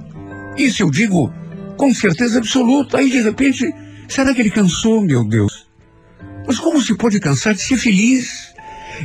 Isso 0.55 0.81
eu 0.83 0.89
digo 0.89 1.29
com 1.75 1.93
certeza 1.93 2.37
absoluta. 2.37 2.99
Aí 2.99 3.09
de 3.09 3.21
repente 3.21 3.65
Será 4.07 4.33
que 4.33 4.41
ele 4.41 4.49
cansou, 4.49 5.01
meu 5.01 5.23
Deus? 5.23 5.67
Mas 6.45 6.57
como 6.57 6.81
se 6.81 6.95
pode 6.95 7.19
cansar 7.19 7.53
de 7.53 7.61
ser 7.61 7.77
feliz? 7.77 8.53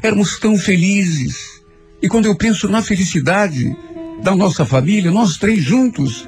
Éramos 0.03 0.39
tão 0.39 0.57
felizes. 0.57 1.61
E 2.01 2.09
quando 2.09 2.27
eu 2.27 2.37
penso 2.37 2.69
na 2.69 2.81
felicidade 2.81 3.77
da 4.23 4.35
nossa 4.35 4.65
família, 4.65 5.11
nós 5.11 5.37
três 5.37 5.63
juntos, 5.63 6.27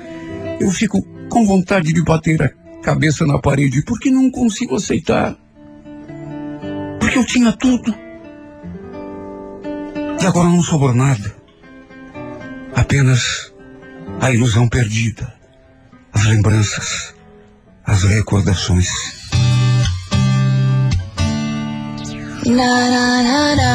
eu 0.61 0.71
fico 0.71 1.03
com 1.29 1.47
vontade 1.47 1.93
de 1.93 2.03
bater 2.03 2.43
a 2.43 2.49
cabeça 2.83 3.25
na 3.25 3.39
parede, 3.39 3.83
porque 3.85 4.11
não 4.11 4.31
consigo 4.31 4.75
aceitar. 4.75 5.37
Porque 7.15 7.19
eu 7.19 7.33
tinha 7.33 7.53
tudo. 7.53 7.95
E 10.21 10.27
agora 10.27 10.49
não 10.49 10.61
sobrou 10.61 10.93
nada. 10.93 11.33
Apenas 12.75 13.53
a 14.21 14.33
ilusão 14.33 14.69
perdida, 14.69 15.33
as 16.13 16.25
lembranças 16.25 17.15
as 17.87 18.03
recordações. 18.03 18.89
Na, 22.47 22.91
na, 22.91 23.23
na, 23.23 23.55
na. 23.55 23.75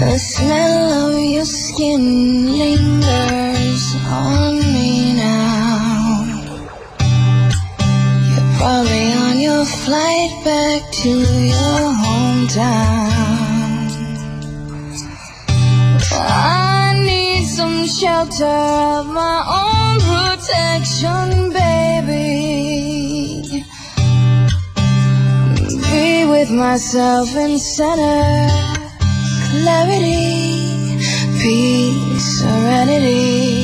The 0.00 0.18
smell 0.18 1.10
of 1.10 1.18
your 1.20 1.44
skin 1.44 2.58
lingers 2.58 3.94
on 4.08 4.63
probably 8.64 9.12
on 9.12 9.38
your 9.40 9.62
flight 9.66 10.32
back 10.42 10.80
to 10.90 11.10
your 11.52 11.80
hometown. 12.02 13.10
I 16.10 16.94
need 17.04 17.44
some 17.44 17.86
shelter 17.86 18.56
of 18.96 19.04
my 19.22 19.38
own 19.60 19.96
protection, 20.12 21.52
baby. 21.60 22.24
Be 25.90 26.24
with 26.24 26.50
myself 26.50 27.36
in 27.36 27.58
center, 27.58 28.48
clarity, 29.60 30.96
peace, 31.42 32.40
serenity. 32.40 33.63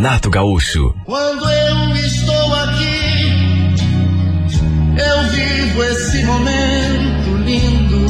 Renato 0.00 0.30
Gaúcho. 0.30 0.94
Quando 1.04 1.44
eu 1.46 1.94
estou 1.96 2.54
aqui, 2.54 3.74
eu 4.96 5.30
vivo 5.30 5.82
esse 5.84 6.24
momento 6.24 7.36
lindo. 7.44 8.06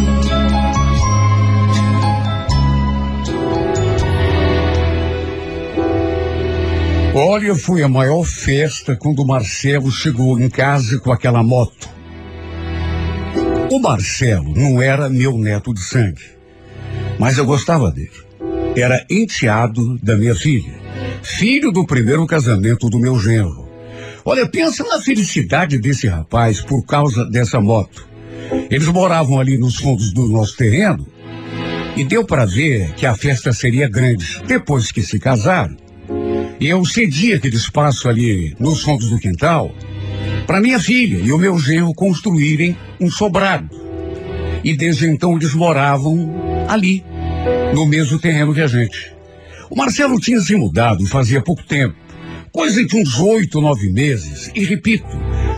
Olha, 7.13 7.57
foi 7.57 7.83
a 7.83 7.89
maior 7.89 8.23
festa 8.23 8.95
quando 8.95 9.23
o 9.23 9.27
Marcelo 9.27 9.91
chegou 9.91 10.39
em 10.39 10.49
casa 10.49 10.97
com 11.01 11.11
aquela 11.11 11.43
moto. 11.43 11.91
O 13.69 13.81
Marcelo 13.81 14.55
não 14.55 14.81
era 14.81 15.11
meu 15.11 15.37
neto 15.37 15.75
de 15.75 15.81
sangue, 15.81 16.23
mas 17.19 17.37
eu 17.37 17.45
gostava 17.45 17.91
dele. 17.91 18.13
Era 18.77 19.05
enteado 19.11 19.99
da 19.99 20.17
minha 20.17 20.37
filha, 20.37 20.80
filho 21.23 21.71
do 21.71 21.87
primeiro 21.87 22.27
casamento 22.27 22.89
do 22.89 22.99
meu 22.99 23.19
genro. 23.19 23.69
Olha, 24.25 24.47
pensa 24.47 24.85
na 24.85 25.01
felicidade 25.01 25.79
desse 25.79 26.07
rapaz 26.07 26.61
por 26.61 26.85
causa 26.85 27.25
dessa 27.25 27.61
moto. 27.61 28.07
Eles 28.71 28.89
moravam 28.89 29.39
ali 29.39 29.57
nos 29.57 29.77
fundos 29.77 30.13
do 30.13 30.29
nosso 30.29 30.57
terreno 30.57 31.07
e 31.97 32.05
deu 32.05 32.25
para 32.25 32.45
ver 32.45 32.93
que 32.95 33.07
a 33.07 33.15
festa 33.15 33.53
seria 33.53 33.89
grande. 33.89 34.43
Depois 34.47 34.93
que 34.93 35.03
se 35.03 35.19
casaram, 35.19 35.77
eu 36.61 36.85
cedi 36.85 37.33
aquele 37.33 37.57
espaço 37.57 38.09
ali 38.09 38.55
nos 38.59 38.83
fundos 38.83 39.09
do 39.09 39.19
quintal 39.19 39.75
para 40.47 40.61
minha 40.61 40.81
filha 40.81 41.19
e 41.19 41.33
o 41.33 41.39
meu 41.39 41.59
genro 41.59 41.95
construírem 41.95 42.77
um 43.01 43.11
sobrado. 43.11 43.69
E 44.63 44.77
desde 44.77 45.07
então 45.07 45.37
eles 45.37 45.55
moravam 45.55 46.67
ali, 46.69 47.05
no 47.75 47.87
mesmo 47.87 48.19
terreno 48.19 48.53
que 48.53 48.61
a 48.61 48.67
gente. 48.67 49.20
O 49.71 49.77
Marcelo 49.77 50.19
tinha 50.19 50.41
se 50.41 50.57
mudado 50.57 51.07
fazia 51.07 51.41
pouco 51.41 51.63
tempo, 51.63 51.95
coisa 52.51 52.85
de 52.85 52.97
uns 52.97 53.21
oito, 53.21 53.61
nove 53.61 53.89
meses, 53.93 54.51
e 54.53 54.65
repito, 54.65 55.07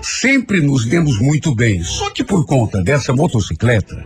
sempre 0.02 0.60
nos 0.60 0.84
demos 0.84 1.18
muito 1.18 1.54
bem. 1.54 1.82
Só 1.82 2.10
que 2.10 2.22
por 2.22 2.44
conta 2.44 2.82
dessa 2.82 3.14
motocicleta, 3.14 4.04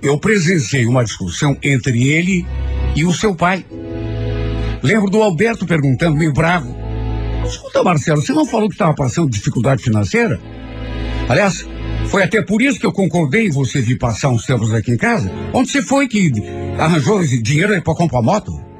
eu 0.00 0.18
presenciei 0.18 0.86
uma 0.86 1.04
discussão 1.04 1.54
entre 1.62 2.08
ele 2.08 2.46
e 2.96 3.04
o 3.04 3.12
seu 3.12 3.34
pai. 3.34 3.62
Lembro 4.82 5.10
do 5.10 5.22
Alberto 5.22 5.66
perguntando, 5.66 6.16
meio 6.16 6.32
bravo. 6.32 6.74
Escuta, 7.46 7.82
Marcelo, 7.82 8.22
você 8.22 8.32
não 8.32 8.46
falou 8.46 8.70
que 8.70 8.74
estava 8.74 8.94
passando 8.94 9.28
dificuldade 9.28 9.82
financeira? 9.82 10.40
Aliás, 11.28 11.68
foi 12.06 12.22
até 12.22 12.40
por 12.40 12.62
isso 12.62 12.80
que 12.80 12.86
eu 12.86 12.92
concordei 12.92 13.48
em 13.48 13.50
você 13.50 13.82
vir 13.82 13.98
passar 13.98 14.30
uns 14.30 14.46
tempos 14.46 14.72
aqui 14.72 14.92
em 14.92 14.96
casa. 14.96 15.30
Onde 15.52 15.70
você 15.70 15.82
foi 15.82 16.08
que 16.08 16.32
arranjou 16.78 17.22
esse 17.22 17.40
dinheiro 17.42 17.74
aí 17.74 17.82
para 17.82 17.94
comprar 17.94 18.22
moto? 18.22 18.71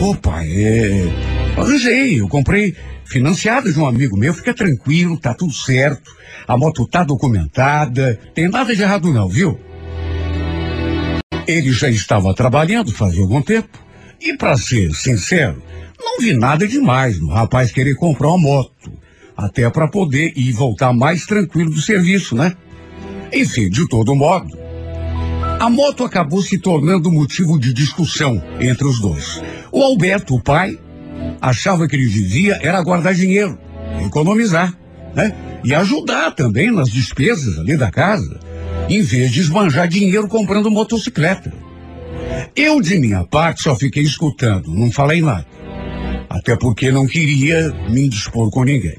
Opa, 0.00 0.42
é. 0.46 1.04
Arranjei, 1.58 2.20
eu 2.20 2.26
comprei 2.26 2.74
financiado 3.04 3.70
de 3.70 3.78
um 3.78 3.84
amigo 3.84 4.16
meu. 4.16 4.32
Fica 4.32 4.54
tranquilo, 4.54 5.18
tá 5.18 5.34
tudo 5.34 5.52
certo. 5.52 6.10
A 6.48 6.56
moto 6.56 6.86
tá 6.86 7.04
documentada. 7.04 8.18
Tem 8.34 8.48
nada 8.48 8.74
de 8.74 8.80
errado 8.80 9.12
não, 9.12 9.28
viu? 9.28 9.60
Ele 11.46 11.70
já 11.70 11.90
estava 11.90 12.32
trabalhando 12.32 12.90
fazia 12.92 13.20
algum 13.20 13.42
tempo. 13.42 13.78
E 14.18 14.34
para 14.38 14.56
ser 14.56 14.90
sincero, 14.94 15.62
não 15.98 16.18
vi 16.18 16.32
nada 16.32 16.66
demais 16.66 17.20
no 17.20 17.28
rapaz 17.28 17.70
querer 17.70 17.94
comprar 17.94 18.28
uma 18.28 18.38
moto. 18.38 18.90
Até 19.36 19.68
para 19.68 19.86
poder 19.86 20.32
ir 20.34 20.52
voltar 20.52 20.94
mais 20.94 21.26
tranquilo 21.26 21.70
do 21.70 21.80
serviço, 21.80 22.34
né? 22.34 22.56
Enfim, 23.32 23.68
de 23.68 23.86
todo 23.86 24.14
modo, 24.14 24.56
a 25.60 25.68
moto 25.68 26.04
acabou 26.04 26.40
se 26.40 26.56
tornando 26.56 27.12
motivo 27.12 27.60
de 27.60 27.74
discussão 27.74 28.42
entre 28.58 28.86
os 28.88 28.98
dois. 28.98 29.42
O 29.70 29.82
Alberto, 29.82 30.34
o 30.34 30.42
pai, 30.42 30.78
achava 31.38 31.86
que 31.86 31.94
ele 31.94 32.08
devia 32.08 32.58
era 32.62 32.82
guardar 32.82 33.12
dinheiro, 33.12 33.58
economizar, 34.02 34.74
né? 35.14 35.34
E 35.62 35.74
ajudar 35.74 36.30
também 36.30 36.72
nas 36.72 36.88
despesas 36.88 37.58
ali 37.58 37.76
da 37.76 37.90
casa, 37.90 38.40
em 38.88 39.02
vez 39.02 39.30
de 39.30 39.40
esbanjar 39.40 39.86
dinheiro 39.86 40.26
comprando 40.28 40.70
motocicleta. 40.70 41.52
Eu, 42.56 42.80
de 42.80 42.98
minha 42.98 43.22
parte, 43.24 43.62
só 43.62 43.76
fiquei 43.76 44.02
escutando, 44.02 44.72
não 44.72 44.90
falei 44.90 45.20
nada. 45.20 45.46
Até 46.30 46.56
porque 46.56 46.90
não 46.90 47.06
queria 47.06 47.70
me 47.90 48.06
indispor 48.06 48.50
com 48.50 48.64
ninguém. 48.64 48.96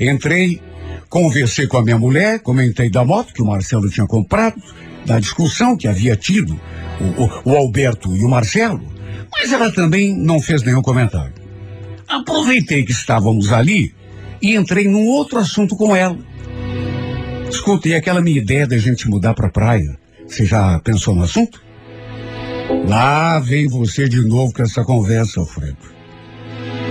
Entrei, 0.00 0.60
conversei 1.08 1.68
com 1.68 1.76
a 1.76 1.82
minha 1.84 1.98
mulher, 1.98 2.40
comentei 2.40 2.90
da 2.90 3.04
moto 3.04 3.32
que 3.32 3.42
o 3.42 3.46
Marcelo 3.46 3.88
tinha 3.88 4.06
comprado, 4.06 4.60
da 5.04 5.18
discussão 5.18 5.76
que 5.76 5.88
havia 5.88 6.16
tido 6.16 6.58
o, 7.00 7.50
o, 7.50 7.56
Alberto 7.56 8.14
e 8.16 8.24
o 8.24 8.28
Marcelo, 8.28 8.82
mas 9.32 9.52
ela 9.52 9.70
também 9.72 10.14
não 10.16 10.40
fez 10.40 10.62
nenhum 10.62 10.82
comentário. 10.82 11.34
Aproveitei 12.08 12.84
que 12.84 12.92
estávamos 12.92 13.52
ali 13.52 13.94
e 14.40 14.54
entrei 14.54 14.86
num 14.86 15.06
outro 15.06 15.38
assunto 15.38 15.76
com 15.76 15.94
ela. 15.94 16.18
Escuta, 17.48 17.88
e 17.88 17.94
aquela 17.94 18.20
minha 18.20 18.38
ideia 18.38 18.66
da 18.66 18.78
gente 18.78 19.08
mudar 19.08 19.34
para 19.34 19.48
praia? 19.48 19.98
Você 20.26 20.44
já 20.44 20.78
pensou 20.80 21.14
no 21.14 21.24
assunto? 21.24 21.62
Lá 22.88 23.38
vem 23.38 23.68
você 23.68 24.08
de 24.08 24.20
novo 24.26 24.52
com 24.52 24.62
essa 24.62 24.84
conversa, 24.84 25.40
Alfredo. 25.40 25.76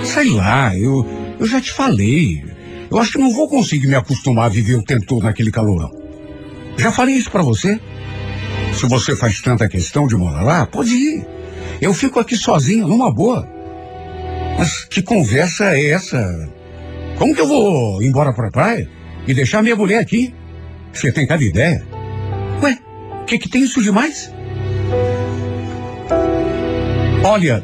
Sei 0.03 0.30
lá, 0.30 0.76
eu, 0.78 1.05
eu 1.39 1.45
já 1.45 1.59
te 1.59 1.72
falei. 1.72 2.43
Eu 2.89 2.99
acho 2.99 3.14
que 3.14 3.18
não 3.18 3.32
vou 3.32 3.47
conseguir 3.47 3.88
me 3.88 3.95
acostumar 3.95 4.45
a 4.45 4.49
viver 4.49 4.76
o 4.76 4.84
todo 4.84 5.24
naquele 5.24 5.51
calorão. 5.51 5.91
Já 6.78 6.91
falei 6.91 7.16
isso 7.16 7.32
para 7.32 7.41
você. 7.41 7.80
Se 8.74 8.88
você 8.88 9.15
faz 9.15 9.41
tanta 9.41 9.67
questão 9.67 10.07
de 10.07 10.15
morar 10.15 10.41
lá, 10.41 10.65
pode 10.65 10.91
ir. 10.93 11.26
Eu 11.82 11.93
fico 11.93 12.19
aqui 12.19 12.36
sozinho, 12.36 12.88
numa 12.88 13.11
boa. 13.11 13.47
Mas 14.57 14.86
que 14.86 15.01
conversa 15.01 15.76
é 15.76 15.89
essa? 15.89 16.49
Como 17.17 17.34
que 17.34 17.41
eu 17.41 17.47
vou 17.47 18.01
embora 18.01 18.34
pra 18.34 18.51
praia 18.51 18.89
e 19.28 19.34
deixar 19.34 19.61
minha 19.61 19.76
mulher 19.76 19.99
aqui? 19.99 20.34
Você 20.93 21.11
tem 21.11 21.26
cada 21.26 21.43
ideia? 21.43 21.86
Ué, 22.61 22.78
o 23.22 23.26
que, 23.26 23.38
que 23.38 23.49
tem 23.49 23.63
isso 23.63 23.82
demais? 23.82 24.32
Olha, 27.24 27.63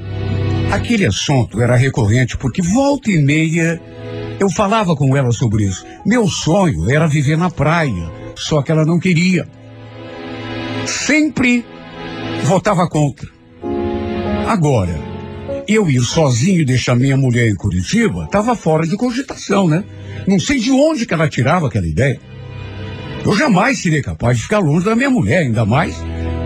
aquele 0.72 1.06
assunto 1.06 1.62
era 1.62 1.76
recorrente 1.76 2.38
porque 2.38 2.62
volta 2.62 3.10
e 3.10 3.18
meia 3.18 3.82
eu 4.40 4.50
falava 4.50 4.96
com 4.96 5.18
ela 5.18 5.32
sobre 5.32 5.64
isso. 5.64 5.86
Meu 6.06 6.28
sonho 6.28 6.90
era 6.90 7.08
viver 7.08 7.38
na 7.38 7.50
praia, 7.50 8.12
só 8.36 8.62
que 8.62 8.72
ela 8.72 8.86
não 8.86 9.00
queria. 9.00 9.48
Sempre 11.08 11.66
votava 12.44 12.86
contra. 12.86 13.30
Agora, 14.46 14.94
eu 15.66 15.90
ir 15.90 16.02
sozinho 16.02 16.60
e 16.60 16.66
deixar 16.66 16.98
minha 16.98 17.16
mulher 17.16 17.48
em 17.48 17.56
Curitiba 17.56 18.26
estava 18.26 18.54
fora 18.58 18.86
de 18.86 18.98
cogitação, 18.98 19.70
né? 19.70 19.86
Não 20.28 20.38
sei 20.38 20.60
de 20.60 20.70
onde 20.70 21.06
que 21.06 21.14
ela 21.14 21.30
tirava 21.30 21.68
aquela 21.68 21.88
ideia. 21.88 22.20
Eu 23.24 23.38
jamais 23.38 23.80
seria 23.80 24.04
capaz 24.04 24.36
de 24.36 24.44
ficar 24.44 24.60
longe 24.60 24.84
da 24.84 24.98
minha 24.98 25.10
mulher, 25.10 25.44
ainda 25.44 25.66
mais 25.66 25.96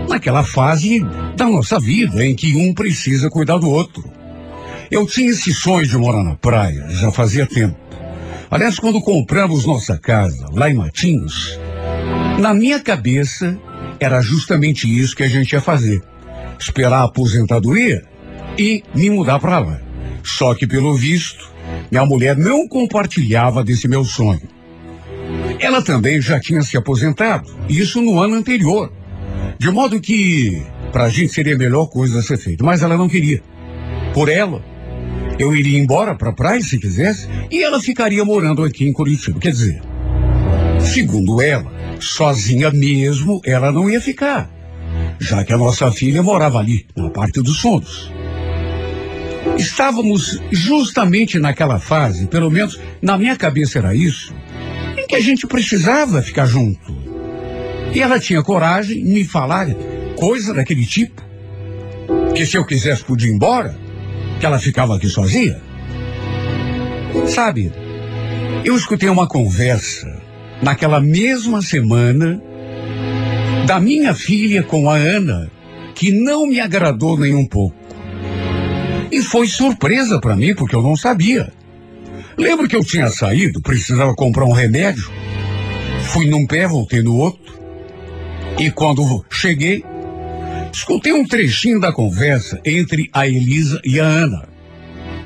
naquela 0.08 0.44
fase 0.44 1.04
da 1.36 1.46
nossa 1.46 1.80
vida 1.80 2.24
em 2.24 2.36
que 2.36 2.54
um 2.54 2.72
precisa 2.72 3.28
cuidar 3.28 3.58
do 3.58 3.68
outro. 3.68 4.04
Eu 4.92 5.04
tinha 5.08 5.30
esse 5.30 5.52
sonho 5.52 5.88
de 5.88 5.98
morar 5.98 6.22
na 6.22 6.36
praia, 6.36 6.86
já 6.88 7.10
fazia 7.10 7.46
tempo. 7.46 7.76
Aliás, 8.48 8.78
quando 8.78 9.00
compramos 9.00 9.66
nossa 9.66 9.98
casa 9.98 10.46
lá 10.52 10.70
em 10.70 10.74
Matinhos, 10.74 11.58
na 12.38 12.54
minha 12.54 12.78
cabeça 12.78 13.58
era 14.00 14.20
justamente 14.20 14.86
isso 14.86 15.16
que 15.16 15.22
a 15.22 15.28
gente 15.28 15.52
ia 15.52 15.60
fazer. 15.60 16.02
Esperar 16.58 17.00
a 17.00 17.04
aposentadoria 17.04 18.04
e 18.58 18.82
me 18.94 19.10
mudar 19.10 19.38
para 19.38 19.58
lá. 19.58 19.80
Só 20.22 20.54
que, 20.54 20.66
pelo 20.66 20.94
visto, 20.94 21.50
minha 21.90 22.04
mulher 22.04 22.36
não 22.36 22.68
compartilhava 22.68 23.64
desse 23.64 23.88
meu 23.88 24.04
sonho. 24.04 24.48
Ela 25.58 25.82
também 25.82 26.20
já 26.20 26.40
tinha 26.40 26.62
se 26.62 26.76
aposentado, 26.76 27.48
isso 27.68 28.00
no 28.00 28.18
ano 28.20 28.34
anterior. 28.34 28.92
De 29.58 29.70
modo 29.70 30.00
que, 30.00 30.62
para 30.92 31.04
a 31.04 31.08
gente 31.08 31.32
seria 31.32 31.54
a 31.54 31.58
melhor 31.58 31.86
coisa 31.86 32.18
a 32.18 32.22
ser 32.22 32.36
feita, 32.36 32.64
mas 32.64 32.82
ela 32.82 32.96
não 32.96 33.08
queria. 33.08 33.42
Por 34.12 34.28
ela, 34.28 34.62
eu 35.38 35.54
iria 35.54 35.78
embora 35.78 36.14
para 36.14 36.30
a 36.30 36.34
praia 36.34 36.60
se 36.60 36.78
quisesse 36.78 37.28
e 37.50 37.62
ela 37.62 37.80
ficaria 37.80 38.24
morando 38.24 38.62
aqui 38.62 38.84
em 38.84 38.92
Curitiba. 38.92 39.38
Quer 39.40 39.52
dizer, 39.52 39.82
segundo 40.80 41.40
ela, 41.40 41.72
sozinha 42.00 42.70
mesmo 42.70 43.40
ela 43.44 43.70
não 43.72 43.88
ia 43.88 44.00
ficar, 44.00 44.50
já 45.20 45.44
que 45.44 45.52
a 45.52 45.58
nossa 45.58 45.90
filha 45.90 46.22
morava 46.22 46.58
ali, 46.58 46.86
na 46.96 47.10
parte 47.10 47.40
dos 47.42 47.60
fundos. 47.60 48.10
Estávamos 49.56 50.40
justamente 50.50 51.38
naquela 51.38 51.78
fase, 51.78 52.26
pelo 52.26 52.50
menos 52.50 52.78
na 53.00 53.18
minha 53.18 53.36
cabeça 53.36 53.78
era 53.78 53.94
isso, 53.94 54.34
em 54.96 55.06
que 55.06 55.16
a 55.16 55.20
gente 55.20 55.46
precisava 55.46 56.22
ficar 56.22 56.46
junto. 56.46 57.02
E 57.94 58.00
ela 58.00 58.18
tinha 58.18 58.42
coragem 58.42 59.04
de 59.04 59.12
me 59.12 59.24
falar 59.24 59.68
coisa 60.16 60.54
daquele 60.54 60.86
tipo. 60.86 61.20
Que 62.34 62.46
se 62.46 62.56
eu 62.56 62.64
quisesse 62.64 63.04
podia 63.04 63.28
ir 63.28 63.34
embora, 63.34 63.76
que 64.40 64.46
ela 64.46 64.58
ficava 64.58 64.96
aqui 64.96 65.08
sozinha. 65.08 65.60
Sabe, 67.26 67.70
eu 68.64 68.74
escutei 68.74 69.08
uma 69.08 69.28
conversa 69.28 70.22
naquela 70.62 71.00
mesma 71.00 71.60
semana 71.60 72.40
da 73.66 73.80
minha 73.80 74.14
filha 74.14 74.62
com 74.62 74.88
a 74.88 74.96
Ana, 74.96 75.50
que 75.94 76.12
não 76.12 76.46
me 76.46 76.60
agradou 76.60 77.18
nem 77.18 77.34
um 77.34 77.46
pouco. 77.46 77.76
E 79.10 79.20
foi 79.22 79.46
surpresa 79.46 80.20
para 80.20 80.36
mim, 80.36 80.54
porque 80.54 80.74
eu 80.74 80.82
não 80.82 80.96
sabia. 80.96 81.52
Lembro 82.36 82.66
que 82.66 82.76
eu 82.76 82.84
tinha 82.84 83.08
saído, 83.08 83.60
precisava 83.60 84.14
comprar 84.14 84.44
um 84.44 84.52
remédio. 84.52 85.10
Fui 86.04 86.26
num 86.26 86.46
pé, 86.46 86.66
voltei 86.66 87.02
no 87.02 87.16
outro. 87.16 87.52
E 88.58 88.70
quando 88.70 89.24
cheguei, 89.30 89.84
escutei 90.72 91.12
um 91.12 91.26
trechinho 91.26 91.78
da 91.78 91.92
conversa 91.92 92.60
entre 92.64 93.10
a 93.12 93.26
Elisa 93.26 93.80
e 93.84 94.00
a 94.00 94.04
Ana. 94.04 94.48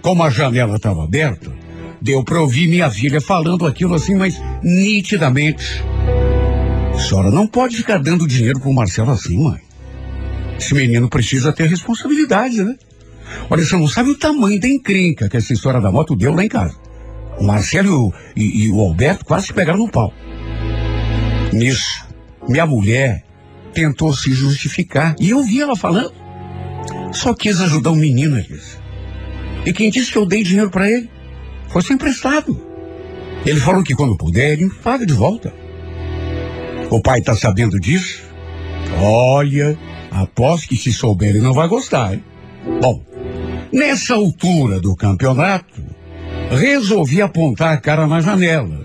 Como 0.03 0.23
a 0.23 0.31
janela 0.31 0.77
estava 0.77 1.05
aberta, 1.05 1.53
deu 2.01 2.23
para 2.25 2.41
ouvir 2.41 2.69
minha 2.69 2.91
filha 2.91 3.21
falando 3.21 3.67
aquilo 3.67 3.95
assim, 3.95 4.15
mas 4.15 4.41
nitidamente. 4.63 5.83
A 6.95 6.99
senhora 6.99 7.31
não 7.31 7.47
pode 7.47 7.77
ficar 7.77 7.99
dando 7.99 8.27
dinheiro 8.27 8.61
pro 8.61 8.73
Marcelo 8.73 9.11
assim, 9.11 9.39
mãe. 9.39 9.61
Esse 10.59 10.75
menino 10.75 11.09
precisa 11.09 11.53
ter 11.53 11.69
responsabilidade, 11.69 12.63
né? 12.65 12.75
Olha, 13.51 13.65
você 13.65 13.77
não 13.77 13.89
sabe 13.89 14.11
o 14.11 14.19
tamanho 14.19 14.59
da 14.59 14.69
encrenca 14.69 15.29
que 15.29 15.37
essa 15.37 15.53
história 15.53 15.81
da 15.81 15.93
moto 15.93 16.17
deu 16.17 16.35
lá 16.35 16.45
em 16.45 16.49
casa. 16.49 16.75
O 17.39 17.45
Marcelo 17.45 18.13
e, 18.35 18.43
e, 18.43 18.65
e 18.65 18.71
o 18.71 18.81
Alberto 18.81 19.25
quase 19.25 19.49
se 19.49 19.53
pegaram 19.53 19.79
no 19.79 19.91
pau. 19.91 20.13
Nisso, 21.53 22.07
minha 22.49 22.65
mulher 22.65 23.25
tentou 23.75 24.15
se 24.15 24.33
justificar. 24.33 25.15
E 25.21 25.31
eu 25.31 25.43
vi 25.45 25.61
ela 25.61 25.77
falando. 25.77 26.13
Só 27.13 27.35
quis 27.35 27.61
ajudar 27.61 27.91
o 27.91 27.97
menino, 27.97 28.39
Elisa. 28.39 28.79
E 29.65 29.73
quem 29.73 29.91
disse 29.91 30.11
que 30.11 30.19
eu 30.19 30.25
dei 30.25 30.43
dinheiro 30.43 30.71
para 30.71 30.91
ele? 30.91 31.11
Foi 31.69 31.83
sem 31.83 31.95
emprestado. 31.95 32.61
Ele 33.45 33.61
falou 33.61 33.83
que 33.83 33.95
quando 33.95 34.17
puder, 34.17 34.53
ele 34.53 34.69
paga 34.83 35.07
de 35.07 35.13
volta. 35.13 35.53
O 36.91 37.01
pai 37.01 37.21
tá 37.21 37.35
sabendo 37.35 37.79
disso? 37.79 38.23
Olha, 39.01 39.77
aposto 40.11 40.69
que 40.69 40.77
se 40.77 40.93
souber 40.93 41.31
ele 41.31 41.41
não 41.41 41.53
vai 41.53 41.69
gostar, 41.69 42.15
hein? 42.15 42.25
Bom, 42.81 43.03
nessa 43.73 44.15
altura 44.15 44.81
do 44.81 44.97
campeonato, 44.97 45.83
resolvi 46.51 47.21
apontar 47.21 47.73
a 47.75 47.77
cara 47.77 48.07
na 48.07 48.21
janela. 48.21 48.85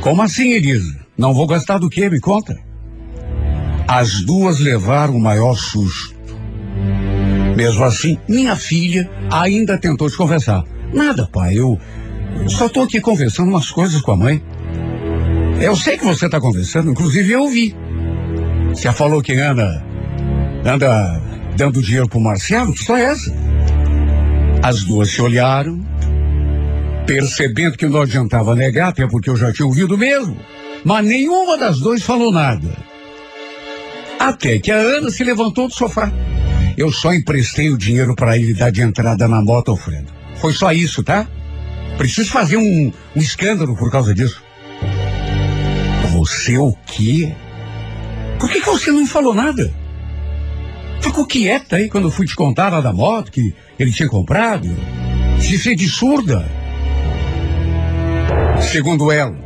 Como 0.00 0.22
assim, 0.22 0.52
Elisa? 0.52 1.06
Não 1.16 1.32
vou 1.32 1.46
gastar 1.46 1.78
do 1.78 1.88
que? 1.88 2.08
Me 2.08 2.20
conta. 2.20 2.58
As 3.88 4.20
duas 4.20 4.60
levaram 4.60 5.16
o 5.16 5.20
maior 5.20 5.54
susto. 5.54 6.16
Mesmo 7.56 7.84
assim, 7.84 8.18
minha 8.28 8.54
filha 8.56 9.10
ainda 9.30 9.78
tentou 9.78 10.10
te 10.10 10.16
conversar. 10.16 10.64
Nada, 10.92 11.26
pai, 11.26 11.58
eu, 11.58 11.78
só 12.48 12.66
estou 12.66 12.84
aqui 12.84 13.00
conversando 13.00 13.50
umas 13.50 13.70
coisas 13.70 14.00
com 14.00 14.12
a 14.12 14.16
mãe. 14.16 14.42
Eu 15.60 15.74
sei 15.74 15.96
que 15.96 16.04
você 16.04 16.26
está 16.26 16.40
conversando, 16.40 16.90
inclusive 16.90 17.32
eu 17.32 17.42
ouvi. 17.42 17.74
Você 18.70 18.92
falou 18.92 19.22
que 19.22 19.32
anda, 19.34 19.82
anda 20.64 21.20
dando 21.56 21.82
dinheiro 21.82 22.08
pro 22.08 22.20
Marcelo, 22.20 22.76
só 22.76 22.96
essa. 22.96 23.34
As 24.62 24.84
duas 24.84 25.10
se 25.10 25.22
olharam, 25.22 25.80
percebendo 27.06 27.76
que 27.76 27.86
não 27.86 28.02
adiantava 28.02 28.54
negar, 28.54 28.88
até 28.88 29.06
porque 29.06 29.30
eu 29.30 29.36
já 29.36 29.52
tinha 29.52 29.66
ouvido 29.66 29.96
mesmo. 29.96 30.36
Mas 30.84 31.04
nenhuma 31.04 31.56
das 31.56 31.80
duas 31.80 32.02
falou 32.02 32.30
nada. 32.30 32.70
Até 34.18 34.58
que 34.58 34.70
a 34.70 34.76
Ana 34.76 35.10
se 35.10 35.24
levantou 35.24 35.68
do 35.68 35.74
sofá. 35.74 36.12
Eu 36.76 36.92
só 36.92 37.14
emprestei 37.14 37.70
o 37.70 37.78
dinheiro 37.78 38.14
para 38.14 38.36
ele 38.36 38.52
dar 38.52 38.70
de 38.70 38.82
entrada 38.82 39.26
na 39.26 39.40
moto, 39.40 39.70
Alfredo. 39.70 40.15
Foi 40.40 40.52
só 40.52 40.72
isso, 40.72 41.02
tá? 41.02 41.26
Preciso 41.96 42.30
fazer 42.30 42.56
um, 42.56 42.92
um 43.14 43.20
escândalo 43.20 43.76
por 43.76 43.90
causa 43.90 44.14
disso. 44.14 44.42
Você 46.12 46.58
o 46.58 46.74
quê? 46.86 47.34
Por 48.38 48.50
que, 48.50 48.60
que 48.60 48.66
você 48.66 48.90
não 48.90 49.06
falou 49.06 49.34
nada? 49.34 49.72
Ficou 51.00 51.26
quieta 51.26 51.76
aí 51.76 51.88
quando 51.88 52.08
eu 52.08 52.10
fui 52.10 52.26
te 52.26 52.34
contar 52.34 52.70
lá 52.70 52.80
da 52.80 52.92
moto 52.92 53.30
que 53.30 53.54
ele 53.78 53.92
tinha 53.92 54.08
comprado. 54.08 54.68
Se 55.40 55.58
fez 55.58 55.76
de 55.76 55.88
surda. 55.88 56.46
Segundo 58.60 59.12
ela, 59.12 59.36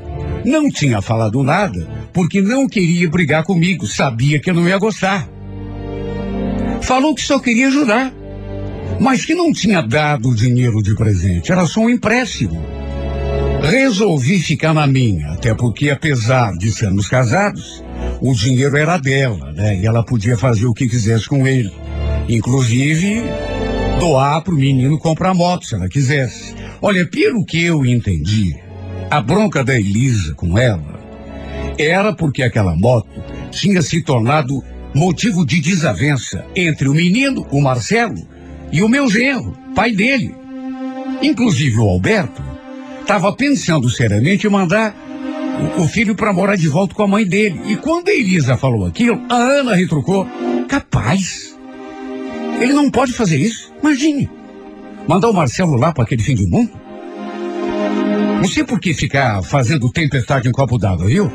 não 0.44 0.70
tinha 0.70 1.02
falado 1.02 1.42
nada 1.42 2.00
porque 2.12 2.40
não 2.40 2.66
queria 2.66 3.08
brigar 3.08 3.44
comigo, 3.44 3.86
sabia 3.86 4.40
que 4.40 4.50
eu 4.50 4.54
não 4.54 4.68
ia 4.68 4.78
gostar. 4.78 5.28
Falou 6.82 7.14
que 7.14 7.22
só 7.22 7.38
queria 7.38 7.68
ajudar, 7.68 8.12
mas 8.98 9.24
que 9.24 9.34
não 9.34 9.52
tinha 9.52 9.80
dado 9.80 10.34
dinheiro 10.34 10.82
de 10.82 10.94
presente, 10.94 11.52
era 11.52 11.66
só 11.66 11.80
um 11.80 11.90
empréstimo. 11.90 12.60
Resolvi 13.62 14.38
ficar 14.40 14.72
na 14.72 14.86
minha, 14.86 15.32
até 15.32 15.54
porque 15.54 15.90
apesar 15.90 16.52
de 16.52 16.72
sermos 16.72 17.08
casados, 17.08 17.84
o 18.20 18.34
dinheiro 18.34 18.76
era 18.76 18.96
dela, 18.96 19.52
né? 19.52 19.78
E 19.80 19.86
ela 19.86 20.02
podia 20.02 20.36
fazer 20.36 20.66
o 20.66 20.74
que 20.74 20.88
quisesse 20.88 21.28
com 21.28 21.46
ele. 21.46 21.72
Inclusive, 22.28 23.22
doar 23.98 24.42
para 24.42 24.54
o 24.54 24.56
menino 24.56 24.98
comprar 24.98 25.34
moto, 25.34 25.66
se 25.66 25.74
ela 25.74 25.88
quisesse. 25.88 26.54
Olha, 26.80 27.06
pelo 27.06 27.44
que 27.44 27.62
eu 27.62 27.84
entendi, 27.84 28.56
a 29.10 29.20
bronca 29.20 29.62
da 29.62 29.78
Elisa 29.78 30.34
com 30.34 30.58
ela 30.58 30.98
era 31.78 32.12
porque 32.14 32.42
aquela 32.42 32.74
moto 32.76 33.22
tinha 33.50 33.82
se 33.82 34.02
tornado 34.02 34.62
motivo 34.94 35.44
de 35.44 35.60
desavença 35.60 36.44
entre 36.54 36.88
o 36.88 36.94
menino, 36.94 37.46
o 37.50 37.60
Marcelo, 37.60 38.26
e 38.72 38.82
o 38.82 38.88
meu 38.88 39.08
genro, 39.08 39.56
pai 39.74 39.92
dele. 39.92 40.34
Inclusive 41.22 41.78
o 41.78 41.88
Alberto 41.88 42.42
estava 43.00 43.32
pensando 43.32 43.90
seriamente 43.90 44.46
em 44.46 44.50
mandar 44.50 44.94
o, 45.76 45.82
o 45.82 45.88
filho 45.88 46.14
para 46.14 46.32
morar 46.32 46.56
de 46.56 46.68
volta 46.68 46.94
com 46.94 47.02
a 47.02 47.08
mãe 47.08 47.26
dele. 47.26 47.60
E 47.66 47.76
quando 47.76 48.08
a 48.08 48.14
Elisa 48.14 48.56
falou 48.56 48.86
aquilo, 48.86 49.20
a 49.28 49.34
Ana 49.34 49.74
retrucou: 49.74 50.26
capaz. 50.68 51.56
Ele 52.60 52.72
não 52.72 52.90
pode 52.90 53.12
fazer 53.12 53.38
isso. 53.38 53.72
Imagine. 53.82 54.30
Mandar 55.08 55.30
o 55.30 55.34
Marcelo 55.34 55.76
lá 55.76 55.92
para 55.92 56.04
aquele 56.04 56.22
fim 56.22 56.34
do 56.34 56.46
mundo. 56.46 56.70
Não 58.36 58.48
sei 58.48 58.64
por 58.64 58.78
que 58.78 58.94
ficar 58.94 59.42
fazendo 59.42 59.90
tempestade 59.90 60.48
em 60.48 60.52
copo 60.52 60.78
d'água, 60.78 61.06
viu? 61.06 61.30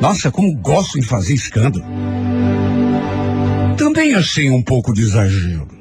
Nossa, 0.00 0.30
como 0.30 0.54
gosto 0.56 1.00
de 1.00 1.06
fazer 1.06 1.34
escândalo. 1.34 1.84
Também 3.76 4.14
achei 4.14 4.50
um 4.50 4.62
pouco 4.62 4.92
de 4.92 5.02
exagero. 5.02 5.75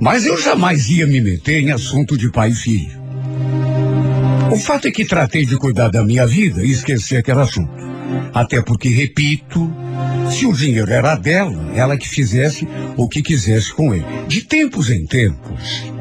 Mas 0.00 0.24
eu 0.24 0.40
jamais 0.40 0.88
ia 0.88 1.06
me 1.06 1.20
meter 1.20 1.62
em 1.62 1.72
assunto 1.72 2.16
de 2.16 2.32
pai 2.32 2.50
e 2.50 2.54
filho. 2.54 2.98
O 4.50 4.56
fato 4.56 4.88
é 4.88 4.90
que 4.90 5.04
tratei 5.04 5.44
de 5.44 5.58
cuidar 5.58 5.90
da 5.90 6.02
minha 6.02 6.26
vida 6.26 6.64
e 6.64 6.70
esqueci 6.70 7.18
aquele 7.18 7.40
assunto. 7.40 7.70
Até 8.32 8.62
porque, 8.62 8.88
repito, 8.88 9.70
se 10.30 10.46
o 10.46 10.54
dinheiro 10.54 10.90
era 10.90 11.14
dela, 11.16 11.70
ela 11.74 11.98
que 11.98 12.08
fizesse 12.08 12.66
o 12.96 13.06
que 13.06 13.20
quisesse 13.20 13.74
com 13.74 13.94
ele. 13.94 14.06
De 14.26 14.42
tempos 14.42 14.88
em 14.88 15.04
tempos, 15.04 15.92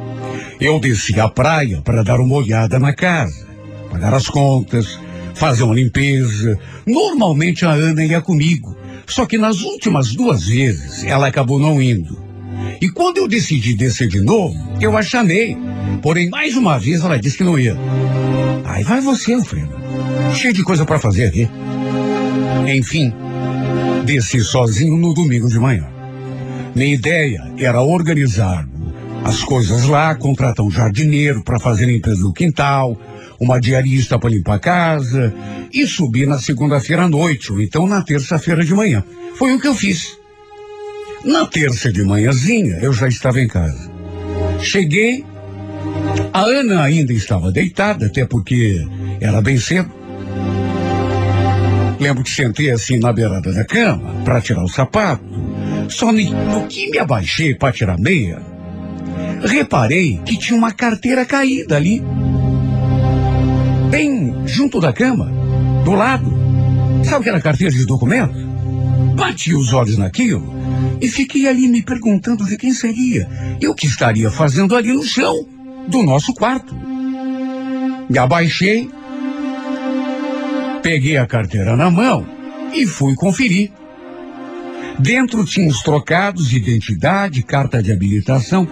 eu 0.61 0.79
desci 0.79 1.19
à 1.19 1.27
praia 1.27 1.81
para 1.81 2.01
dar 2.01 2.21
uma 2.21 2.35
olhada 2.35 2.79
na 2.79 2.93
casa, 2.93 3.45
pagar 3.91 4.13
as 4.13 4.27
contas, 4.27 4.97
fazer 5.35 5.63
uma 5.63 5.75
limpeza. 5.75 6.57
Normalmente 6.87 7.65
a 7.65 7.71
Ana 7.71 8.05
ia 8.05 8.21
comigo. 8.21 8.77
Só 9.05 9.25
que 9.25 9.37
nas 9.37 9.61
últimas 9.61 10.13
duas 10.13 10.47
vezes 10.47 11.03
ela 11.03 11.27
acabou 11.27 11.59
não 11.59 11.81
indo. 11.81 12.28
E 12.81 12.89
quando 12.89 13.17
eu 13.17 13.27
decidi 13.27 13.73
descer 13.73 14.07
de 14.07 14.21
novo, 14.21 14.55
eu 14.79 14.95
a 14.97 15.01
chamei. 15.01 15.57
Porém, 16.01 16.29
mais 16.29 16.55
uma 16.55 16.79
vez 16.79 17.03
ela 17.03 17.19
disse 17.19 17.37
que 17.37 17.43
não 17.43 17.59
ia. 17.59 17.75
Aí 18.65 18.83
vai 18.83 19.01
você, 19.01 19.33
Alfredo. 19.33 19.75
Cheio 20.33 20.53
de 20.53 20.63
coisa 20.63 20.85
para 20.85 20.99
fazer 20.99 21.25
aqui. 21.25 21.49
Enfim, 22.67 23.11
desci 24.05 24.39
sozinho 24.41 24.95
no 24.95 25.13
domingo 25.13 25.49
de 25.49 25.59
manhã. 25.59 25.87
Minha 26.73 26.93
ideia 26.93 27.51
era 27.57 27.81
organizar 27.81 28.67
as 29.25 29.43
coisas 29.43 29.85
lá, 29.85 30.15
contratar 30.15 30.65
um 30.65 30.71
jardineiro 30.71 31.43
para 31.43 31.59
fazer 31.59 31.85
limpeza 31.85 32.21
do 32.21 32.31
quintal, 32.31 32.97
uma 33.39 33.59
diarista 33.59 34.17
para 34.17 34.29
limpar 34.29 34.55
a 34.55 34.59
casa 34.59 35.33
e 35.73 35.85
subir 35.85 36.27
na 36.27 36.39
segunda-feira 36.39 37.03
à 37.03 37.09
noite, 37.09 37.51
ou 37.51 37.61
então 37.61 37.87
na 37.87 38.01
terça-feira 38.01 38.63
de 38.63 38.73
manhã. 38.73 39.03
Foi 39.35 39.53
o 39.53 39.59
que 39.59 39.67
eu 39.67 39.75
fiz. 39.75 40.18
Na 41.23 41.45
terça 41.45 41.91
de 41.91 42.03
manhãzinha, 42.03 42.79
eu 42.81 42.93
já 42.93 43.07
estava 43.07 43.41
em 43.41 43.47
casa. 43.47 43.91
Cheguei, 44.61 45.25
a 46.31 46.41
Ana 46.41 46.83
ainda 46.83 47.11
estava 47.11 47.51
deitada, 47.51 48.05
até 48.05 48.25
porque 48.25 48.85
era 49.19 49.41
bem 49.41 49.57
cedo. 49.57 49.91
Lembro 51.99 52.23
que 52.23 52.29
sentei 52.29 52.71
assim 52.71 52.97
na 52.97 53.11
beirada 53.11 53.51
da 53.51 53.65
cama 53.65 54.23
para 54.23 54.39
tirar 54.39 54.63
o 54.63 54.69
sapato. 54.69 55.23
Só 55.89 56.11
no 56.11 56.67
que 56.67 56.89
me 56.89 56.99
abaixei 56.99 57.53
para 57.53 57.73
tirar 57.73 57.99
meia, 57.99 58.41
reparei 59.43 60.21
que 60.25 60.37
tinha 60.37 60.57
uma 60.57 60.71
carteira 60.71 61.25
caída 61.25 61.75
ali. 61.75 62.01
Bem 63.89 64.33
junto 64.45 64.79
da 64.79 64.93
cama, 64.93 65.29
do 65.83 65.91
lado. 65.91 66.31
Sabe 67.03 67.21
aquela 67.21 67.41
carteira 67.41 67.73
de 67.73 67.85
documento? 67.85 68.48
Bati 69.19 69.53
os 69.53 69.73
olhos 69.73 69.97
naquilo 69.97 70.53
e 71.01 71.09
fiquei 71.09 71.45
ali 71.47 71.67
me 71.67 71.81
perguntando 71.81 72.45
de 72.45 72.55
quem 72.55 72.71
seria 72.71 73.27
e 73.59 73.67
o 73.67 73.75
que 73.75 73.85
estaria 73.85 74.31
fazendo 74.31 74.75
ali 74.75 74.93
no 74.93 75.03
chão 75.03 75.45
do 75.89 76.01
nosso 76.03 76.33
quarto. 76.33 76.73
Me 78.09 78.17
abaixei, 78.17 78.89
peguei 80.81 81.17
a 81.17 81.27
carteira 81.27 81.75
na 81.75 81.91
mão 81.91 82.25
e 82.73 82.87
fui 82.87 83.13
conferir. 83.13 83.71
Dentro 84.97 85.45
tinha 85.45 85.67
os 85.67 85.81
trocados 85.81 86.49
de 86.49 86.57
identidade, 86.57 87.43
carta 87.43 87.83
de 87.83 87.91
habilitação 87.91 88.67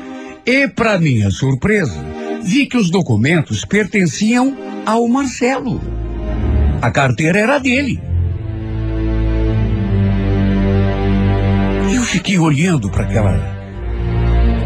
e, 0.46 0.68
para 0.68 0.98
minha 0.98 1.30
surpresa, 1.30 2.04
vi 2.42 2.66
que 2.66 2.78
os 2.78 2.90
documentos 2.90 3.66
pertenciam 3.66 4.58
ao 4.86 5.08
Marcelo. 5.10 5.82
A 6.82 6.90
carteira 6.90 7.38
era 7.38 7.60
dele. 7.60 8.07
Fiquei 12.18 12.40
olhando 12.40 12.90
para 12.90 13.04
aquela 13.04 13.38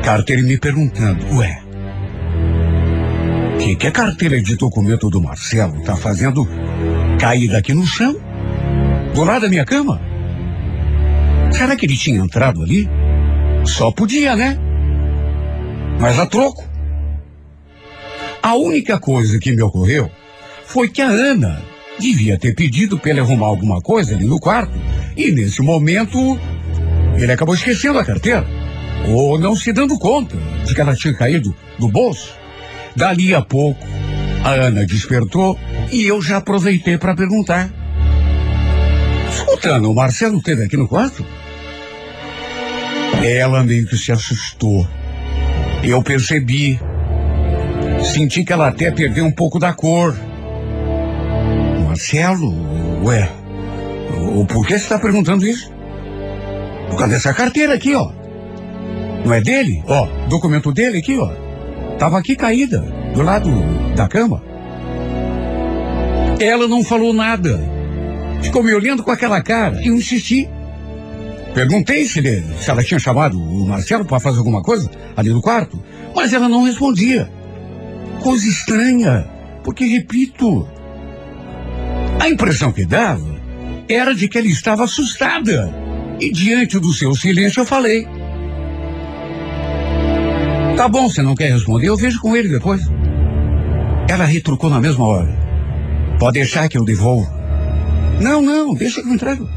carteira 0.01 0.41
e 0.41 0.45
me 0.45 0.57
perguntando, 0.57 1.35
ué, 1.35 1.61
o 3.53 3.57
que, 3.57 3.75
que 3.75 3.87
a 3.87 3.91
carteira 3.91 4.41
de 4.41 4.55
documento 4.55 5.09
do 5.09 5.21
Marcelo 5.21 5.77
está 5.79 5.97
fazendo 5.97 6.47
cair 7.19 7.53
aqui 7.53 7.73
no 7.73 7.85
chão? 7.85 8.15
Do 9.13 9.25
lado 9.25 9.41
da 9.41 9.49
minha 9.49 9.65
cama? 9.65 10.01
Será 11.51 11.75
que 11.75 11.85
ele 11.85 11.97
tinha 11.97 12.21
entrado 12.21 12.63
ali? 12.63 12.89
Só 13.65 13.91
podia, 13.91 14.33
né? 14.33 14.57
Mas 15.99 16.17
a 16.19 16.25
troco. 16.25 16.63
A 18.41 18.55
única 18.55 18.97
coisa 18.97 19.37
que 19.39 19.51
me 19.51 19.61
ocorreu 19.61 20.09
foi 20.65 20.87
que 20.87 21.01
a 21.01 21.09
Ana 21.09 21.61
devia 21.99 22.39
ter 22.39 22.55
pedido 22.55 22.97
para 22.97 23.11
ele 23.11 23.19
arrumar 23.19 23.47
alguma 23.47 23.81
coisa 23.81 24.15
ali 24.15 24.23
no 24.23 24.39
quarto. 24.39 24.71
E 25.17 25.33
nesse 25.33 25.61
momento, 25.61 26.39
ele 27.23 27.31
acabou 27.31 27.55
esquecendo 27.55 27.99
a 27.99 28.05
carteira. 28.05 28.45
Ou 29.07 29.39
não 29.39 29.55
se 29.55 29.71
dando 29.73 29.97
conta 29.97 30.37
de 30.65 30.73
que 30.73 30.81
ela 30.81 30.95
tinha 30.95 31.13
caído 31.13 31.55
do 31.77 31.87
bolso. 31.87 32.33
Dali 32.95 33.33
a 33.33 33.41
pouco, 33.41 33.85
a 34.43 34.49
Ana 34.49 34.85
despertou 34.85 35.57
e 35.91 36.05
eu 36.05 36.21
já 36.21 36.37
aproveitei 36.37 36.97
para 36.97 37.15
perguntar. 37.15 37.69
Escutando, 39.29 39.89
o 39.89 39.95
Marcelo 39.95 40.37
esteve 40.37 40.63
aqui 40.63 40.77
no 40.77 40.87
quarto? 40.87 41.25
Ela 43.23 43.63
meio 43.63 43.87
que 43.87 43.97
se 43.97 44.11
assustou. 44.11 44.87
Eu 45.83 46.01
percebi. 46.01 46.79
Senti 48.03 48.43
que 48.43 48.51
ela 48.51 48.67
até 48.67 48.91
perdeu 48.91 49.25
um 49.25 49.31
pouco 49.31 49.59
da 49.59 49.73
cor. 49.73 50.15
Marcelo, 51.85 52.51
ué, 53.03 53.29
por 54.47 54.65
que 54.65 54.73
você 54.73 54.83
está 54.83 54.97
perguntando 54.97 55.45
isso? 55.45 55.71
Por 56.91 56.97
causa 56.97 57.13
dessa 57.13 57.33
carteira 57.33 57.73
aqui, 57.73 57.95
ó. 57.95 58.11
Não 59.25 59.33
é 59.33 59.39
dele? 59.39 59.81
Ó, 59.87 60.07
documento 60.27 60.73
dele 60.73 60.97
aqui, 60.97 61.17
ó. 61.17 61.31
Tava 61.97 62.19
aqui 62.19 62.35
caída, 62.35 62.81
do 63.13 63.21
lado 63.21 63.49
da 63.95 64.09
cama. 64.09 64.43
Ela 66.39 66.67
não 66.67 66.83
falou 66.83 67.13
nada. 67.13 67.63
Ficou 68.41 68.61
me 68.61 68.73
olhando 68.73 69.03
com 69.03 69.11
aquela 69.11 69.41
cara 69.41 69.81
e 69.81 69.87
eu 69.87 69.95
insisti. 69.95 70.49
Perguntei 71.53 72.05
se, 72.05 72.19
ele, 72.19 72.43
se 72.59 72.69
ela 72.69 72.83
tinha 72.83 72.99
chamado 72.99 73.39
o 73.39 73.65
Marcelo 73.65 74.03
para 74.03 74.19
fazer 74.19 74.39
alguma 74.39 74.61
coisa 74.61 74.89
ali 75.15 75.29
no 75.29 75.41
quarto, 75.41 75.81
mas 76.13 76.33
ela 76.33 76.49
não 76.49 76.63
respondia. 76.63 77.31
Coisa 78.21 78.47
estranha, 78.47 79.29
porque, 79.63 79.85
repito, 79.85 80.67
a 82.19 82.27
impressão 82.27 82.71
que 82.71 82.85
dava 82.85 83.39
era 83.87 84.13
de 84.13 84.27
que 84.27 84.37
ela 84.37 84.47
estava 84.47 84.83
assustada. 84.83 85.80
E 86.21 86.31
diante 86.31 86.79
do 86.79 86.93
seu 86.93 87.15
silêncio 87.15 87.61
eu 87.61 87.65
falei. 87.65 88.07
Tá 90.77 90.87
bom, 90.87 91.09
você 91.09 91.23
não 91.23 91.33
quer 91.33 91.51
responder, 91.51 91.87
eu 91.87 91.97
vejo 91.97 92.21
com 92.21 92.37
ele 92.37 92.47
depois. 92.47 92.79
Ela 94.07 94.25
retrucou 94.25 94.69
na 94.69 94.79
mesma 94.79 95.03
hora. 95.03 95.35
Pode 96.19 96.33
deixar 96.33 96.69
que 96.69 96.77
eu 96.77 96.85
devolvo. 96.85 97.27
Não, 98.21 98.39
não, 98.39 98.75
deixa 98.75 99.01
que 99.01 99.09
eu 99.09 99.13
entrego. 99.15 99.49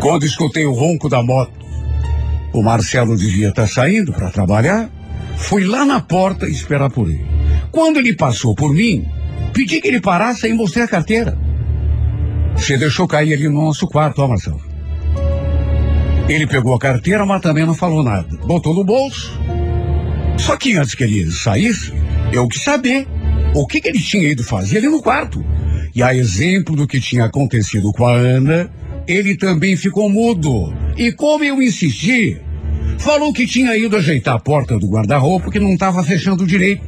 Quando 0.00 0.24
escutei 0.24 0.64
o 0.64 0.72
ronco 0.72 1.06
da 1.10 1.22
moto, 1.22 1.52
o 2.54 2.62
Marcelo 2.62 3.18
devia 3.18 3.50
estar 3.50 3.66
saindo 3.66 4.10
para 4.10 4.30
trabalhar. 4.30 4.88
Fui 5.36 5.64
lá 5.64 5.84
na 5.84 6.00
porta 6.00 6.48
esperar 6.48 6.88
por 6.88 7.10
ele. 7.10 7.26
Quando 7.70 7.98
ele 7.98 8.14
passou 8.14 8.54
por 8.54 8.72
mim, 8.72 9.06
pedi 9.52 9.82
que 9.82 9.88
ele 9.88 10.00
parasse 10.00 10.48
e 10.48 10.54
mostrei 10.54 10.84
a 10.84 10.88
carteira. 10.88 11.43
Você 12.56 12.76
deixou 12.76 13.06
cair 13.06 13.34
ali 13.34 13.48
no 13.48 13.62
nosso 13.62 13.86
quarto, 13.86 14.22
ó, 14.22 14.28
Marcelo. 14.28 14.60
Ele 16.28 16.46
pegou 16.46 16.74
a 16.74 16.78
carteira, 16.78 17.26
mas 17.26 17.42
também 17.42 17.66
não 17.66 17.74
falou 17.74 18.02
nada. 18.02 18.28
Botou 18.46 18.72
no 18.74 18.84
bolso. 18.84 19.38
Só 20.38 20.56
que 20.56 20.76
antes 20.76 20.94
que 20.94 21.04
ele 21.04 21.30
saísse, 21.30 21.92
eu 22.32 22.48
quis 22.48 22.62
saber 22.62 23.06
o 23.54 23.66
que, 23.66 23.80
que 23.80 23.88
ele 23.88 24.00
tinha 24.00 24.28
ido 24.28 24.42
fazer 24.42 24.78
ali 24.78 24.88
no 24.88 25.02
quarto. 25.02 25.44
E 25.94 26.02
a 26.02 26.14
exemplo 26.14 26.74
do 26.74 26.86
que 26.86 27.00
tinha 27.00 27.26
acontecido 27.26 27.92
com 27.92 28.06
a 28.06 28.12
Ana, 28.12 28.70
ele 29.06 29.36
também 29.36 29.76
ficou 29.76 30.08
mudo. 30.08 30.72
E 30.96 31.12
como 31.12 31.44
eu 31.44 31.60
insisti, 31.60 32.40
falou 32.98 33.32
que 33.32 33.46
tinha 33.46 33.76
ido 33.76 33.96
ajeitar 33.96 34.34
a 34.34 34.40
porta 34.40 34.78
do 34.78 34.88
guarda-roupa 34.88 35.50
que 35.50 35.60
não 35.60 35.74
estava 35.74 36.02
fechando 36.02 36.46
direito. 36.46 36.82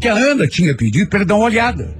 Que 0.00 0.08
a 0.08 0.14
Ana 0.14 0.46
tinha 0.46 0.74
pedido 0.74 1.10
para 1.10 1.20
ele 1.20 1.28
dar 1.28 1.36
uma 1.36 1.44
olhada. 1.44 1.94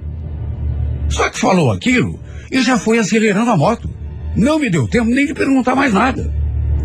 Só 1.08 1.28
que 1.28 1.38
falou 1.38 1.70
aquilo 1.70 2.18
e 2.50 2.62
já 2.62 2.78
foi 2.78 2.98
acelerando 2.98 3.50
a 3.50 3.56
moto. 3.56 3.88
Não 4.36 4.58
me 4.58 4.70
deu 4.70 4.86
tempo 4.86 5.10
nem 5.10 5.26
de 5.26 5.34
perguntar 5.34 5.74
mais 5.74 5.92
nada. 5.92 6.32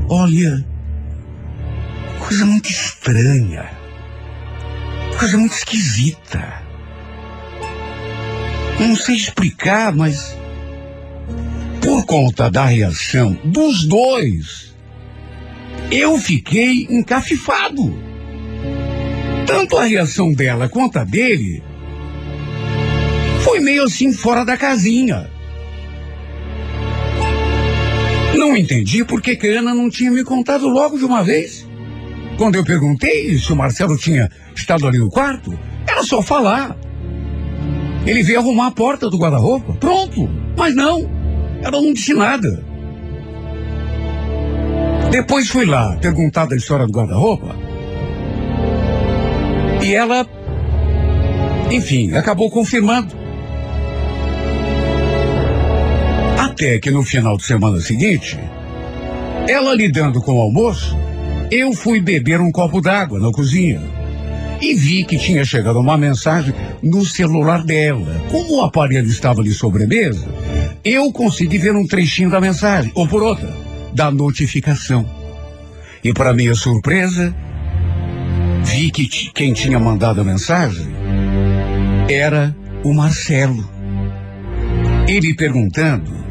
Olha, 0.09 0.65
coisa 2.19 2.45
muito 2.45 2.69
estranha. 2.69 3.69
Coisa 5.17 5.37
muito 5.37 5.53
esquisita. 5.53 6.61
Não 8.79 8.95
sei 8.95 9.15
explicar, 9.15 9.93
mas 9.93 10.35
por 11.81 12.05
conta 12.05 12.49
da 12.49 12.65
reação 12.65 13.37
dos 13.43 13.85
dois, 13.85 14.73
eu 15.91 16.17
fiquei 16.17 16.87
encafifado. 16.89 17.97
Tanto 19.45 19.77
a 19.77 19.83
reação 19.83 20.33
dela 20.33 20.67
quanto 20.67 20.97
a 20.97 21.03
dele 21.03 21.61
foi 23.43 23.59
meio 23.59 23.83
assim 23.83 24.11
fora 24.13 24.43
da 24.43 24.57
casinha. 24.57 25.29
Não 28.43 28.57
entendi 28.57 29.05
por 29.05 29.21
que 29.21 29.39
Ana 29.47 29.73
não 29.73 29.89
tinha 29.89 30.11
me 30.11 30.21
contado 30.21 30.67
logo 30.67 30.97
de 30.97 31.05
uma 31.05 31.23
vez. 31.23 31.65
Quando 32.37 32.55
eu 32.55 32.63
perguntei 32.65 33.37
se 33.37 33.53
o 33.53 33.55
Marcelo 33.55 33.97
tinha 33.97 34.29
estado 34.53 34.85
ali 34.85 34.97
no 34.97 35.09
quarto, 35.09 35.57
era 35.87 36.03
só 36.03 36.21
falar. 36.21 36.75
Ele 38.05 38.21
veio 38.21 38.39
arrumar 38.39 38.67
a 38.67 38.71
porta 38.71 39.09
do 39.09 39.17
guarda-roupa. 39.17 39.75
Pronto. 39.79 40.29
Mas 40.57 40.75
não. 40.75 41.09
Ela 41.61 41.81
não 41.81 41.93
disse 41.93 42.13
nada. 42.13 42.65
Depois 45.09 45.47
fui 45.47 45.65
lá 45.65 45.95
perguntar 46.01 46.45
da 46.45 46.57
história 46.57 46.85
do 46.85 46.91
guarda-roupa. 46.91 47.55
E 49.81 49.95
ela, 49.95 50.27
enfim, 51.71 52.13
acabou 52.13 52.51
confirmando. 52.51 53.22
Até 56.43 56.77
que 56.77 56.91
no 56.91 57.03
final 57.03 57.37
de 57.37 57.45
semana 57.45 57.79
seguinte, 57.79 58.37
ela 59.47 59.73
lidando 59.73 60.21
com 60.21 60.33
o 60.33 60.41
almoço, 60.41 60.93
eu 61.49 61.71
fui 61.71 62.01
beber 62.01 62.41
um 62.41 62.51
copo 62.51 62.81
d'água 62.81 63.17
na 63.17 63.31
cozinha 63.31 63.81
e 64.61 64.73
vi 64.73 65.05
que 65.05 65.17
tinha 65.17 65.45
chegado 65.45 65.79
uma 65.79 65.97
mensagem 65.97 66.53
no 66.81 67.05
celular 67.05 67.63
dela. 67.63 68.21
Como 68.29 68.57
o 68.57 68.61
aparelho 68.61 69.07
estava 69.07 69.39
ali 69.39 69.51
sobre 69.53 69.85
a 69.85 69.87
mesa, 69.87 70.27
eu 70.83 71.09
consegui 71.13 71.57
ver 71.57 71.77
um 71.77 71.87
trechinho 71.87 72.29
da 72.29 72.41
mensagem, 72.41 72.91
ou 72.93 73.07
por 73.07 73.23
outra, 73.23 73.49
da 73.93 74.11
notificação. 74.11 75.09
E 76.03 76.13
para 76.13 76.33
minha 76.33 76.55
surpresa, 76.55 77.33
vi 78.65 78.91
que 78.91 79.07
quem 79.33 79.53
tinha 79.53 79.79
mandado 79.79 80.19
a 80.19 80.25
mensagem 80.25 80.87
era 82.09 82.53
o 82.83 82.93
Marcelo. 82.93 83.71
Ele 85.07 85.33
perguntando 85.33 86.22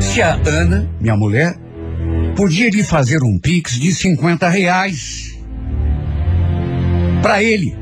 se 0.00 0.22
a 0.22 0.34
Ana, 0.46 0.88
minha 1.00 1.16
mulher, 1.16 1.56
podia 2.36 2.70
lhe 2.70 2.82
fazer 2.82 3.22
um 3.22 3.38
pix 3.38 3.72
de 3.78 3.92
50 3.92 4.48
reais 4.48 5.38
para 7.22 7.42
ele. 7.42 7.76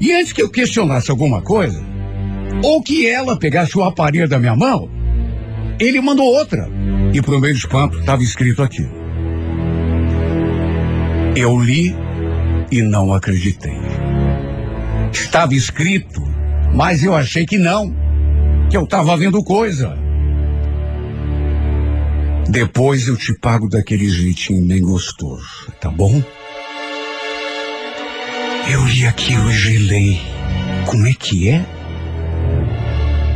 E 0.00 0.12
antes 0.12 0.32
que 0.32 0.42
eu 0.42 0.50
questionasse 0.50 1.10
alguma 1.10 1.40
coisa, 1.40 1.82
ou 2.62 2.82
que 2.82 3.06
ela 3.06 3.38
pegasse 3.38 3.76
o 3.78 3.84
aparelho 3.84 4.28
da 4.28 4.38
minha 4.38 4.56
mão, 4.56 4.88
ele 5.78 6.00
mandou 6.00 6.26
outra. 6.26 6.68
E 7.12 7.22
pro 7.22 7.40
meio 7.40 7.54
do 7.54 7.58
espanto 7.58 7.98
estava 7.98 8.22
escrito 8.22 8.62
aqui. 8.62 8.86
Eu 11.34 11.58
li 11.58 11.94
e 12.70 12.82
não 12.82 13.12
acreditei. 13.12 13.76
Estava 15.12 15.54
escrito, 15.54 16.22
mas 16.74 17.04
eu 17.04 17.14
achei 17.14 17.46
que 17.46 17.58
não, 17.58 17.94
que 18.68 18.76
eu 18.76 18.84
estava 18.84 19.16
vendo 19.16 19.42
coisa. 19.42 19.96
Depois 22.48 23.08
eu 23.08 23.16
te 23.16 23.34
pago 23.34 23.68
daquele 23.68 24.08
jeitinho 24.08 24.64
bem 24.64 24.80
gostoso, 24.80 25.72
tá 25.80 25.90
bom? 25.90 26.22
Eu 28.70 28.84
li 28.86 29.04
aquilo 29.06 29.50
e 29.50 29.54
gelei. 29.54 30.20
Como 30.86 31.06
é 31.06 31.12
que 31.12 31.48
é? 31.48 31.66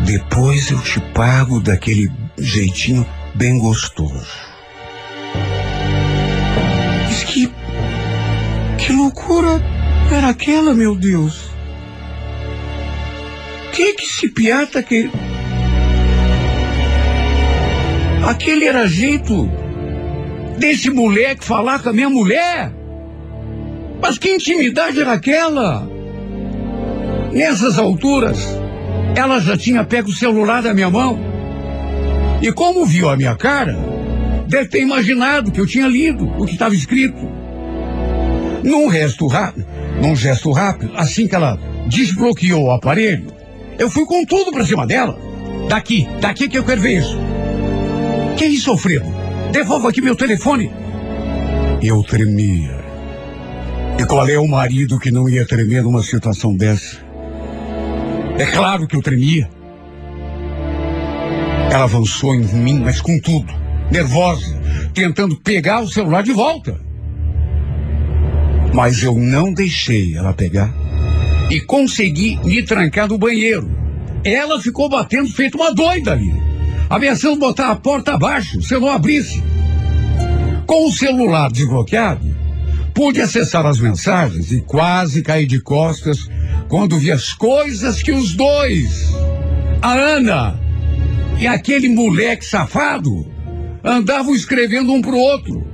Depois 0.05 0.71
eu 0.71 0.81
te 0.81 1.01
pago 1.13 1.61
daquele 1.61 2.11
jeitinho 2.39 3.05
bem 3.35 3.59
gostoso. 3.59 4.29
Mas 7.07 7.25
que. 7.25 7.53
Que 8.79 8.93
loucura 8.93 9.61
era 10.11 10.29
aquela, 10.29 10.73
meu 10.73 10.95
Deus? 10.95 11.51
Que 13.73 13.93
que 13.95 14.07
se 14.07 14.29
piata 14.29 14.83
que. 14.83 15.11
Aquele 18.27 18.67
era 18.67 18.87
jeito 18.87 19.51
desse 20.59 20.91
moleque 20.91 21.45
falar 21.45 21.83
com 21.83 21.89
a 21.89 21.93
minha 21.93 22.11
mulher? 22.11 22.71
Mas 24.01 24.19
que 24.19 24.31
intimidade 24.31 25.01
era 25.01 25.13
aquela? 25.13 25.89
Nessas 27.33 27.79
alturas, 27.79 28.39
ela 29.17 29.41
já 29.41 29.57
tinha 29.57 29.85
pego 29.85 30.11
o 30.11 30.15
celular 30.15 30.63
da 30.63 30.75
minha 30.75 30.91
mão. 30.91 31.19
E 32.43 32.53
como 32.53 32.85
viu 32.85 33.09
a 33.09 33.17
minha 33.17 33.35
cara, 33.37 33.77
deve 34.47 34.69
ter 34.69 34.83
imaginado 34.83 35.51
que 35.51 35.61
eu 35.61 35.67
tinha 35.67 35.87
lido 35.87 36.27
o 36.39 36.45
que 36.45 36.53
estava 36.53 36.75
escrito. 36.75 37.29
Num 38.63 38.91
gesto 38.91 39.27
rápido, 39.27 39.67
num 40.01 40.15
gesto 40.15 40.51
rápido, 40.51 40.93
assim 40.97 41.27
que 41.27 41.35
ela 41.35 41.59
desbloqueou 41.87 42.65
o 42.65 42.71
aparelho, 42.71 43.27
eu 43.79 43.89
fui 43.89 44.05
com 44.05 44.25
tudo 44.25 44.51
pra 44.51 44.65
cima 44.67 44.87
dela. 44.87 45.19
Daqui, 45.69 46.07
daqui 46.21 46.49
que 46.49 46.59
eu 46.59 46.65
quero 46.65 46.81
ver 46.81 46.99
isso. 46.99 47.30
Que 48.37 48.47
isso, 48.47 48.71
Alfredo? 48.71 49.07
Devolva 49.53 49.91
aqui 49.91 50.01
meu 50.01 50.17
telefone. 50.17 50.71
Eu 51.83 52.03
tremia. 52.03 52.79
E 53.99 54.05
qual 54.07 54.29
é 54.29 54.39
o 54.39 54.49
marido 54.49 54.99
que 54.99 55.11
não 55.11 55.29
ia 55.29 55.47
tremer 55.47 55.83
numa 55.83 56.03
situação 56.03 56.57
dessa? 56.57 56.99
É 58.39 58.47
claro 58.47 58.87
que 58.87 58.97
eu 58.97 59.03
tremia. 59.03 59.49
Ela 61.71 61.85
avançou 61.85 62.35
em 62.35 62.41
mim, 62.41 62.81
mas 62.81 63.01
com 63.01 63.21
tudo, 63.21 63.53
nervosa, 63.91 64.61
tentando 64.95 65.37
pegar 65.37 65.83
o 65.83 65.89
celular 65.89 66.23
de 66.23 66.33
volta. 66.33 66.81
Mas 68.73 69.03
eu 69.03 69.15
não 69.15 69.53
deixei 69.53 70.17
ela 70.17 70.33
pegar 70.33 70.73
e 71.51 71.61
consegui 71.61 72.39
me 72.45 72.63
trancar 72.63 73.09
no 73.09 73.19
banheiro. 73.19 73.71
Ela 74.25 74.61
ficou 74.61 74.89
batendo 74.89 75.29
feito 75.29 75.57
uma 75.57 75.75
doida 75.75 76.13
ali, 76.13 76.33
ameaçando 76.91 77.39
botar 77.39 77.71
a 77.71 77.77
porta 77.77 78.15
abaixo 78.15 78.61
se 78.61 78.75
eu 78.75 78.81
não 78.81 78.91
abrisse. 78.91 79.41
Com 80.67 80.89
o 80.89 80.93
celular 80.93 81.51
desbloqueado, 81.51 82.37
pude 82.93 83.21
acessar 83.21 83.65
as 83.65 83.79
mensagens 83.79 84.51
e 84.51 84.61
quase 84.61 85.23
caí 85.23 85.47
de 85.47 85.61
costas 85.61 86.29
quando 86.69 86.99
vi 86.99 87.13
as 87.13 87.33
coisas 87.33 88.03
que 88.03 88.11
os 88.11 88.35
dois, 88.35 89.09
a 89.81 89.93
Ana 89.93 90.61
e 91.39 91.47
aquele 91.47 91.89
moleque 91.89 92.45
safado, 92.45 93.27
andavam 93.83 94.35
escrevendo 94.35 94.93
um 94.93 95.01
pro 95.01 95.17
outro. 95.17 95.67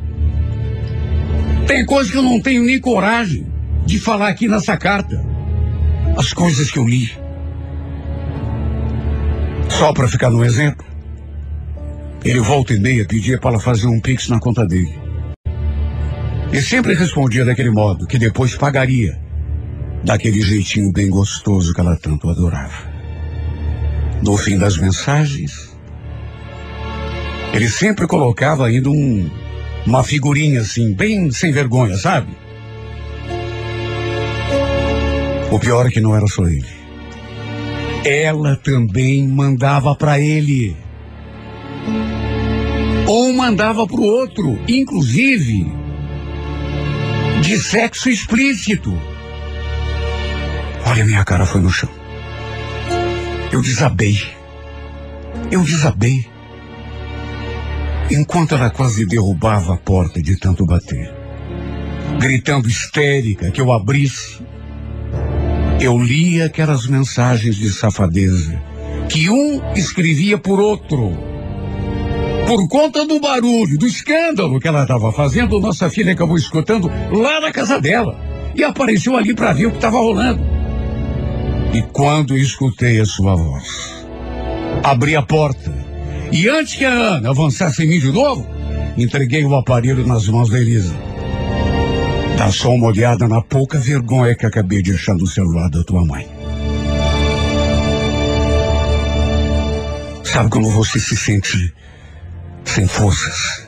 Tem 1.66 1.84
coisa 1.84 2.12
que 2.12 2.16
eu 2.16 2.22
não 2.22 2.40
tenho 2.40 2.62
nem 2.62 2.78
coragem 2.78 3.46
de 3.84 3.98
falar 3.98 4.28
aqui 4.28 4.46
nessa 4.46 4.76
carta. 4.76 5.24
As 6.16 6.32
coisas 6.32 6.70
que 6.70 6.78
eu 6.78 6.86
li. 6.86 7.10
Só 9.68 9.92
para 9.92 10.06
ficar 10.06 10.30
no 10.30 10.44
exemplo. 10.44 10.95
Ele 12.26 12.40
volta 12.40 12.74
e 12.74 12.80
meia 12.80 13.06
pedia 13.06 13.38
para 13.38 13.50
ela 13.50 13.60
fazer 13.60 13.86
um 13.86 14.00
pix 14.00 14.28
na 14.28 14.40
conta 14.40 14.66
dele. 14.66 14.92
E 16.52 16.60
sempre 16.60 16.92
respondia 16.92 17.44
daquele 17.44 17.70
modo, 17.70 18.04
que 18.04 18.18
depois 18.18 18.56
pagaria. 18.56 19.16
daquele 20.02 20.40
jeitinho 20.40 20.92
bem 20.92 21.08
gostoso 21.08 21.72
que 21.72 21.80
ela 21.80 21.96
tanto 21.96 22.28
adorava. 22.28 22.90
No 24.22 24.36
fim 24.36 24.56
das 24.56 24.76
mensagens, 24.78 25.76
ele 27.52 27.68
sempre 27.68 28.06
colocava 28.06 28.66
ainda 28.66 28.88
um, 28.90 29.30
uma 29.86 30.02
figurinha 30.02 30.60
assim, 30.60 30.94
bem 30.94 31.30
sem 31.30 31.52
vergonha, 31.52 31.96
sabe? 31.96 32.28
O 35.50 35.58
pior 35.58 35.86
é 35.86 35.90
que 35.90 36.00
não 36.00 36.14
era 36.14 36.26
só 36.26 36.44
ele. 36.46 36.66
Ela 38.04 38.56
também 38.56 39.26
mandava 39.26 39.94
para 39.94 40.20
ele. 40.20 40.76
Ou 43.06 43.32
mandava 43.32 43.86
para 43.86 44.00
o 44.00 44.04
outro, 44.04 44.58
inclusive 44.68 45.66
de 47.40 47.58
sexo 47.58 48.08
explícito. 48.08 48.92
Olha, 50.84 51.04
minha 51.04 51.24
cara 51.24 51.46
foi 51.46 51.60
no 51.60 51.70
chão. 51.70 51.90
Eu 53.52 53.62
desabei. 53.62 54.20
Eu 55.50 55.62
desabei. 55.62 56.26
Enquanto 58.10 58.54
ela 58.54 58.70
quase 58.70 59.06
derrubava 59.06 59.74
a 59.74 59.76
porta 59.76 60.20
de 60.20 60.36
tanto 60.36 60.66
bater, 60.66 61.12
gritando 62.20 62.68
histérica 62.68 63.50
que 63.50 63.60
eu 63.60 63.72
abrisse, 63.72 64.44
eu 65.80 65.98
li 65.98 66.42
aquelas 66.42 66.86
mensagens 66.86 67.54
de 67.54 67.70
safadeza 67.70 68.60
que 69.08 69.28
um 69.28 69.60
escrevia 69.74 70.38
por 70.38 70.58
outro. 70.58 71.35
Por 72.46 72.68
conta 72.68 73.04
do 73.04 73.18
barulho, 73.18 73.76
do 73.76 73.86
escândalo 73.88 74.60
que 74.60 74.68
ela 74.68 74.82
estava 74.82 75.10
fazendo, 75.10 75.58
nossa 75.58 75.90
filha 75.90 76.12
acabou 76.12 76.36
escutando 76.36 76.88
lá 77.10 77.40
na 77.40 77.50
casa 77.50 77.80
dela 77.80 78.16
e 78.54 78.62
apareceu 78.62 79.16
ali 79.16 79.34
para 79.34 79.52
ver 79.52 79.66
o 79.66 79.70
que 79.70 79.78
estava 79.78 79.98
rolando. 79.98 80.40
E 81.74 81.82
quando 81.92 82.36
escutei 82.36 83.00
a 83.00 83.04
sua 83.04 83.34
voz, 83.34 84.06
abri 84.84 85.16
a 85.16 85.22
porta 85.22 85.74
e 86.30 86.48
antes 86.48 86.76
que 86.76 86.84
a 86.84 86.92
Ana 86.92 87.30
avançasse 87.30 87.82
em 87.82 87.88
mim 87.88 87.98
de 87.98 88.12
novo, 88.12 88.46
entreguei 88.96 89.44
o 89.44 89.56
aparelho 89.56 90.06
nas 90.06 90.28
mãos 90.28 90.48
da 90.48 90.60
Elisa. 90.60 90.94
Dá 92.38 92.52
só 92.52 92.70
uma 92.70 92.86
olhada 92.86 93.26
na 93.26 93.40
pouca 93.42 93.78
vergonha 93.78 94.36
que 94.36 94.46
acabei 94.46 94.82
de 94.82 94.92
deixar 94.92 95.14
no 95.14 95.26
celular 95.26 95.68
da 95.68 95.82
tua 95.82 96.04
mãe. 96.04 96.28
Sabe 100.22 100.50
como 100.50 100.70
você 100.70 101.00
se 101.00 101.16
sente 101.16 101.72
sem 102.66 102.86
forças? 102.86 103.66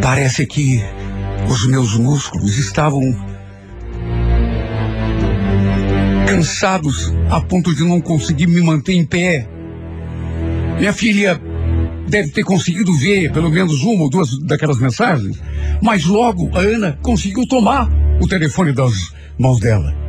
Parece 0.00 0.46
que 0.46 0.82
os 1.48 1.66
meus 1.66 1.96
músculos 1.96 2.56
estavam 2.58 3.02
cansados 6.26 7.12
a 7.30 7.40
ponto 7.40 7.74
de 7.74 7.84
não 7.84 8.00
conseguir 8.00 8.46
me 8.46 8.60
manter 8.60 8.94
em 8.94 9.04
pé. 9.04 9.46
Minha 10.78 10.92
filha 10.92 11.40
deve 12.08 12.30
ter 12.30 12.42
conseguido 12.42 12.92
ver 12.94 13.30
pelo 13.32 13.50
menos 13.50 13.82
uma 13.82 14.04
ou 14.04 14.10
duas 14.10 14.38
daquelas 14.38 14.78
mensagens, 14.78 15.38
mas 15.82 16.04
logo 16.04 16.50
a 16.56 16.60
Ana 16.60 16.98
conseguiu 17.02 17.46
tomar 17.46 17.88
o 18.20 18.26
telefone 18.26 18.72
das 18.72 19.12
mãos 19.38 19.60
dela. 19.60 20.01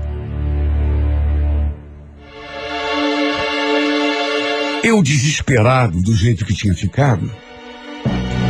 Eu, 4.83 5.01
desesperado 5.01 6.01
do 6.01 6.13
jeito 6.13 6.45
que 6.45 6.53
tinha 6.53 6.73
ficado, 6.73 7.31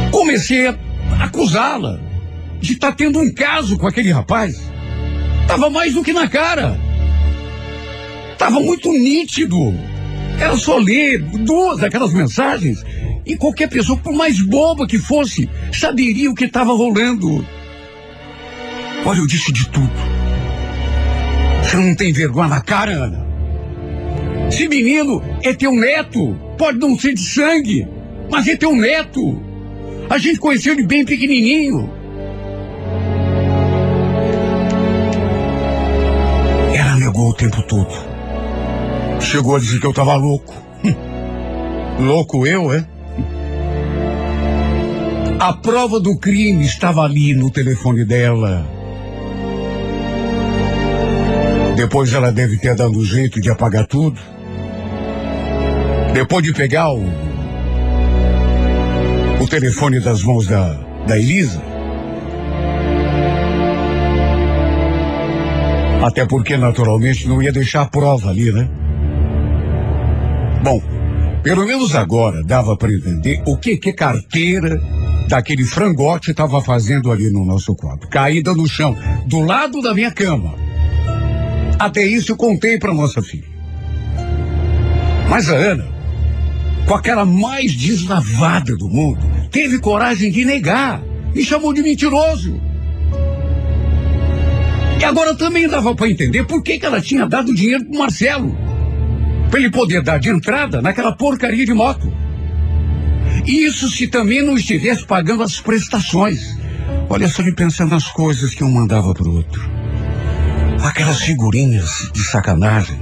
comecei 0.09 0.67
a 0.67 0.75
acusá-la 1.19 1.99
de 2.59 2.73
estar 2.73 2.91
tendo 2.93 3.19
um 3.19 3.31
caso 3.31 3.77
com 3.77 3.85
aquele 3.85 4.11
rapaz. 4.11 4.59
Tava 5.47 5.69
mais 5.69 5.93
do 5.93 6.03
que 6.03 6.11
na 6.11 6.27
cara. 6.27 6.75
Tava 8.37 8.59
muito 8.59 8.91
nítido. 8.91 9.75
Era 10.39 10.57
só 10.57 10.77
ler 10.79 11.21
duas 11.21 11.79
daquelas 11.79 12.11
mensagens 12.11 12.83
e 13.23 13.37
qualquer 13.37 13.69
pessoa, 13.69 13.97
por 13.99 14.13
mais 14.13 14.41
boba 14.41 14.87
que 14.87 14.97
fosse, 14.97 15.47
saberia 15.71 16.31
o 16.31 16.35
que 16.35 16.45
estava 16.45 16.73
rolando. 16.73 17.45
Olha, 19.05 19.19
eu 19.19 19.27
disse 19.27 19.53
de 19.53 19.69
tudo. 19.69 19.93
Você 21.61 21.77
não 21.77 21.95
tem 21.95 22.11
vergonha 22.11 22.47
na 22.47 22.61
cara, 22.61 22.91
Ana? 22.91 23.32
Esse 24.47 24.67
menino 24.67 25.21
é 25.43 25.53
teu 25.53 25.73
neto. 25.73 26.35
Pode 26.57 26.79
não 26.79 26.97
ser 26.97 27.13
de 27.13 27.21
sangue, 27.21 27.87
mas 28.29 28.47
é 28.47 28.55
teu 28.55 28.75
neto. 28.75 29.41
A 30.09 30.17
gente 30.17 30.39
conheceu 30.39 30.73
ele 30.73 30.85
bem 30.85 31.05
pequenininho. 31.05 31.89
Ela 36.75 36.95
negou 36.97 37.29
o 37.29 37.33
tempo 37.33 37.61
todo. 37.63 37.93
Chegou 39.21 39.55
a 39.55 39.59
dizer 39.59 39.79
que 39.79 39.87
eu 39.87 39.93
tava 39.93 40.15
louco. 40.15 40.53
Hum. 40.83 42.05
Louco 42.05 42.45
eu, 42.45 42.73
é? 42.73 42.85
A 45.39 45.53
prova 45.53 45.99
do 45.99 46.17
crime 46.17 46.65
estava 46.65 47.01
ali 47.01 47.33
no 47.33 47.49
telefone 47.49 48.05
dela. 48.05 48.65
Depois 51.75 52.13
ela 52.13 52.31
deve 52.31 52.57
ter 52.57 52.75
dado 52.75 52.97
um 52.97 53.03
jeito 53.03 53.41
de 53.41 53.49
apagar 53.49 53.87
tudo. 53.87 54.19
Depois 56.13 56.43
de 56.43 56.53
pegar 56.53 56.91
o, 56.93 57.03
o 59.41 59.47
telefone 59.47 59.99
das 59.99 60.23
mãos 60.23 60.45
da, 60.45 60.73
da 61.07 61.17
Elisa. 61.17 61.61
Até 66.03 66.25
porque, 66.25 66.57
naturalmente, 66.57 67.27
não 67.27 67.41
ia 67.41 67.51
deixar 67.51 67.81
a 67.81 67.85
prova 67.85 68.29
ali, 68.29 68.51
né? 68.51 68.69
Bom, 70.61 70.81
pelo 71.41 71.65
menos 71.65 71.95
agora 71.95 72.43
dava 72.43 72.77
para 72.77 72.93
entender 72.93 73.41
o 73.45 73.57
que 73.57 73.77
que 73.77 73.93
carteira 73.93 74.79
daquele 75.27 75.63
frangote 75.63 76.31
estava 76.31 76.61
fazendo 76.61 77.11
ali 77.11 77.31
no 77.31 77.43
nosso 77.43 77.73
quarto. 77.75 78.07
Caída 78.09 78.53
no 78.53 78.67
chão, 78.67 78.95
do 79.25 79.39
lado 79.39 79.81
da 79.81 79.93
minha 79.93 80.11
cama. 80.11 80.53
Até 81.83 82.05
isso 82.05 82.31
eu 82.31 82.37
contei 82.37 82.79
para 82.79 82.93
nossa 82.93 83.21
filha. 83.21 83.43
Mas 85.29 85.49
a 85.49 85.55
Ana, 85.55 85.85
com 86.85 86.95
aquela 86.95 87.25
mais 87.25 87.73
deslavada 87.73 88.73
do 88.77 88.87
mundo, 88.87 89.19
teve 89.51 89.79
coragem 89.79 90.31
de 90.31 90.45
negar. 90.45 91.03
Me 91.35 91.43
chamou 91.43 91.73
de 91.73 91.81
mentiroso. 91.81 92.57
E 94.97 95.03
agora 95.03 95.35
também 95.35 95.67
dava 95.67 95.93
para 95.93 96.09
entender 96.09 96.45
por 96.45 96.63
que, 96.63 96.79
que 96.79 96.85
ela 96.85 97.01
tinha 97.01 97.27
dado 97.27 97.53
dinheiro 97.53 97.83
pro 97.83 97.99
Marcelo. 97.99 98.57
Para 99.51 99.59
ele 99.59 99.69
poder 99.69 100.01
dar 100.01 100.19
de 100.19 100.29
entrada 100.29 100.81
naquela 100.81 101.11
porcaria 101.11 101.65
de 101.65 101.73
moto. 101.73 102.13
Isso 103.45 103.89
se 103.89 104.07
também 104.07 104.41
não 104.41 104.55
estivesse 104.55 105.05
pagando 105.05 105.43
as 105.43 105.59
prestações. 105.59 106.57
Olha 107.09 107.27
só 107.27 107.41
ele 107.41 107.51
pensando 107.51 107.89
nas 107.89 108.07
coisas 108.07 108.55
que 108.55 108.63
um 108.63 108.71
mandava 108.71 109.13
pro 109.13 109.29
outro. 109.29 109.82
Aquelas 110.83 111.21
figurinhas 111.21 112.11
de 112.13 112.21
sacanagem. 112.21 112.99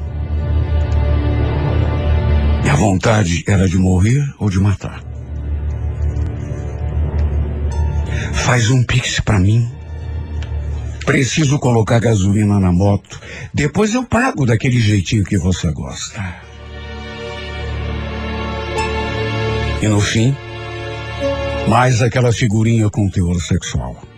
E 2.63 2.69
a 2.69 2.75
vontade 2.75 3.43
era 3.47 3.67
de 3.67 3.75
morrer 3.75 4.23
ou 4.38 4.51
de 4.51 4.59
matar. 4.59 5.03
Faz 8.34 8.69
um 8.69 8.84
pix 8.84 9.19
pra 9.19 9.39
mim. 9.39 9.67
Preciso 11.05 11.57
colocar 11.57 11.99
gasolina 11.99 12.59
na 12.59 12.71
moto. 12.71 13.19
Depois 13.51 13.95
eu 13.95 14.03
pago 14.03 14.45
daquele 14.45 14.79
jeitinho 14.79 15.23
que 15.23 15.38
você 15.39 15.71
gosta. 15.71 16.23
E 19.82 19.88
no 19.88 19.99
fim, 19.99 20.36
mais 21.67 22.03
aquela 22.03 22.32
figurinha 22.32 22.91
com 22.91 23.09
teor 23.09 23.41
sexual. 23.41 24.11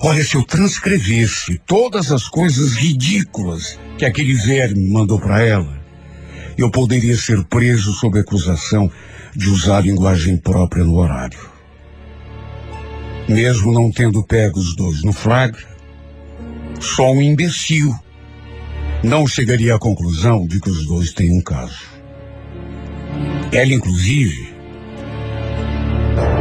Olha, 0.00 0.22
se 0.22 0.36
eu 0.36 0.44
transcrevesse 0.44 1.58
todas 1.66 2.12
as 2.12 2.28
coisas 2.28 2.74
ridículas 2.74 3.78
que 3.96 4.04
aquele 4.04 4.34
verme 4.34 4.88
mandou 4.90 5.18
para 5.18 5.42
ela, 5.42 5.82
eu 6.56 6.70
poderia 6.70 7.16
ser 7.16 7.42
preso 7.44 7.92
sob 7.92 8.18
acusação 8.18 8.90
de 9.34 9.48
usar 9.48 9.80
linguagem 9.80 10.36
própria 10.36 10.84
no 10.84 10.96
horário. 10.96 11.38
Mesmo 13.28 13.72
não 13.72 13.90
tendo 13.90 14.22
pego 14.22 14.58
os 14.58 14.76
dois 14.76 15.02
no 15.02 15.12
flagra, 15.12 15.66
só 16.78 17.10
um 17.10 17.22
imbecil 17.22 17.92
não 19.02 19.26
chegaria 19.26 19.74
à 19.74 19.78
conclusão 19.78 20.46
de 20.46 20.60
que 20.60 20.70
os 20.70 20.86
dois 20.86 21.12
têm 21.12 21.32
um 21.32 21.42
caso. 21.42 21.96
Ela, 23.50 23.72
inclusive, 23.72 24.54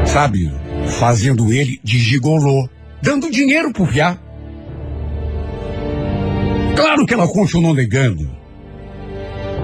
sabe, 0.06 0.52
fazendo 1.00 1.54
ele 1.54 1.80
de 1.84 1.98
gigolô, 2.00 2.70
dando 3.06 3.30
dinheiro 3.30 3.72
pro 3.72 3.86
piá. 3.86 4.18
Claro 6.76 7.06
que 7.06 7.14
ela 7.14 7.28
continuou 7.28 7.76
negando. 7.76 8.28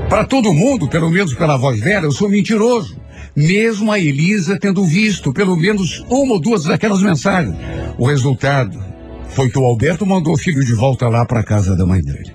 Para 0.08 0.26
todo 0.26 0.54
mundo, 0.54 0.88
pelo 0.88 1.10
menos 1.10 1.34
pela 1.34 1.58
voz 1.58 1.82
dela, 1.82 2.06
eu 2.06 2.12
sou 2.12 2.30
mentiroso. 2.30 3.02
Mesmo 3.36 3.92
a 3.92 3.98
Elisa 3.98 4.60
tendo 4.60 4.86
visto 4.86 5.34
pelo 5.34 5.56
menos 5.58 6.06
uma 6.08 6.34
ou 6.34 6.40
duas 6.40 6.66
daquelas 6.66 7.02
mensagens. 7.02 7.56
O 7.98 8.06
resultado 8.06 8.78
foi 9.30 9.50
que 9.50 9.58
o 9.58 9.66
Alberto 9.66 10.06
mandou 10.06 10.34
o 10.34 10.38
filho 10.38 10.64
de 10.64 10.76
volta 10.76 11.08
lá 11.08 11.26
para 11.26 11.44
casa 11.44 11.76
da 11.76 11.86
mãe 11.86 12.02
dele. 12.02 12.32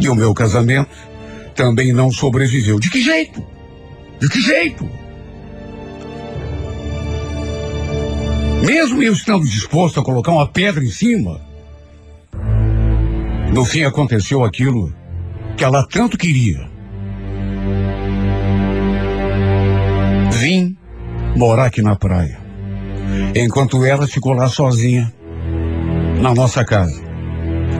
E 0.00 0.08
o 0.08 0.14
meu 0.14 0.32
casamento 0.32 0.96
também 1.54 1.92
não 1.92 2.10
sobreviveu. 2.10 2.80
De 2.80 2.88
que 2.88 3.02
jeito? 3.02 3.44
De 4.18 4.28
que 4.28 4.40
jeito? 4.40 4.88
Mesmo 8.64 9.02
eu 9.02 9.12
estando 9.12 9.44
disposto 9.44 10.00
a 10.00 10.02
colocar 10.02 10.32
uma 10.32 10.48
pedra 10.48 10.82
em 10.82 10.90
cima, 10.90 11.38
no 13.52 13.62
fim 13.62 13.84
aconteceu 13.84 14.42
aquilo 14.42 14.90
que 15.54 15.62
ela 15.62 15.86
tanto 15.86 16.16
queria. 16.16 16.66
Vim 20.32 20.74
morar 21.36 21.66
aqui 21.66 21.82
na 21.82 21.94
praia, 21.94 22.40
enquanto 23.34 23.84
ela 23.84 24.06
ficou 24.06 24.32
lá 24.32 24.48
sozinha, 24.48 25.12
na 26.22 26.34
nossa 26.34 26.64
casa. 26.64 27.02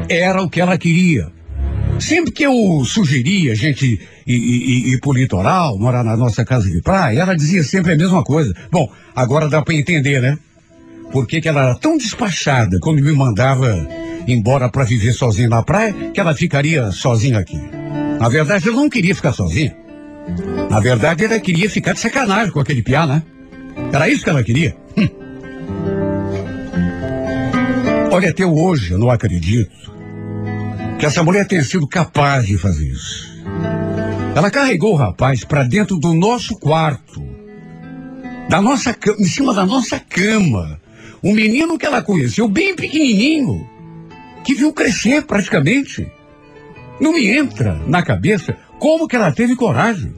Era 0.07 0.43
o 0.43 0.51
que 0.51 0.61
ela 0.61 0.76
queria. 0.76 1.32
Sempre 1.99 2.30
que 2.30 2.43
eu 2.43 2.85
sugeria 2.85 3.53
a 3.53 3.55
gente 3.55 3.99
ir, 4.26 4.35
ir, 4.35 4.93
ir, 4.93 5.01
pro 5.01 5.12
litoral, 5.12 5.78
morar 5.78 6.05
na 6.05 6.14
nossa 6.14 6.45
casa 6.45 6.68
de 6.68 6.82
praia, 6.82 7.20
ela 7.20 7.35
dizia 7.35 7.62
sempre 7.62 7.95
a 7.95 7.97
mesma 7.97 8.22
coisa. 8.22 8.55
Bom, 8.70 8.93
agora 9.16 9.49
dá 9.49 9.62
para 9.62 9.74
entender, 9.74 10.20
né? 10.20 10.37
Por 11.13 11.27
que, 11.27 11.41
ela 11.47 11.63
era 11.63 11.75
tão 11.75 11.97
despachada 11.97 12.79
quando 12.81 13.03
me 13.03 13.13
mandava 13.13 13.87
embora 14.27 14.69
para 14.69 14.85
viver 14.85 15.13
sozinha 15.13 15.49
na 15.49 15.63
praia, 15.63 15.93
que 16.13 16.21
ela 16.21 16.35
ficaria 16.35 16.91
sozinha 16.91 17.39
aqui. 17.39 17.61
Na 18.19 18.29
verdade, 18.29 18.69
ela 18.69 18.77
não 18.77 18.89
queria 18.89 19.15
ficar 19.15 19.33
sozinha. 19.33 19.77
Na 20.71 20.81
verdade, 20.81 21.25
ela 21.25 21.39
queria 21.39 21.69
ficar 21.69 21.93
de 21.93 22.01
sacanagem 22.01 22.53
com 22.53 22.61
aquele 22.61 22.83
piá, 22.83 23.07
né? 23.07 23.23
Era 23.93 24.09
isso 24.09 24.25
que 24.25 24.31
ela 24.31 24.43
queria. 24.43 24.77
Hum. 24.97 25.09
Olha, 28.11 28.31
até 28.31 28.47
hoje 28.47 28.93
eu 28.93 28.99
não 28.99 29.11
acredito 29.11 29.93
que 30.99 31.07
essa 31.07 31.23
mulher 31.23 31.47
tenha 31.47 31.63
sido 31.63 31.87
capaz 31.87 32.47
de 32.47 32.57
fazer 32.57 32.87
isso. 32.87 33.35
Ela 34.35 34.51
carregou 34.51 34.93
o 34.93 34.97
rapaz 34.97 35.45
para 35.45 35.63
dentro 35.63 35.97
do 35.97 36.15
nosso 36.15 36.57
quarto, 36.59 37.23
da 38.49 38.61
nossa 38.61 38.97
em 39.19 39.25
cima 39.25 39.53
da 39.53 39.67
nossa 39.67 39.99
cama. 39.99 40.81
Um 41.25 41.33
menino 41.33 41.79
que 41.79 41.87
ela 41.87 42.03
conheceu 42.03 42.47
bem 42.47 42.77
pequenininho, 42.77 43.66
que 44.45 44.55
viu 44.55 44.75
crescer 44.75 45.22
praticamente. 45.22 46.07
Não 47.01 47.14
me 47.14 47.27
entra 47.27 47.81
na 47.87 48.03
cabeça 48.03 48.59
como 48.79 49.09
que 49.09 49.16
ela 49.16 49.33
teve 49.33 49.57
coragem. 49.57 50.14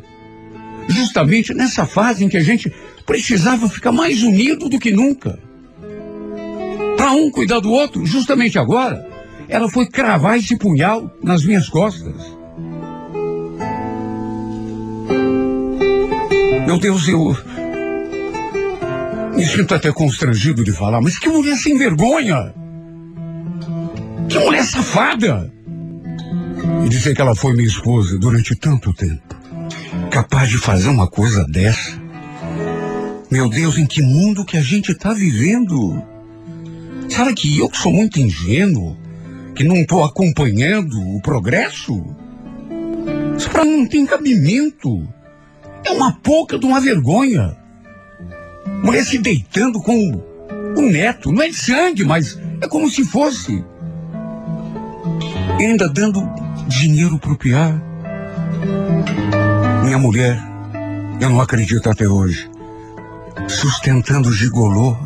Justamente 0.88 1.54
nessa 1.54 1.86
fase 1.86 2.24
em 2.24 2.28
que 2.28 2.36
a 2.36 2.42
gente 2.42 2.72
precisava 3.07 3.68
ficar 3.68 3.92
mais 3.92 4.24
unido 4.24 4.68
do 4.68 4.80
que 4.80 4.90
nunca. 4.90 5.38
Para 6.96 7.12
um 7.12 7.30
cuidar 7.30 7.61
do 7.61 7.70
outro, 7.70 8.04
justamente 8.04 8.59
agora, 8.59 9.09
ela 9.48 9.68
foi 9.68 9.86
cravar 9.86 10.36
esse 10.36 10.57
punhal 10.57 11.09
nas 11.22 11.44
minhas 11.44 11.68
costas. 11.68 12.36
Meu 16.66 16.78
Deus, 16.78 17.07
eu. 17.07 17.36
Me 19.37 19.45
sinto 19.45 19.74
até 19.74 19.93
constrangido 19.93 20.64
de 20.64 20.72
falar, 20.72 21.03
mas 21.03 21.18
que 21.18 21.28
mulher 21.28 21.57
sem 21.57 21.76
vergonha! 21.76 22.55
Que 24.30 24.39
mulher 24.39 24.64
safada! 24.64 25.53
E 26.82 26.89
dizer 26.89 27.14
que 27.14 27.20
ela 27.20 27.34
foi 27.34 27.53
minha 27.53 27.68
esposa 27.68 28.18
durante 28.18 28.57
tanto 28.57 28.95
tempo. 28.95 29.37
Capaz 30.11 30.49
de 30.49 30.57
fazer 30.57 30.89
uma 30.89 31.07
coisa 31.07 31.45
dessa. 31.45 32.01
Meu 33.30 33.51
Deus, 33.51 33.76
em 33.76 33.84
que 33.84 34.01
mundo 34.01 34.43
que 34.43 34.57
a 34.57 34.62
gente 34.62 34.93
está 34.93 35.12
vivendo? 35.12 36.03
Será 37.07 37.30
que 37.34 37.59
eu 37.59 37.68
que 37.68 37.76
sou 37.76 37.93
muito 37.93 38.18
ingênuo? 38.18 38.97
Que 39.55 39.64
não 39.64 39.76
estou 39.76 40.03
acompanhando 40.03 40.99
o 41.14 41.20
progresso? 41.20 42.03
Isso 43.37 43.51
para 43.51 43.66
mim 43.66 43.80
não 43.80 43.87
tem 43.87 44.07
cabimento. 44.07 45.07
É 45.84 45.91
uma 45.91 46.14
pouca 46.20 46.59
de 46.59 46.64
uma 46.64 46.80
vergonha. 46.80 47.65
Mulher 48.87 49.05
se 49.05 49.18
deitando 49.18 49.82
com 49.82 49.99
o, 49.99 50.78
o 50.78 50.82
neto. 50.82 51.32
Não 51.32 51.43
é 51.43 51.49
de 51.49 51.57
sangue, 51.57 52.05
mas 52.05 52.39
é 52.61 52.68
como 52.68 52.89
se 52.89 53.05
fosse. 53.05 53.64
E 55.59 55.64
ainda 55.64 55.89
dando 55.89 56.22
dinheiro 56.68 57.18
pro 57.18 57.37
piá. 57.37 57.74
Minha 59.82 59.99
mulher, 59.99 60.41
eu 61.20 61.28
não 61.30 61.41
acredito 61.41 61.91
até 61.91 62.07
hoje, 62.07 62.49
sustentando 63.49 64.28
o 64.28 64.32
gigolô. 64.32 64.97